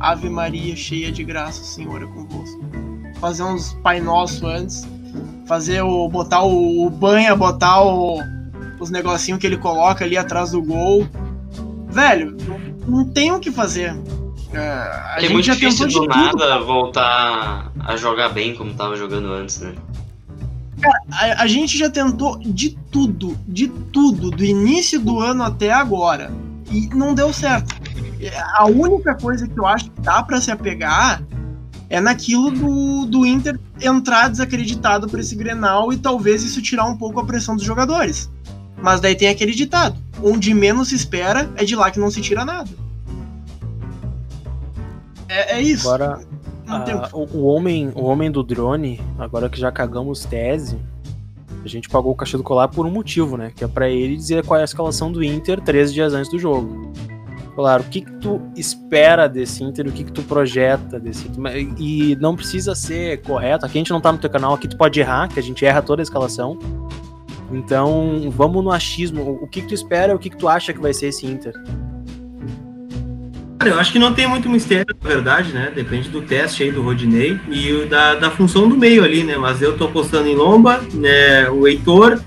[0.01, 2.61] Ave Maria cheia de graça, Senhor é convosco.
[3.21, 4.89] Fazer uns Pai Nosso antes,
[5.47, 6.09] fazer o.
[6.09, 8.21] botar o, o banha, botar o,
[8.81, 11.07] os negocinhos que ele coloca ali atrás do gol.
[11.91, 12.59] Velho, não,
[12.99, 13.97] não tem o que fazer.
[14.53, 18.73] É, a é gente muito já difícil tentou do nada voltar a jogar bem como
[18.75, 19.75] tava jogando antes, né?
[21.11, 26.31] A, a gente já tentou de tudo, de tudo, do início do ano até agora.
[26.71, 27.75] E não deu certo.
[28.55, 31.23] A única coisa que eu acho que dá pra se apegar
[31.91, 36.97] é naquilo do, do Inter entrar desacreditado pra esse Grenal e talvez isso tirar um
[36.97, 38.31] pouco a pressão dos jogadores.
[38.83, 42.21] Mas daí tem aquele ditado: onde menos se espera é de lá que não se
[42.21, 42.69] tira nada.
[45.29, 45.89] É, é isso.
[45.89, 46.21] Agora,
[46.67, 50.79] o que Ah, o, homem, o homem do drone, agora que já cagamos tese,
[51.65, 53.53] a gente pagou o cachê do colar por um motivo, né?
[53.55, 56.39] Que é pra ele dizer qual é a escalação do Inter três dias antes do
[56.39, 56.93] jogo.
[57.55, 61.69] Claro, o que, que tu espera desse Inter, o que, que tu projeta desse Inter.
[61.77, 63.67] E não precisa ser correto.
[63.67, 65.65] Aqui a gente não tá no teu canal, aqui tu pode errar, que a gente
[65.67, 66.59] erra toda a escalação.
[67.51, 69.39] Então, vamos no achismo.
[69.43, 71.53] O- que, que tu espera, o que, que tu acha que vai ser esse Inter?
[73.59, 75.73] Cara, eu acho que não tem muito mistério, na verdade, né?
[75.75, 79.37] Depende do teste aí do Rodinei e da, da função do meio ali, né?
[79.37, 81.51] Mas eu tô apostando em Lomba, né?
[81.51, 82.21] O Heitor,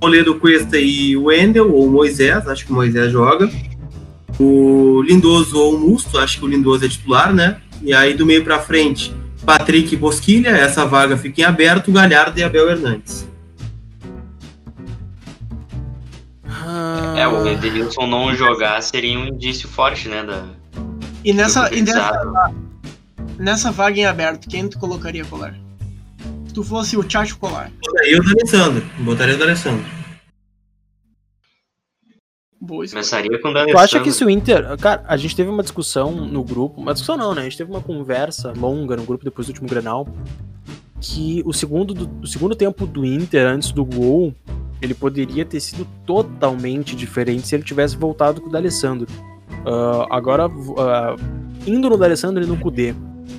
[0.00, 3.50] o Ledo Cuesta e o Wendel, ou Moisés, acho que o Moisés joga.
[4.40, 7.58] O Lindoso ou o Musto, acho que o Lindoso é titular, né?
[7.84, 9.12] e aí do meio pra frente,
[9.44, 13.28] Patrick e Bosquilha, essa vaga fica em aberto, Galhardo e Abel Hernandes.
[17.22, 20.24] É, o Edenilson não jogar seria um indício forte, né?
[20.24, 20.44] Da,
[21.22, 22.52] E nessa, e nessa,
[23.38, 25.54] nessa vaga em aberto, quem tu colocaria colar?
[26.46, 27.70] Se tu fosse o Tchatcho colar.
[27.80, 28.84] Botaria o D'Alessandro.
[28.98, 29.84] Botaria o D'Alessandro.
[32.60, 32.84] Boa.
[32.88, 33.78] Começaria com o Tu D'Alessandro.
[33.84, 34.76] acha que se o Inter.
[34.78, 36.80] Cara, a gente teve uma discussão no grupo.
[36.80, 37.42] Uma discussão não, né?
[37.42, 40.08] A gente teve uma conversa longa no grupo depois do último Grenal.
[41.00, 44.34] Que o segundo, do, o segundo tempo do Inter, antes do gol,
[44.82, 49.06] ele poderia ter sido totalmente diferente se ele tivesse voltado com o D'Alessandro.
[49.64, 51.16] Ah, agora, ah,
[51.66, 52.94] indo no D'Alessandro e no Kudê.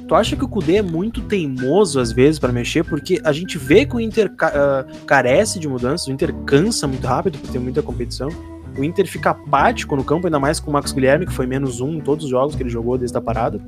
[0.08, 2.84] Tu acha que o Kudê é muito teimoso às vezes pra mexer?
[2.84, 7.06] Porque a gente vê que o Inter ah, carece de mudanças, o Inter cansa muito
[7.06, 8.30] rápido por ter muita competição.
[8.78, 11.80] O Inter fica apático no campo, ainda mais com o Max Guilherme, que foi menos
[11.80, 13.60] um em todos os jogos que ele jogou desde a parada.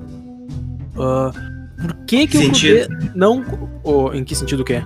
[0.98, 1.32] Ah,
[1.80, 2.86] por que que Sentido.
[2.86, 3.46] o Kudê não...
[3.84, 4.86] oh, em que sentido que é?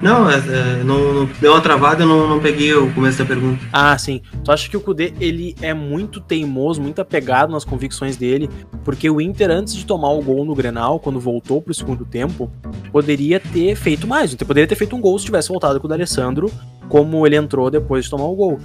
[0.00, 3.24] Não, é, é, não, não- deu uma travada, eu não, não peguei o começo da
[3.24, 3.64] pergunta.
[3.72, 4.20] Ah, sim.
[4.44, 8.50] Tu acha que o Kudê, ele é muito teimoso, muito apegado nas convicções dele,
[8.84, 12.50] porque o Inter, antes de tomar o gol no Grenal, quando voltou pro segundo tempo,
[12.92, 14.30] poderia ter feito mais.
[14.30, 16.50] O Inter poderia ter feito um gol se tivesse voltado com o D'Alessandro,
[16.88, 18.58] como ele entrou depois de tomar o gol.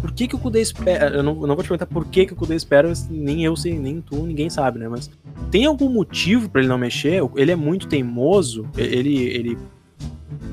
[0.00, 1.08] Por que, que o Kudê espera?
[1.16, 3.78] Eu não, não vou te perguntar por que, que o Kudê espera, nem eu sei,
[3.78, 4.88] nem tu, ninguém sabe, né?
[4.88, 5.10] Mas
[5.50, 7.20] tem algum motivo pra ele não mexer?
[7.36, 9.16] Ele é muito teimoso, ele.
[9.18, 9.58] ele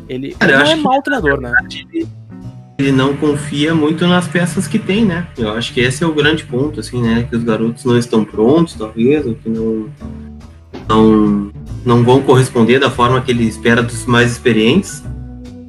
[0.07, 1.53] ele, Cara, não é mau treinador, né?
[2.77, 5.27] Ele não confia muito nas peças que tem, né?
[5.37, 7.27] Eu acho que esse é o grande ponto, assim, né?
[7.29, 9.87] Que os garotos não estão prontos, talvez, ou que não,
[10.89, 11.51] não,
[11.85, 15.03] não vão corresponder da forma que ele espera dos mais experientes.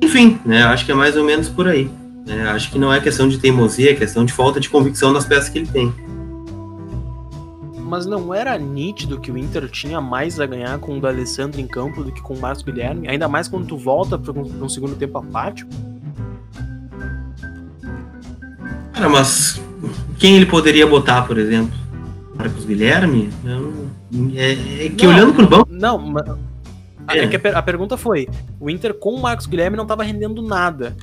[0.01, 0.63] Enfim, né?
[0.65, 1.91] Acho que é mais ou menos por aí.
[2.27, 2.49] né?
[2.49, 5.49] Acho que não é questão de teimosia, é questão de falta de convicção nas peças
[5.51, 5.93] que ele tem.
[7.93, 11.67] Mas não era nítido que o Inter tinha mais a ganhar com o D'Alessandro em
[11.67, 13.07] campo do que com o Marcos Guilherme?
[13.07, 15.71] Ainda mais quando tu volta para um segundo tempo apático?
[18.95, 19.61] Cara, mas
[20.19, 21.79] quem ele poderia botar, por exemplo?
[22.35, 23.29] Marcos Guilherme?
[23.45, 23.91] Não-
[24.37, 26.25] é, é que Não, olhando pro banco, Não, mas...
[27.09, 27.19] É.
[27.19, 28.27] É que a, per- a pergunta foi:
[28.59, 30.97] o Inter com o Marcos Guilherme não tava rendendo nada.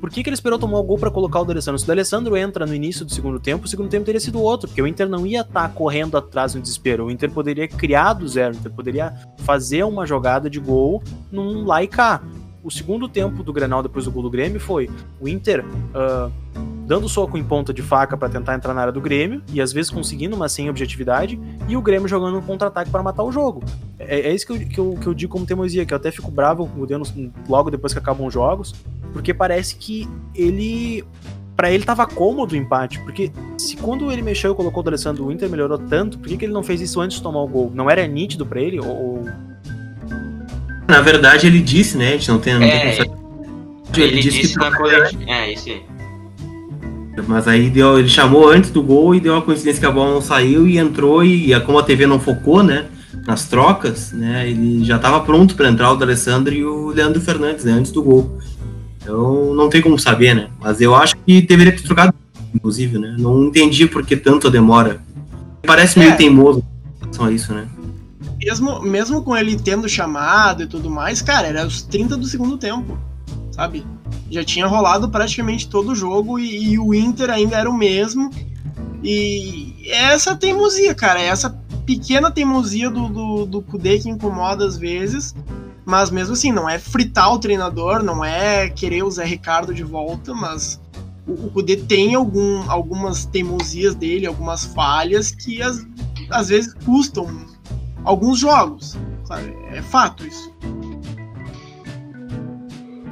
[0.00, 1.78] Por que, que ele esperou tomar o gol pra colocar o D'Alessandro?
[1.78, 4.68] Se o D'Alessandro entra no início do segundo tempo, o segundo tempo teria sido outro,
[4.68, 7.06] porque o Inter não ia estar correndo atrás no desespero.
[7.06, 11.66] O Inter poderia criar do zero, o Inter poderia fazer uma jogada de gol num
[11.90, 12.22] cá.
[12.66, 14.90] O segundo tempo do Grenal depois do gol do Grêmio foi
[15.20, 15.64] o Inter
[15.94, 16.28] ah,
[16.84, 19.72] dando soco em ponta de faca pra tentar entrar na área do Grêmio e às
[19.72, 21.38] vezes conseguindo, mas sem objetividade,
[21.68, 23.62] e o Grêmio jogando um contra-ataque para matar o jogo.
[24.00, 26.10] É, é isso que eu, que, eu, que eu digo como teimosia, que eu até
[26.10, 27.04] fico bravo com o Deno
[27.48, 28.74] logo depois que acabam os jogos,
[29.12, 31.04] porque parece que ele.
[31.54, 35.24] Pra ele tava cômodo o empate, porque se quando ele mexeu e colocou o D'Alessandro,
[35.24, 37.48] o Inter melhorou tanto, por que, que ele não fez isso antes de tomar o
[37.48, 37.70] gol?
[37.72, 38.78] Não era nítido pra ele?
[38.78, 39.24] Ou-
[40.88, 42.08] na verdade, ele disse, né?
[42.08, 43.10] A gente não tem, não tem É, como
[43.90, 44.02] saber.
[44.02, 45.22] ele disse na coletiva.
[45.26, 45.82] É, isso aí.
[47.26, 50.12] Mas aí deu, ele chamou antes do gol e deu a coincidência que a bola
[50.12, 52.84] não saiu e entrou e a- como a TV não focou, né?
[53.26, 54.48] Nas trocas, né?
[54.48, 57.72] Ele já estava pronto para entrar o D'Alessandro e o Leandro Fernandes, né?
[57.72, 58.38] Antes do gol.
[59.02, 60.48] Então não tem como saber, né?
[60.60, 62.12] Mas eu acho que deveria ter trocado,
[62.54, 63.16] inclusive, né?
[63.18, 65.00] Não entendi por que tanta demora.
[65.66, 66.16] Parece meio É.
[66.16, 67.66] teimoso em relação a isso, né?
[68.46, 72.56] Mesmo, mesmo com ele tendo chamado e tudo mais, cara, era os 30 do segundo
[72.56, 72.96] tempo,
[73.50, 73.84] sabe?
[74.30, 78.30] Já tinha rolado praticamente todo o jogo e, e o Inter ainda era o mesmo.
[79.02, 81.50] E essa teimosia, cara, essa
[81.84, 85.34] pequena teimosia do, do, do Kudê que incomoda às vezes.
[85.84, 89.82] Mas mesmo assim, não é fritar o treinador, não é querer o Zé Ricardo de
[89.82, 90.80] volta, mas
[91.26, 95.84] o, o Kudê tem algum, algumas teimosias dele, algumas falhas que às,
[96.30, 97.55] às vezes custam
[98.06, 99.54] alguns jogos, sabe?
[99.72, 100.50] É fato isso.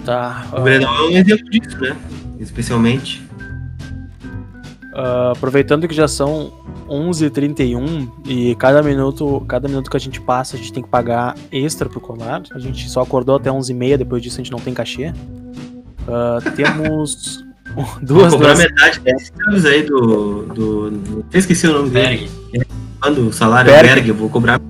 [0.04, 0.46] Tá.
[0.52, 1.96] O Grenal é um exemplo disso, né?
[2.38, 3.22] Especialmente.
[4.94, 6.52] ah, aproveitando que já são
[6.88, 11.34] 11h31 e cada minuto, cada minuto que a gente passa a gente tem que pagar
[11.50, 12.42] extra pro colar.
[12.52, 15.12] A gente só acordou até 11h30, depois disso a gente não tem cachê.
[16.06, 17.42] Ah, temos
[18.02, 22.28] duas, Vou cobrar duas metade desses aí do, do, do- Eu esqueci o nome dele.
[22.52, 22.66] Berg.
[23.00, 23.88] Quando o salário Berg.
[23.88, 24.60] é Berg, eu vou cobrar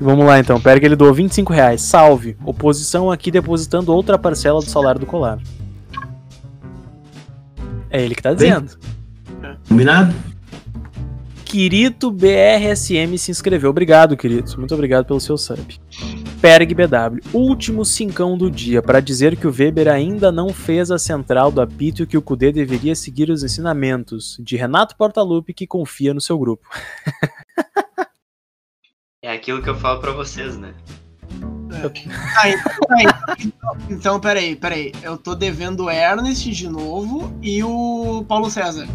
[0.00, 1.80] Vamos lá então, pera que ele doou 25 reais.
[1.80, 2.36] Salve.
[2.44, 5.38] Oposição aqui depositando outra parcela do salário do colar.
[7.90, 8.36] É ele que tá Bem.
[8.36, 8.78] dizendo.
[9.68, 10.14] Combinado?
[11.44, 13.70] Quirito BRSM se inscreveu.
[13.70, 14.58] Obrigado, Quirito.
[14.58, 15.80] Muito obrigado pelo seu sub.
[16.40, 20.98] Perg BW, último cincão do dia, para dizer que o Weber ainda não fez a
[20.98, 25.66] central do apito e que o Cudê deveria seguir os ensinamentos de Renato Portaluppi, que
[25.66, 26.66] confia no seu grupo.
[29.22, 30.72] É aquilo que eu falo pra vocês, né?
[31.72, 34.92] Ah, então, tá, então, então, peraí, peraí.
[35.02, 38.86] Eu tô devendo o Ernest de novo e o Paulo César.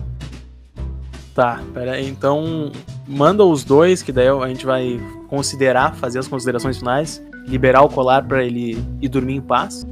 [1.36, 2.08] Tá, peraí.
[2.08, 2.72] Então,
[3.06, 7.90] manda os dois, que daí a gente vai considerar, fazer as considerações finais, liberar o
[7.90, 9.86] colar para ele ir dormir em paz.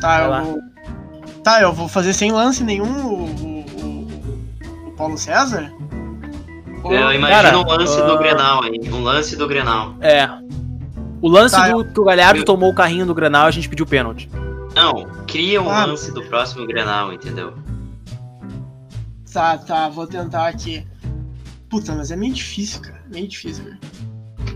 [0.00, 0.40] Tá, Vai eu lá.
[0.42, 0.58] vou.
[1.42, 5.72] Tá, eu vou fazer sem lance nenhum o, o, o- Paulo César?
[6.82, 8.80] Ou- Eu imagino Cara, um lance ah, do Grenal aí.
[8.92, 9.94] Um lance do Grenal.
[10.00, 10.28] É.
[11.22, 13.68] O lance Tá, do que o Galhardo eu- tomou o carrinho do Grenal, a gente
[13.68, 14.28] pediu pênalti.
[14.74, 15.86] Não, cria um Ah.
[15.86, 17.54] lance do próximo Grenal, entendeu?
[19.32, 20.86] Tá, tá, vou tentar aqui.
[21.68, 22.95] Puta, mas é meio difícil, cara.
[23.10, 23.64] Meio difícil.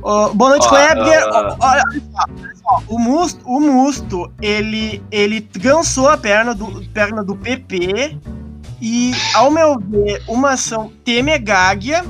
[0.03, 1.29] Ô, boa noite, Kleber.
[1.29, 6.87] Ó, Olha só, olha só, o Musto, o Musto ele, ele gançou a perna do,
[6.89, 8.17] perna do PP
[8.81, 12.05] e, ao meu ver, uma ação temegáguia.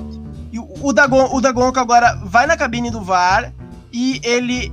[0.53, 3.53] E o, o, Dagon, o Dagonco agora vai na cabine do VAR
[3.93, 4.73] e ele.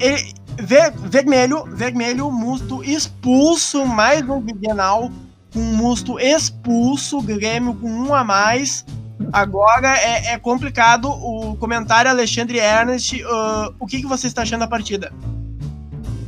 [0.00, 5.10] ele ver, vermelho, vermelho, Musto expulso, mais um Bienal
[5.52, 8.84] com o Musto expulso, Grêmio com um a mais.
[9.32, 11.08] Agora é, é complicado.
[11.10, 13.22] O comentário Alexandre Ernest.
[13.24, 15.12] ah, o que, que você está achando da partida?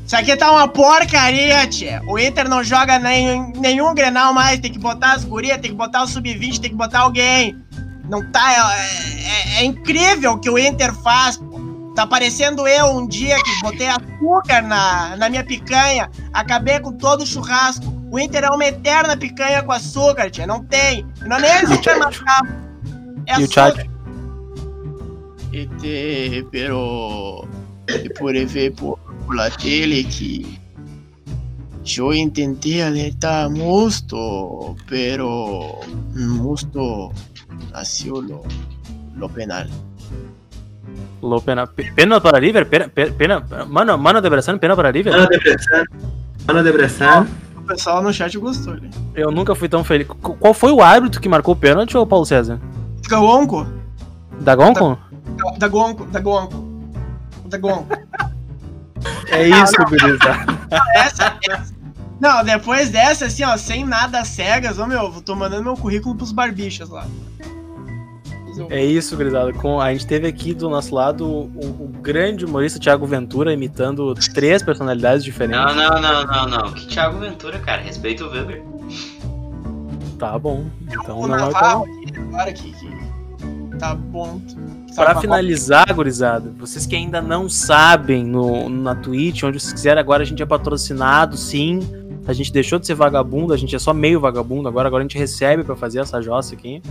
[0.07, 2.03] Isso aqui tá uma porcaria, tia.
[2.09, 4.59] O Inter não joga nem, nenhum Grenal mais.
[4.59, 7.57] Tem que botar as gurias, tem que botar o Sub-20, tem que botar alguém.
[8.09, 8.75] Não tá.
[8.77, 11.37] É, é- é incrível o que o Inter faz.
[11.37, 11.61] pô.
[11.95, 17.23] Tá parecendo eu um dia que botei açúcar na, na minha picanha, acabei com todo
[17.23, 17.85] o churrasco.
[18.11, 20.47] O Inter é uma eterna picanha com açúcar, tia.
[20.47, 21.07] Não tem.
[21.23, 22.43] Não nem existe matar.
[23.31, 23.75] É e o açúcar.
[23.77, 23.91] chat?
[25.53, 27.45] Este, pero
[28.19, 30.47] puede ver por, por la tele que
[31.85, 35.71] yo intenté alertar a Musto, pero
[36.15, 37.11] Musto
[37.73, 38.43] nació lo,
[39.17, 39.69] lo penal.
[41.23, 42.69] Lo pena, pe- pena para River?
[42.69, 45.13] Pena, pe- pena, mano, mano de Bressan, pena para River?
[45.13, 45.85] Mano Debressan.
[46.47, 47.27] Mano Debressan.
[47.57, 48.89] O pessoal no chat gostou, né?
[49.15, 50.07] Eu nunca fui tão feliz.
[50.07, 52.59] Qu- Qual foi o árbitro que marcou o pênalti ou o Paulo César?
[53.11, 53.67] Gagonco?
[54.41, 54.97] Da Gonco?
[55.59, 56.65] Da Gonco, da Gonco.
[57.47, 57.87] Da Gonco.
[59.31, 60.59] É isso, gurizada.
[60.95, 61.75] essa, essa.
[62.21, 66.15] Não, depois dessa, assim, ó, sem nada cegas, ô meu, eu tô mandando meu currículo
[66.15, 67.07] pros barbichas lá.
[68.69, 69.55] É isso, gurizada.
[69.55, 74.13] Com, a gente teve aqui do nosso lado o, o grande humorista Thiago Ventura imitando
[74.35, 75.65] três personalidades diferentes.
[75.65, 76.73] Não, não, não, não, não.
[76.73, 77.81] Que Thiago Ventura, cara.
[77.81, 78.63] Respeita o É Weber.
[80.19, 80.67] Tá bom.
[80.83, 83.00] Então o não é o Navarro aqui, agora que, que
[83.81, 84.41] tá bom.
[84.95, 90.23] Pra finalizar, gurizada, vocês que ainda não sabem no, na Twitch, onde vocês quiserem, agora
[90.23, 91.81] a gente é patrocinado, sim.
[92.27, 95.05] A gente deixou de ser vagabundo, a gente é só meio vagabundo, agora, agora a
[95.05, 96.83] gente recebe pra fazer essa jossa aqui.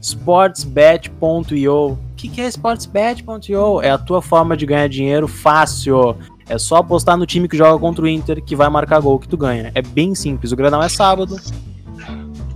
[0.00, 1.74] Sportsbet.io.
[1.92, 3.80] O que, que é Sportsbet.io?
[3.82, 6.16] É a tua forma de ganhar dinheiro fácil.
[6.48, 9.28] É só apostar no time que joga contra o Inter que vai marcar gol que
[9.28, 9.70] tu ganha.
[9.74, 10.52] É bem simples.
[10.52, 11.36] O Granal é sábado.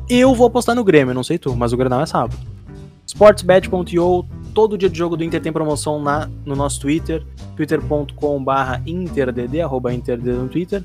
[0.08, 2.36] Eu vou apostar no Grêmio, não sei tu, mas o Granal é sábado.
[3.10, 4.24] Sportsbet.io,
[4.54, 7.24] todo dia de jogo do Inter tem promoção na, no nosso Twitter,
[7.56, 8.52] twitter.com.br
[8.86, 10.84] interdd, arroba interdd no Twitter.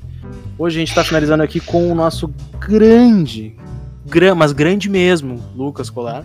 [0.58, 2.28] Hoje a gente tá finalizando aqui com o nosso
[2.58, 3.54] grande,
[4.04, 6.24] gran, mas grande mesmo, Lucas Colar.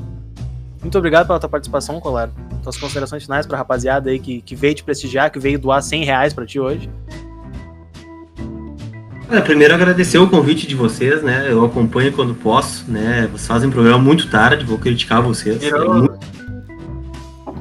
[0.82, 2.32] Muito obrigado pela tua participação, Colar.
[2.64, 6.03] Tuas considerações finais pra rapaziada aí que, que veio te prestigiar, que veio doar 100
[6.03, 6.90] reais pra ti hoje.
[9.40, 11.48] Primeiro agradecer o convite de vocês, né?
[11.49, 13.28] Eu acompanho quando posso, né?
[13.32, 15.62] Vocês fazem um programa muito tarde, vou criticar vocês.
[15.64, 16.20] É, muito-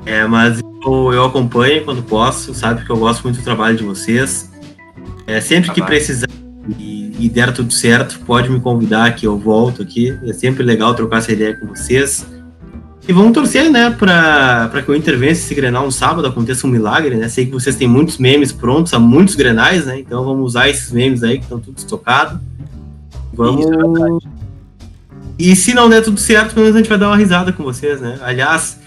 [0.04, 3.84] É, mas eu, eu acompanho quando posso, sabe que eu gosto muito do trabalho de
[3.84, 4.50] vocês.
[5.26, 6.26] É, sempre que precisar
[6.78, 10.18] e, e der tudo certo, pode me convidar que eu volto aqui.
[10.24, 12.26] É sempre legal trocar essa ideia com vocês.
[13.10, 16.64] E vamos torcer, né, pra, pra que o Inter vença esse Grenal no sábado, aconteça
[16.64, 17.28] um milagre, né?
[17.28, 19.98] Sei que vocês têm muitos memes prontos, há muitos Grenais, né?
[19.98, 22.38] Então vamos usar esses memes aí que estão tudo estocados.
[23.34, 23.66] Vamos.
[25.36, 27.64] e se não der tudo certo, pelo menos a gente vai dar uma risada com
[27.64, 28.16] vocês, né?
[28.22, 28.78] Aliás,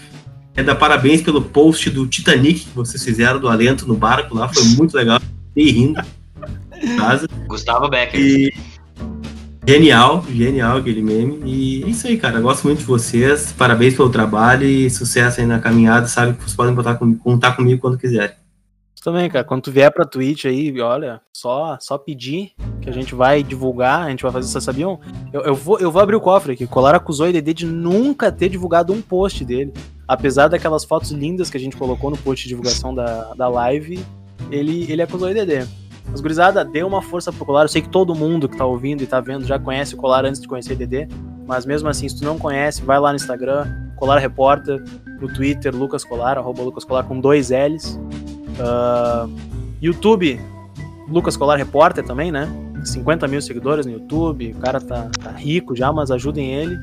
[0.56, 4.48] é dar parabéns pelo post do Titanic que vocês fizeram do Alento no barco lá,
[4.48, 5.20] foi muito legal.
[5.52, 6.00] Fiquei rindo.
[6.82, 7.28] em Casa.
[7.46, 8.18] Gustavo Becker.
[8.18, 8.54] E
[9.66, 11.40] genial, genial aquele meme.
[11.44, 12.40] E é isso aí, cara.
[12.40, 13.52] Gosto muito de vocês.
[13.52, 16.06] Parabéns pelo trabalho e sucesso aí na caminhada.
[16.06, 18.36] Sabe que vocês podem contar, com- contar comigo quando quiserem.
[19.02, 19.44] também, cara.
[19.44, 24.06] Quando tu vier pra Twitch aí, olha, só, só pedir que a gente vai divulgar,
[24.06, 24.98] a gente vai fazer, vocês sabiam?
[25.30, 26.66] Eu, eu, vou, eu vou abrir o cofre aqui.
[26.66, 29.74] Colar acusou o IDD de nunca ter divulgado um post dele.
[30.08, 34.02] Apesar daquelas fotos lindas que a gente colocou no post de divulgação da, da live,
[34.50, 35.66] ele, ele acusou o IDD.
[36.10, 37.64] Mas, gurizada, dê uma força pro Colar.
[37.64, 40.24] Eu sei que todo mundo que tá ouvindo e tá vendo já conhece o Colar
[40.24, 41.08] antes de conhecer o IDD.
[41.46, 43.66] Mas mesmo assim, se tu não conhece, vai lá no Instagram,
[43.96, 44.82] Colar Repórter,
[45.20, 47.98] no Twitter, Lucas Colar, arroba Lucas Colar com dois L's.
[48.58, 49.30] Uh,
[49.80, 50.40] YouTube,
[51.08, 52.48] Lucas Colar Repórter também, né?
[52.84, 56.76] 50 mil seguidores no YouTube, o cara tá, tá, rico já, mas ajudem ele.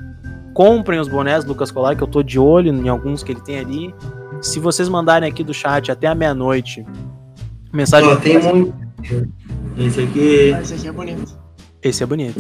[0.54, 3.42] Comprem os bonés do Lucas Colar, que eu tô de olho em alguns que ele
[3.42, 3.96] tem ali.
[4.42, 6.86] Se vocês mandarem aqui do chat até a meia-noite,
[7.72, 8.10] mensagem.
[8.10, 8.74] Ó, tem muito.
[9.78, 10.54] Esse aqui.
[10.54, 11.40] Ah, esse aqui é bonito.
[11.82, 12.40] Esse é bonito.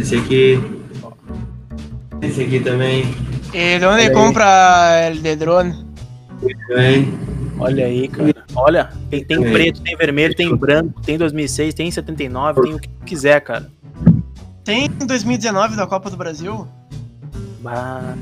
[0.00, 0.60] Esse aqui.
[2.20, 3.04] Esse aqui também.
[3.52, 4.12] E de onde Olha aí.
[4.12, 5.84] compra el de drone?
[6.68, 7.12] Também.
[7.58, 8.34] Olha aí, cara.
[8.54, 12.88] Olha, tem, tem preto, tem vermelho, tem branco, tem 2006, tem 79, tem o que
[12.88, 13.70] tu quiser, cara.
[14.64, 16.66] Tem em 2019 da Copa do Brasil?
[17.60, 18.14] Bah,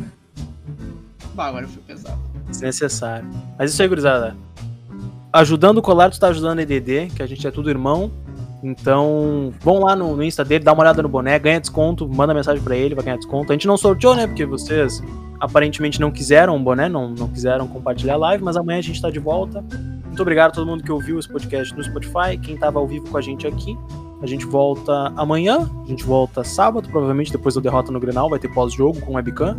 [1.34, 2.18] Bah, agora foi pesado.
[2.48, 3.26] desnecessário.
[3.58, 4.36] Mas isso aí, gurizada.
[5.32, 8.10] Ajudando o Colar, tu tá ajudando o EDD, que a gente é tudo irmão.
[8.62, 12.34] Então, vão lá no, no Insta dele, dá uma olhada no boné, ganha desconto, manda
[12.34, 13.52] mensagem pra ele, vai ganhar desconto.
[13.52, 14.26] A gente não sorteou, né?
[14.26, 15.02] Porque vocês
[15.38, 19.00] aparentemente não quiseram o boné, não, não quiseram compartilhar a live, mas amanhã a gente
[19.00, 19.64] tá de volta.
[20.04, 23.08] Muito obrigado a todo mundo que ouviu esse podcast no Spotify, quem tava ao vivo
[23.08, 23.78] com a gente aqui.
[24.20, 28.38] A gente volta amanhã, a gente volta sábado, provavelmente depois da derrota no Grenal, vai
[28.38, 29.56] ter pós-jogo com webcam.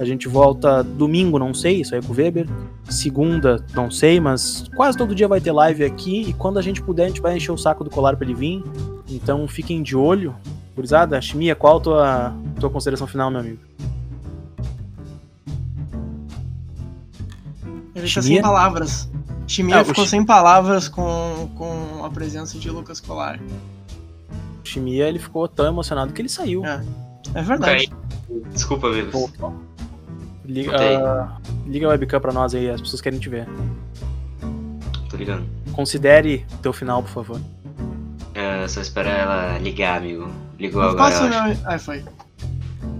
[0.00, 2.46] A gente volta domingo, não sei, isso aí é com o Weber.
[2.88, 6.22] Segunda, não sei, mas quase todo dia vai ter live aqui.
[6.28, 8.34] E quando a gente puder, a gente vai encher o saco do colar pra ele
[8.34, 8.64] vir.
[9.08, 10.34] Então fiquem de olho.
[10.74, 13.58] Gurizada, Chimia, qual a tua, tua consideração final, meu amigo?
[17.94, 18.22] Ele tá Chimia?
[18.22, 19.10] sem palavras.
[19.46, 23.38] Chimia Ah, ficou sem palavras com, com a presença de Lucas Colar.
[24.64, 26.64] Chimia, ele ficou tão emocionado que ele saiu.
[26.64, 26.82] É.
[27.34, 27.92] É verdade.
[28.52, 29.30] Desculpa, amigos.
[30.52, 33.46] Liga, ah, liga a webcam pra nós aí, as pessoas querem te ver.
[35.08, 35.46] Tô ligando.
[35.72, 37.40] Considere teu final, por favor.
[38.34, 40.28] É, só espera ela ligar, amigo.
[40.58, 41.10] Ligou Não agora.
[41.10, 41.62] posso eu acho.
[41.62, 41.70] não.
[41.72, 42.04] Ah, foi.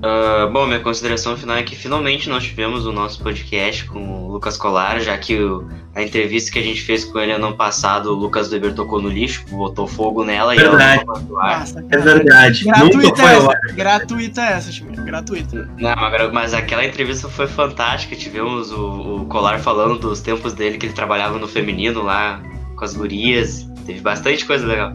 [0.04, 4.32] Ah, bom, minha consideração final é que finalmente nós tivemos o nosso podcast com o
[4.32, 5.64] Lucas Colar, já que o-
[5.94, 9.08] a entrevista que a gente fez com ele ano passado, o Lucas Weber tocou no
[9.08, 11.00] lixo, botou fogo nela Verdade.
[11.00, 11.64] e ela não foi ao ar.
[11.64, 12.64] Ah, É verdade.
[12.66, 13.74] Nunca Gratuita essa.
[13.74, 14.84] Gratuita essa.
[14.86, 15.70] Gratuita.
[15.78, 18.16] Não, mas- mas aquela entrevista foi fantástica.
[18.16, 22.40] Tivemos o, o Colar falando dos tempos dele que ele trabalhava no feminino lá
[22.74, 23.68] com as gurias.
[23.86, 24.92] Teve bastante coisa legal.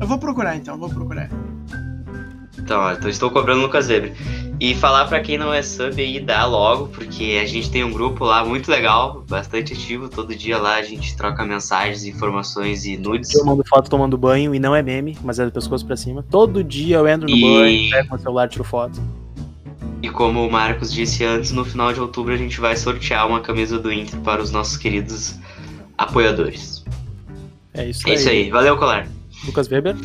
[0.00, 1.30] Eu vou procurar então, vou procurar.
[2.70, 4.12] Então, ó, então estou cobrando o Lucas Weber.
[4.60, 7.90] E falar pra quem não é sub aí, dá logo, porque a gente tem um
[7.90, 10.08] grupo lá muito legal, bastante ativo.
[10.08, 13.34] Todo dia lá a gente troca mensagens, informações e nudes.
[13.34, 16.24] Eu mando foto tomando banho e não é meme, mas é do pescoço pra cima.
[16.30, 19.02] Todo dia eu entro no E- banho, pego meu celular, tiro foto.
[20.00, 23.40] E como o Marcos disse antes, no final de outubro a gente vai sortear uma
[23.40, 25.34] camisa do Inter para os nossos queridos
[25.98, 26.84] apoiadores.
[27.74, 28.16] É isso É aí.
[28.16, 28.48] isso aí.
[28.50, 29.08] Valeu, Colar.
[29.44, 29.96] Lucas Weber.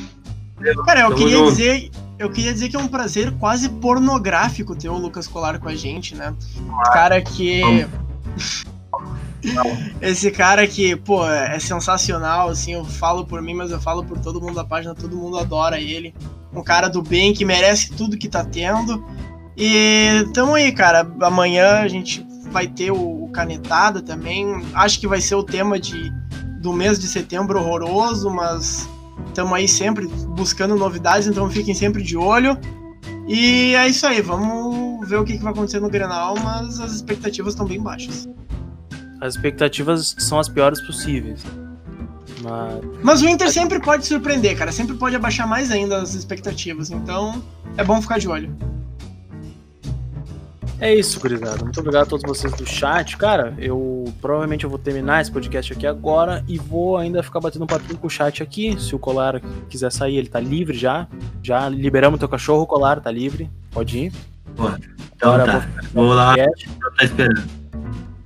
[0.88, 1.50] Cara, eu Tamo queria junto.
[1.52, 1.92] dizer.
[2.18, 5.76] Eu queria dizer que é um prazer quase pornográfico ter o Lucas Colar com a
[5.76, 6.34] gente, né?
[6.94, 7.62] Cara que.
[10.02, 14.18] Esse cara que, pô, é sensacional, assim, eu falo por mim, mas eu falo por
[14.18, 16.16] todo mundo da página, todo mundo adora ele.
[16.52, 19.06] Um cara do bem que merece tudo que tá tendo.
[19.56, 21.08] E tamo aí, cara.
[21.22, 24.66] Amanhã a gente vai ter o, o Canetada também.
[24.74, 26.12] Acho que vai ser o tema de,
[26.62, 28.90] do mês de setembro horroroso, mas
[29.28, 32.58] estamos aí sempre buscando novidades, então fiquem sempre de olho.
[33.28, 36.94] E é isso aí, vamos ver o que, que vai acontecer no Grenal, mas as
[36.94, 38.30] expectativas estão bem baixas.
[39.22, 41.44] As expectativas são as piores possíveis.
[42.42, 46.92] Mas Mas o Inter sempre pode surpreender, cara, sempre pode abaixar mais ainda as expectativas,
[46.92, 47.44] então
[47.78, 48.56] é bom ficar de olho.
[50.80, 51.64] É isso, gurizada.
[51.64, 53.18] Muito obrigado a todos vocês do chat.
[53.18, 57.64] Cara, eu provavelmente eu vou terminar esse podcast aqui agora e vou ainda ficar batendo
[57.64, 58.80] um papinho com o chat aqui.
[58.80, 61.08] Se o Colar quiser sair, ele tá livre já.
[61.42, 63.50] Já liberamos teu cachorro, Colar, tá livre.
[63.72, 64.14] Pode ir.
[65.16, 65.68] Então Agora tá.
[65.94, 67.44] vou Vou lá, tá esperando.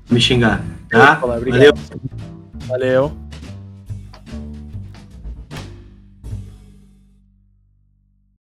[0.09, 1.15] Me xingar, tá?
[1.15, 1.73] Valeu.
[2.67, 3.28] Valeu.